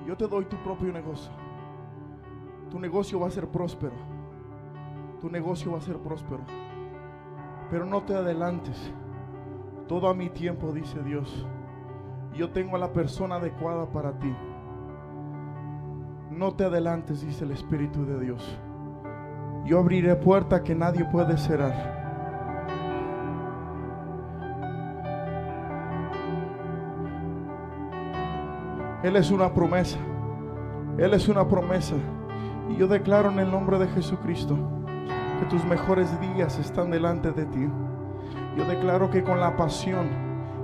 Yo 0.07 0.17
te 0.17 0.29
doy 0.29 0.45
tu 0.45 0.57
propio 0.59 0.93
negocio. 0.93 1.33
Tu 2.71 2.79
negocio 2.79 3.19
va 3.19 3.27
a 3.27 3.31
ser 3.31 3.49
próspero. 3.49 3.97
Tu 5.21 5.29
negocio 5.29 5.73
va 5.73 5.79
a 5.79 5.81
ser 5.81 5.99
próspero. 5.99 6.45
Pero 7.69 7.85
no 7.85 8.03
te 8.03 8.15
adelantes. 8.15 8.93
Todo 9.89 10.09
a 10.09 10.15
mi 10.15 10.31
tiempo, 10.31 10.73
dice 10.73 11.03
Dios. 11.03 11.47
Yo 12.35 12.51
tengo 12.51 12.77
a 12.77 12.79
la 12.79 12.93
persona 12.93 13.37
adecuada 13.37 13.87
para 13.91 14.19
ti. 14.19 14.35
No 16.31 16.55
te 16.55 16.65
adelantes, 16.65 17.21
dice 17.25 17.45
el 17.45 17.51
Espíritu 17.51 18.07
de 18.07 18.21
Dios. 18.21 18.59
Yo 19.65 19.79
abriré 19.79 20.17
puerta 20.17 20.63
que 20.63 20.75
nadie 20.75 21.05
puede 21.05 21.37
cerrar. 21.37 22.03
Él 29.03 29.17
es 29.17 29.31
una 29.31 29.53
promesa. 29.53 29.99
Él 30.97 31.13
es 31.15 31.29
una 31.29 31.47
promesa. 31.47 31.97
Y 32.71 32.77
yo 32.77 32.87
declaro 32.87 33.31
en 33.31 33.41
el 33.41 33.51
nombre 33.51 33.79
de 33.79 33.89
Jesucristo 33.89 34.57
que 35.41 35.47
tus 35.47 35.65
mejores 35.65 36.09
días 36.21 36.59
están 36.59 36.91
delante 36.91 37.33
de 37.33 37.45
ti. 37.47 37.69
Yo 38.57 38.65
declaro 38.67 39.11
que 39.11 39.23
con 39.23 39.41
la 39.41 39.57
pasión 39.57 40.09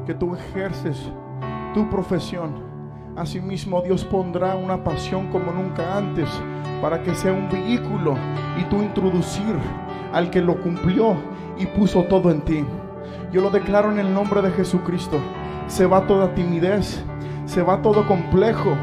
que 0.07 0.14
tú 0.14 0.34
ejerces 0.34 1.11
tu 1.72 1.89
profesión, 1.89 2.62
asimismo 3.16 3.80
Dios 3.80 4.05
pondrá 4.05 4.57
una 4.57 4.84
pasión 4.84 5.28
como 5.28 5.53
nunca 5.53 5.97
antes 5.97 6.28
para 6.82 7.03
que 7.03 7.14
sea 7.14 7.32
un 7.32 7.49
vehículo 7.49 8.14
y 8.59 8.64
tú 8.64 8.82
introducir 8.82 9.57
al 10.12 10.30
que 10.30 10.41
lo 10.41 10.61
cumplió 10.61 11.16
y 11.59 11.66
puso 11.66 12.05
todo 12.05 12.30
en 12.30 12.43
ti. 12.43 12.64
Yo 13.32 13.41
lo 13.41 13.51
declaro 13.51 13.91
en 13.91 13.99
el 13.99 14.12
nombre 14.12 14.43
de 14.43 14.51
Jesucristo. 14.51 15.18
Se 15.66 15.86
va 15.86 16.07
toda 16.07 16.34
timidez, 16.34 17.03
se 17.47 17.62
va 17.62 17.82
todo 17.82 18.07
complejo, 18.07 18.76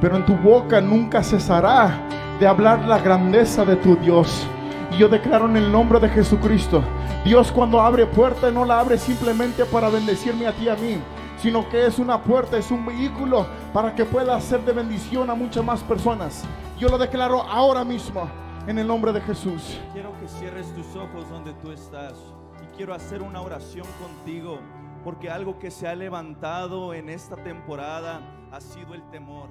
pero 0.00 0.16
en 0.16 0.24
tu 0.24 0.34
boca 0.36 0.80
nunca 0.80 1.22
cesará 1.22 2.00
de 2.40 2.46
hablar 2.46 2.86
la 2.86 2.98
grandeza 2.98 3.64
de 3.64 3.76
tu 3.76 3.96
Dios. 3.96 4.46
Y 4.92 4.98
yo 4.98 5.08
declaro 5.08 5.46
en 5.46 5.56
el 5.56 5.72
nombre 5.72 6.00
de 6.00 6.08
Jesucristo, 6.08 6.82
Dios 7.26 7.50
cuando 7.50 7.80
abre 7.80 8.06
puerta 8.06 8.52
no 8.52 8.64
la 8.64 8.78
abre 8.78 8.96
simplemente 8.96 9.64
para 9.64 9.88
bendecirme 9.88 10.46
a 10.46 10.52
ti 10.52 10.66
y 10.66 10.68
a 10.68 10.76
mí, 10.76 11.00
sino 11.38 11.68
que 11.68 11.84
es 11.84 11.98
una 11.98 12.22
puerta, 12.22 12.56
es 12.56 12.70
un 12.70 12.86
vehículo 12.86 13.48
para 13.72 13.96
que 13.96 14.04
pueda 14.04 14.40
ser 14.40 14.60
de 14.60 14.72
bendición 14.72 15.28
a 15.28 15.34
muchas 15.34 15.64
más 15.64 15.82
personas. 15.82 16.44
Yo 16.78 16.88
lo 16.88 16.96
declaro 16.96 17.42
ahora 17.42 17.84
mismo 17.84 18.30
en 18.68 18.78
el 18.78 18.86
nombre 18.86 19.12
de 19.12 19.20
Jesús. 19.22 19.76
Quiero 19.92 20.16
que 20.20 20.28
cierres 20.28 20.72
tus 20.72 20.86
ojos 20.94 21.28
donde 21.28 21.52
tú 21.54 21.72
estás 21.72 22.14
y 22.62 22.76
quiero 22.76 22.94
hacer 22.94 23.22
una 23.22 23.40
oración 23.40 23.88
contigo 24.00 24.60
porque 25.02 25.28
algo 25.28 25.58
que 25.58 25.72
se 25.72 25.88
ha 25.88 25.96
levantado 25.96 26.94
en 26.94 27.08
esta 27.08 27.34
temporada 27.34 28.20
ha 28.56 28.60
sido 28.60 28.94
el 28.94 29.02
temor. 29.10 29.48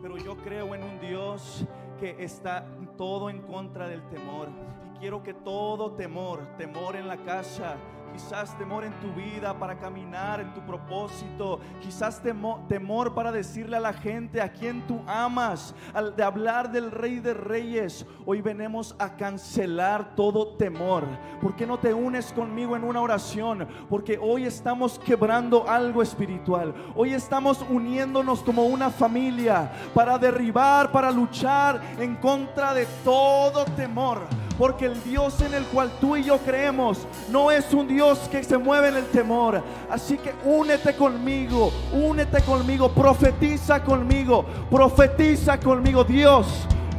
Pero 0.00 0.16
yo 0.16 0.36
creo 0.36 0.74
en 0.74 0.82
un 0.84 1.00
Dios 1.00 1.66
que 1.98 2.22
está 2.22 2.66
todo 2.96 3.28
en 3.28 3.42
contra 3.42 3.88
del 3.88 4.02
temor. 4.08 4.48
Y 4.94 4.98
quiero 4.98 5.22
que 5.22 5.34
todo 5.34 5.92
temor, 5.92 6.40
temor 6.56 6.94
en 6.94 7.08
la 7.08 7.16
casa, 7.16 7.76
quizás 8.14 8.56
temor 8.56 8.84
en 8.84 8.92
tu 9.00 9.12
vida 9.12 9.58
para 9.58 9.76
caminar 9.76 10.40
en 10.40 10.54
tu 10.54 10.60
propósito, 10.60 11.58
quizás 11.82 12.22
temor, 12.22 12.60
temor 12.68 13.12
para 13.12 13.32
decirle 13.32 13.76
a 13.76 13.80
la 13.80 13.92
gente 13.92 14.40
a 14.40 14.52
quien 14.52 14.86
tú 14.86 15.02
amas, 15.08 15.74
al 15.92 16.14
de 16.14 16.22
hablar 16.22 16.70
del 16.70 16.92
Rey 16.92 17.18
de 17.18 17.34
Reyes. 17.34 18.06
Hoy 18.24 18.40
venimos 18.40 18.94
a 19.00 19.16
cancelar 19.16 20.14
todo 20.14 20.56
temor. 20.56 21.04
¿Por 21.42 21.56
qué 21.56 21.66
no 21.66 21.80
te 21.80 21.92
unes 21.92 22.32
conmigo 22.32 22.76
en 22.76 22.84
una 22.84 23.00
oración? 23.00 23.66
Porque 23.90 24.16
hoy 24.22 24.44
estamos 24.44 25.00
quebrando 25.00 25.68
algo 25.68 26.00
espiritual. 26.00 26.72
Hoy 26.94 27.14
estamos 27.14 27.66
uniéndonos 27.68 28.44
como 28.44 28.66
una 28.66 28.90
familia 28.90 29.72
para 29.92 30.18
derribar, 30.18 30.92
para 30.92 31.10
luchar 31.10 31.82
en 31.98 32.14
contra 32.14 32.74
de 32.74 32.86
todo 33.04 33.64
temor. 33.76 34.43
Porque 34.58 34.86
el 34.86 35.02
Dios 35.02 35.40
en 35.40 35.52
el 35.52 35.64
cual 35.64 35.90
tú 36.00 36.16
y 36.16 36.24
yo 36.24 36.38
creemos 36.38 36.98
no 37.30 37.50
es 37.50 37.72
un 37.74 37.88
Dios 37.88 38.20
que 38.30 38.44
se 38.44 38.56
mueve 38.56 38.88
en 38.88 38.96
el 38.96 39.06
temor. 39.06 39.62
Así 39.90 40.16
que 40.16 40.32
únete 40.44 40.94
conmigo, 40.94 41.72
únete 41.92 42.40
conmigo, 42.42 42.88
profetiza 42.88 43.82
conmigo, 43.82 44.44
profetiza 44.70 45.58
conmigo. 45.58 46.04
Dios, 46.04 46.46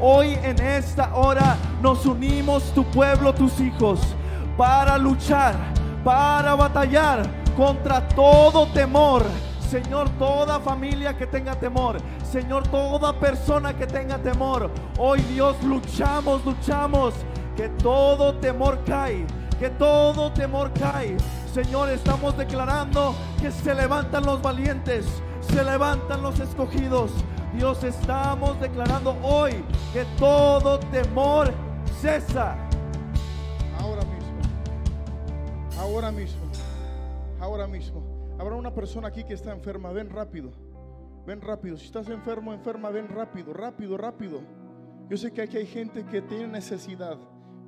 hoy 0.01 0.37
en 0.43 0.61
esta 0.61 1.15
hora 1.15 1.55
nos 1.81 2.05
unimos, 2.05 2.63
tu 2.73 2.83
pueblo, 2.83 3.33
tus 3.33 3.57
hijos, 3.61 4.01
para 4.57 4.97
luchar, 4.97 5.55
para 6.03 6.55
batallar 6.55 7.25
contra 7.55 8.05
todo 8.09 8.67
temor. 8.67 9.23
Señor, 9.69 10.09
toda 10.19 10.59
familia 10.59 11.17
que 11.17 11.25
tenga 11.25 11.55
temor. 11.55 11.97
Señor, 12.29 12.67
toda 12.67 13.13
persona 13.13 13.75
que 13.75 13.87
tenga 13.87 14.17
temor. 14.17 14.69
Hoy 14.97 15.21
Dios 15.21 15.55
luchamos, 15.63 16.45
luchamos 16.45 17.13
que 17.55 17.69
todo 17.69 18.35
temor 18.35 18.79
cae, 18.85 19.25
que 19.59 19.69
todo 19.69 20.31
temor 20.33 20.71
cae. 20.73 21.17
Señor, 21.53 21.89
estamos 21.89 22.37
declarando 22.37 23.15
que 23.41 23.49
se 23.51 23.73
levantan 23.73 24.25
los 24.25 24.41
valientes, 24.41 25.05
se 25.41 25.63
levantan 25.63 26.21
los 26.21 26.39
escogidos. 26.39 27.11
Dios, 27.53 27.83
estamos 27.83 28.59
declarando 28.59 29.17
hoy 29.23 29.63
que 29.93 30.03
todo 30.17 30.79
temor 30.79 31.53
cesa. 32.01 32.57
Ahora 33.79 34.01
mismo, 34.03 35.79
ahora 35.79 36.11
mismo, 36.11 36.41
ahora 37.39 37.67
mismo. 37.67 38.03
Habrá 38.37 38.55
una 38.55 38.73
persona 38.73 39.07
aquí 39.07 39.23
que 39.23 39.33
está 39.33 39.53
enferma, 39.53 39.93
ven 39.93 40.09
rápido, 40.09 40.51
ven 41.25 41.39
rápido. 41.39 41.77
Si 41.77 41.85
estás 41.85 42.09
enfermo, 42.09 42.53
enferma, 42.53 42.89
ven 42.89 43.07
rápido, 43.07 43.53
rápido, 43.53 43.97
rápido. 43.97 44.41
Yo 45.07 45.15
sé 45.15 45.31
que 45.31 45.43
aquí 45.43 45.55
hay 45.55 45.67
gente 45.67 46.05
que 46.05 46.21
tiene 46.21 46.47
necesidad. 46.47 47.17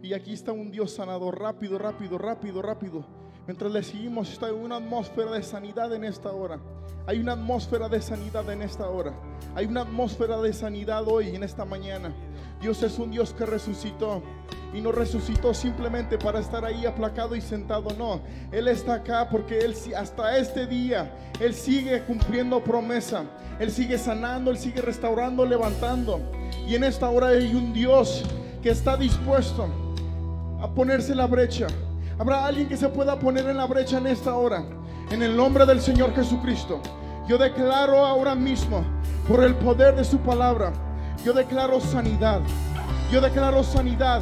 Y 0.01 0.13
aquí 0.13 0.33
está 0.33 0.51
un 0.51 0.71
Dios 0.71 0.91
sanador, 0.93 1.39
rápido, 1.39 1.77
rápido, 1.77 2.17
rápido, 2.17 2.61
rápido. 2.61 3.05
Mientras 3.47 3.71
le 3.71 3.81
seguimos, 3.81 4.31
está 4.31 4.53
una 4.53 4.75
atmósfera 4.75 5.31
de 5.31 5.41
sanidad 5.41 5.93
en 5.93 6.03
esta 6.03 6.31
hora. 6.31 6.59
Hay 7.07 7.19
una 7.19 7.33
atmósfera 7.33 7.89
de 7.89 8.01
sanidad 8.01 8.49
en 8.51 8.61
esta 8.61 8.89
hora. 8.89 9.13
Hay 9.55 9.65
una 9.65 9.81
atmósfera 9.81 10.39
de 10.41 10.53
sanidad 10.53 11.07
hoy, 11.07 11.35
en 11.35 11.43
esta 11.43 11.65
mañana. 11.65 12.13
Dios 12.61 12.83
es 12.83 12.99
un 12.99 13.09
Dios 13.09 13.33
que 13.33 13.45
resucitó. 13.45 14.21
Y 14.73 14.81
no 14.81 14.91
resucitó 14.91 15.53
simplemente 15.53 16.17
para 16.17 16.39
estar 16.39 16.63
ahí 16.63 16.85
aplacado 16.85 17.35
y 17.35 17.41
sentado. 17.41 17.89
No, 17.97 18.19
Él 18.51 18.67
está 18.67 18.95
acá 18.95 19.29
porque 19.29 19.59
Él 19.59 19.73
hasta 19.95 20.37
este 20.37 20.67
día, 20.67 21.31
Él 21.39 21.53
sigue 21.53 22.03
cumpliendo 22.03 22.63
promesa. 22.63 23.23
Él 23.59 23.71
sigue 23.71 23.97
sanando, 23.97 24.51
Él 24.51 24.57
sigue 24.57 24.81
restaurando, 24.81 25.45
levantando. 25.45 26.19
Y 26.67 26.75
en 26.75 26.83
esta 26.83 27.09
hora 27.09 27.29
hay 27.29 27.55
un 27.55 27.73
Dios 27.73 28.23
que 28.61 28.69
está 28.69 28.97
dispuesto 28.97 29.86
a 30.61 30.67
ponerse 30.69 31.15
la 31.15 31.27
brecha. 31.27 31.67
Habrá 32.19 32.45
alguien 32.45 32.67
que 32.67 32.77
se 32.77 32.89
pueda 32.89 33.19
poner 33.19 33.47
en 33.47 33.57
la 33.57 33.65
brecha 33.65 33.97
en 33.97 34.07
esta 34.07 34.35
hora. 34.35 34.63
En 35.11 35.21
el 35.21 35.35
nombre 35.35 35.65
del 35.65 35.81
Señor 35.81 36.13
Jesucristo. 36.15 36.81
Yo 37.27 37.37
declaro 37.37 38.05
ahora 38.05 38.35
mismo, 38.35 38.83
por 39.27 39.43
el 39.43 39.55
poder 39.55 39.95
de 39.95 40.03
su 40.03 40.17
palabra, 40.19 40.71
yo 41.23 41.33
declaro 41.33 41.79
sanidad. 41.79 42.41
Yo 43.11 43.21
declaro 43.21 43.63
sanidad. 43.63 44.21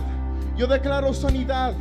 Yo 0.57 0.67
declaro 0.67 1.13
sanidad. 1.13 1.73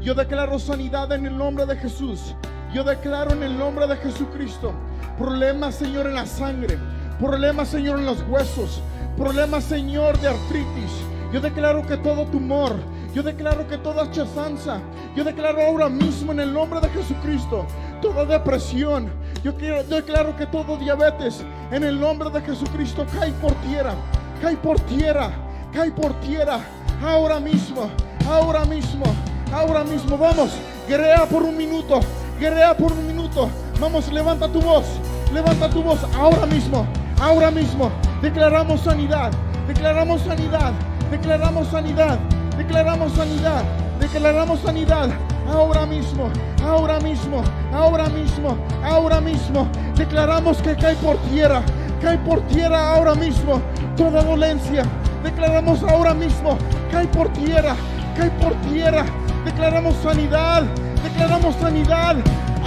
Yo 0.00 0.14
declaro 0.14 0.58
sanidad 0.58 1.10
en 1.12 1.26
el 1.26 1.36
nombre 1.36 1.66
de 1.66 1.76
Jesús. 1.76 2.34
Yo 2.72 2.84
declaro 2.84 3.32
en 3.32 3.42
el 3.42 3.58
nombre 3.58 3.86
de 3.86 3.96
Jesucristo. 3.96 4.72
Problemas, 5.18 5.76
Señor, 5.76 6.06
en 6.06 6.14
la 6.14 6.26
sangre. 6.26 6.78
Problemas, 7.18 7.68
Señor, 7.68 7.98
en 7.98 8.06
los 8.06 8.22
huesos. 8.28 8.82
Problemas, 9.16 9.64
Señor, 9.64 10.18
de 10.20 10.28
artritis. 10.28 10.92
Yo 11.32 11.40
declaro 11.40 11.86
que 11.86 11.96
todo 11.96 12.26
tumor, 12.26 12.76
yo 13.16 13.22
declaro 13.22 13.66
que 13.66 13.78
toda 13.78 14.10
chazanza, 14.10 14.78
yo 15.14 15.24
declaro 15.24 15.62
ahora 15.62 15.88
mismo 15.88 16.32
en 16.32 16.40
el 16.40 16.52
nombre 16.52 16.80
de 16.80 16.90
Jesucristo, 16.90 17.64
toda 18.02 18.26
depresión, 18.26 19.10
yo 19.42 19.52
declaro 19.52 20.36
que 20.36 20.44
todo 20.44 20.76
diabetes, 20.76 21.42
en 21.70 21.82
el 21.82 21.98
nombre 21.98 22.28
de 22.28 22.42
Jesucristo, 22.42 23.06
cae 23.18 23.32
por 23.32 23.54
tierra, 23.62 23.94
cae 24.42 24.54
por 24.58 24.78
tierra, 24.80 25.30
cae 25.72 25.90
por 25.92 26.12
tierra, 26.20 26.60
ahora 27.02 27.40
mismo, 27.40 27.88
ahora 28.28 28.66
mismo, 28.66 29.06
ahora 29.50 29.82
mismo, 29.82 30.18
vamos, 30.18 30.50
guerrea 30.86 31.24
por 31.24 31.42
un 31.42 31.56
minuto, 31.56 32.00
guerrea 32.38 32.76
por 32.76 32.92
un 32.92 33.06
minuto, 33.06 33.48
vamos, 33.80 34.12
levanta 34.12 34.46
tu 34.46 34.60
voz, 34.60 34.84
levanta 35.32 35.70
tu 35.70 35.82
voz, 35.82 36.00
ahora 36.14 36.44
mismo, 36.44 36.86
ahora 37.18 37.50
mismo, 37.50 37.90
declaramos 38.20 38.82
sanidad, 38.82 39.32
declaramos 39.66 40.20
sanidad, 40.20 40.74
declaramos 41.10 41.66
sanidad, 41.68 42.18
Declaramos 42.56 43.12
sanidad, 43.12 43.64
declaramos 44.00 44.60
sanidad. 44.60 45.10
Ahora 45.48 45.86
mismo, 45.86 46.30
ahora 46.64 46.98
mismo, 47.00 47.42
ahora 47.72 48.08
mismo, 48.08 48.56
ahora 48.82 49.20
mismo. 49.20 49.68
Declaramos 49.94 50.58
que 50.62 50.74
cae 50.74 50.96
por 50.96 51.16
tierra, 51.18 51.62
cae 52.00 52.18
por 52.18 52.40
tierra 52.48 52.94
ahora 52.94 53.14
mismo 53.14 53.60
toda 53.96 54.22
dolencia. 54.22 54.84
Declaramos 55.22 55.82
ahora 55.82 56.14
mismo, 56.14 56.58
cae 56.90 57.06
por 57.08 57.28
tierra, 57.32 57.76
cae 58.16 58.30
por 58.30 58.54
tierra. 58.70 59.04
Declaramos 59.44 59.94
sanidad, 60.02 60.62
declaramos 61.04 61.54
sanidad 61.56 62.16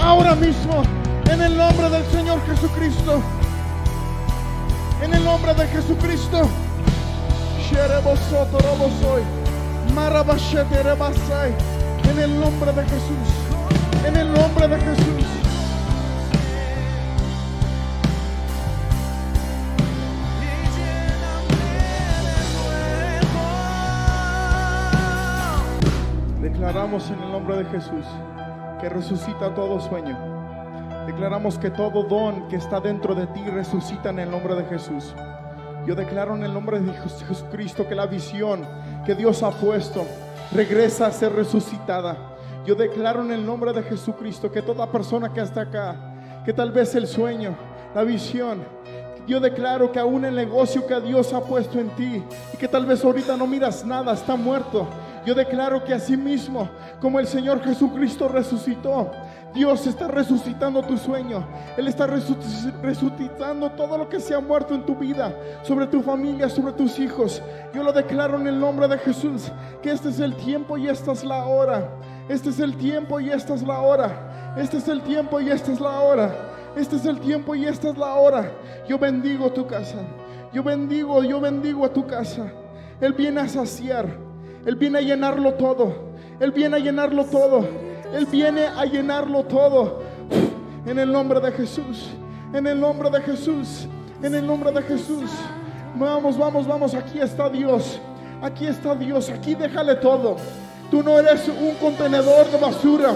ahora 0.02 0.36
mismo 0.36 0.84
en 1.32 1.42
el 1.42 1.58
nombre 1.58 1.90
del 1.90 2.06
Señor 2.06 2.40
Jesucristo. 2.46 3.22
En 5.02 5.14
el 5.14 5.24
nombre 5.24 5.54
de 5.54 5.68
Jesucristo. 5.68 6.50
hoy. 9.04 9.39
En 12.10 12.20
el 12.20 12.40
nombre 12.40 12.72
de 12.72 12.84
Jesús. 12.84 13.30
En 14.06 14.16
el 14.16 14.34
nombre 14.34 14.68
de 14.68 14.78
Jesús. 14.78 15.26
Declaramos 26.42 27.10
en 27.10 27.20
el 27.24 27.32
nombre 27.32 27.58
de 27.58 27.66
Jesús 27.66 28.06
que 28.82 28.90
resucita 28.90 29.54
todo 29.54 29.80
sueño. 29.80 30.18
Declaramos 31.08 31.58
que 31.58 31.70
todo 31.70 32.04
don 32.04 32.48
que 32.48 32.56
está 32.56 32.80
dentro 32.80 33.16
de 33.16 33.28
ti 33.28 33.44
resucita 33.50 34.10
en 34.10 34.20
el 34.20 34.32
nombre 34.32 34.56
de 34.56 34.66
Jesús. 34.66 35.14
Yo 35.86 35.96
declaro 35.96 36.36
en 36.36 36.44
el 36.44 36.54
nombre 36.54 36.80
de 36.80 36.94
Jesucristo 36.94 37.88
que 37.88 37.96
la 37.96 38.06
visión 38.06 38.66
que 39.06 39.16
Dios 39.16 39.44
ha 39.44 39.52
puesto 39.52 40.06
regresa 40.52 41.08
a 41.08 41.12
ser 41.12 41.34
resucitada. 41.34 42.18
Yo 42.66 42.76
declaro 42.76 43.22
en 43.22 43.32
el 43.32 43.46
nombre 43.46 43.74
de 43.74 43.84
Jesucristo 43.84 44.52
que 44.52 44.62
toda 44.62 44.92
persona 44.92 45.32
que 45.32 45.42
está 45.42 45.62
acá, 45.62 45.96
que 46.46 46.54
tal 46.54 46.72
vez 46.72 46.94
el 46.96 47.08
sueño, 47.08 47.56
la 47.96 48.04
visión, 48.04 48.64
yo 49.28 49.40
declaro 49.40 49.92
que 49.92 50.00
aún 50.00 50.26
el 50.26 50.36
negocio 50.36 50.86
que 50.88 51.00
Dios 51.02 51.34
ha 51.34 51.42
puesto 51.42 51.80
en 51.80 51.90
ti 51.92 52.24
y 52.54 52.58
que 52.58 52.68
tal 52.68 52.86
vez 52.86 53.04
ahorita 53.06 53.38
no 53.38 53.46
miras 53.46 53.86
nada, 53.86 54.14
está 54.14 54.36
muerto. 54.36 54.88
Yo 55.26 55.36
declaro 55.36 55.84
que 55.84 55.94
así 55.94 56.16
mismo, 56.16 56.70
como 57.02 57.20
el 57.20 57.28
Señor 57.28 57.62
Jesucristo 57.64 58.28
resucitó, 58.28 59.12
Dios 59.54 59.88
está 59.88 60.08
resucitando 60.08 60.82
tu 60.84 60.98
sueño. 60.98 61.46
Él 61.76 61.88
está 61.88 62.08
resucitando 62.08 63.72
todo 63.72 63.98
lo 63.98 64.08
que 64.08 64.20
se 64.20 64.36
ha 64.36 64.40
muerto 64.40 64.76
en 64.76 64.86
tu 64.86 64.96
vida, 64.96 65.34
sobre 65.64 65.88
tu 65.88 66.02
familia, 66.02 66.50
sobre 66.50 66.74
tus 66.74 67.00
hijos. 67.00 67.42
Yo 67.74 67.84
lo 67.84 67.92
declaro 67.92 68.40
en 68.40 68.48
el 68.48 68.60
nombre 68.60 68.88
de 68.88 68.98
Jesús, 69.00 69.52
que 69.82 69.92
este 69.92 70.10
es 70.10 70.20
el 70.20 70.36
tiempo 70.36 70.78
y 70.78 70.88
esta 70.88 71.12
es 71.12 71.24
la 71.24 71.46
hora. 71.46 71.90
Este 72.28 72.50
es 72.50 72.60
el 72.60 72.78
tiempo 72.78 73.20
y 73.20 73.32
esta 73.32 73.56
es 73.56 73.64
la 73.64 73.80
hora. 73.80 74.54
Este 74.56 74.78
es 74.78 74.88
el 74.88 75.02
tiempo 75.02 75.40
y 75.40 75.50
esta 75.50 75.72
es 75.72 75.80
la 75.80 76.00
hora. 76.00 76.32
Este 76.76 76.96
es 76.98 77.06
el 77.06 77.20
tiempo 77.20 77.56
y 77.56 77.66
esta 77.66 77.90
es 77.90 77.98
la 77.98 78.14
hora. 78.14 78.52
Yo 78.88 79.00
bendigo 79.00 79.52
tu 79.52 79.66
casa. 79.66 79.98
Yo 80.54 80.64
bendigo, 80.64 81.24
yo 81.24 81.40
bendigo 81.40 81.86
a 81.86 81.90
tu 81.94 82.06
casa. 82.06 82.52
Él 83.02 83.14
viene 83.14 83.42
a 83.42 83.48
saciar. 83.48 84.29
Él 84.66 84.76
viene 84.76 85.00
a 85.00 85.02
llenarlo 85.02 85.54
todo. 85.54 85.94
Él 86.40 86.52
viene 86.52 86.78
a 86.78 86.80
llenarlo 86.80 87.26
todo. 87.26 87.66
Él 88.14 88.26
viene 88.26 88.66
a 88.66 88.86
llenarlo 88.86 89.44
todo. 89.44 90.02
En 90.86 91.00
el 91.00 91.12
nombre 91.12 91.40
de 91.40 91.52
Jesús. 91.52 92.10
En 92.54 92.68
el 92.68 92.80
nombre 92.80 93.10
de 93.10 93.22
Jesús. 93.22 93.88
En 94.22 94.36
el 94.36 94.46
nombre 94.46 94.72
de 94.72 94.82
Jesús. 94.82 95.32
Vamos, 95.96 96.38
vamos, 96.38 96.68
vamos. 96.68 96.94
Aquí 96.94 97.20
está 97.20 97.50
Dios. 97.50 98.00
Aquí 98.42 98.68
está 98.68 98.96
Dios. 98.96 99.30
Aquí 99.30 99.56
déjale 99.56 99.96
todo. 99.96 100.38
Tú 100.90 101.04
no 101.04 101.20
eres 101.20 101.48
un 101.48 101.76
contenedor 101.76 102.50
de 102.50 102.58
basura. 102.58 103.14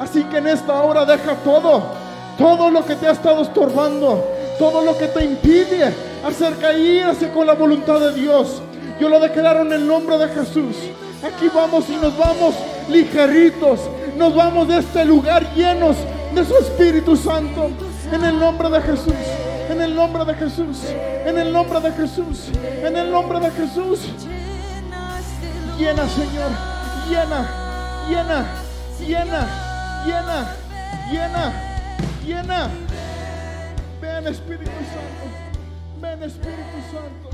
Así 0.00 0.24
que 0.24 0.38
en 0.38 0.48
esta 0.48 0.82
hora 0.82 1.04
deja 1.04 1.34
todo 1.36 2.02
todo 2.38 2.70
lo 2.70 2.84
que 2.84 2.96
te 2.96 3.06
ha 3.06 3.12
estado 3.12 3.42
estorbando, 3.42 4.24
todo 4.58 4.84
lo 4.84 4.96
que 4.96 5.08
te 5.08 5.24
impide 5.24 5.94
hacer 6.24 6.56
caerse 6.56 7.30
con 7.30 7.46
la 7.46 7.54
voluntad 7.54 8.00
de 8.00 8.14
Dios. 8.14 8.62
Yo 9.00 9.08
lo 9.08 9.20
declaro 9.20 9.62
en 9.62 9.72
el 9.72 9.86
nombre 9.86 10.18
de 10.18 10.28
Jesús. 10.28 10.76
Aquí 11.22 11.48
vamos 11.54 11.88
y 11.88 11.96
nos 11.96 12.16
vamos 12.16 12.54
ligeritos. 12.88 13.80
Nos 14.16 14.34
vamos 14.34 14.68
de 14.68 14.78
este 14.78 15.04
lugar 15.04 15.54
llenos 15.54 15.96
de 16.34 16.44
su 16.44 16.56
Espíritu 16.56 17.16
Santo. 17.16 17.70
En 18.12 18.24
el 18.24 18.38
nombre 18.38 18.68
de 18.70 18.80
Jesús. 18.82 19.14
En 19.70 19.80
el 19.80 19.94
nombre 19.94 20.24
de 20.24 20.34
Jesús. 20.34 20.78
En 21.24 21.38
el 21.38 21.52
nombre 21.52 21.80
de 21.80 21.92
Jesús. 21.92 22.50
En 22.82 22.96
el 22.96 23.10
nombre 23.10 23.40
de 23.40 23.50
Jesús. 23.50 24.00
Llena, 25.78 26.08
Señor. 26.08 26.50
Llena. 27.08 28.06
Llena. 28.08 28.46
Llena. 29.00 30.04
Llena. 30.06 30.56
Llena 31.12 31.72
llena. 32.24 32.70
Ven 34.00 34.26
Espíritu 34.26 34.70
Santo. 34.70 35.24
Ven 36.00 36.22
Espíritu 36.22 36.78
Santo. 36.90 37.31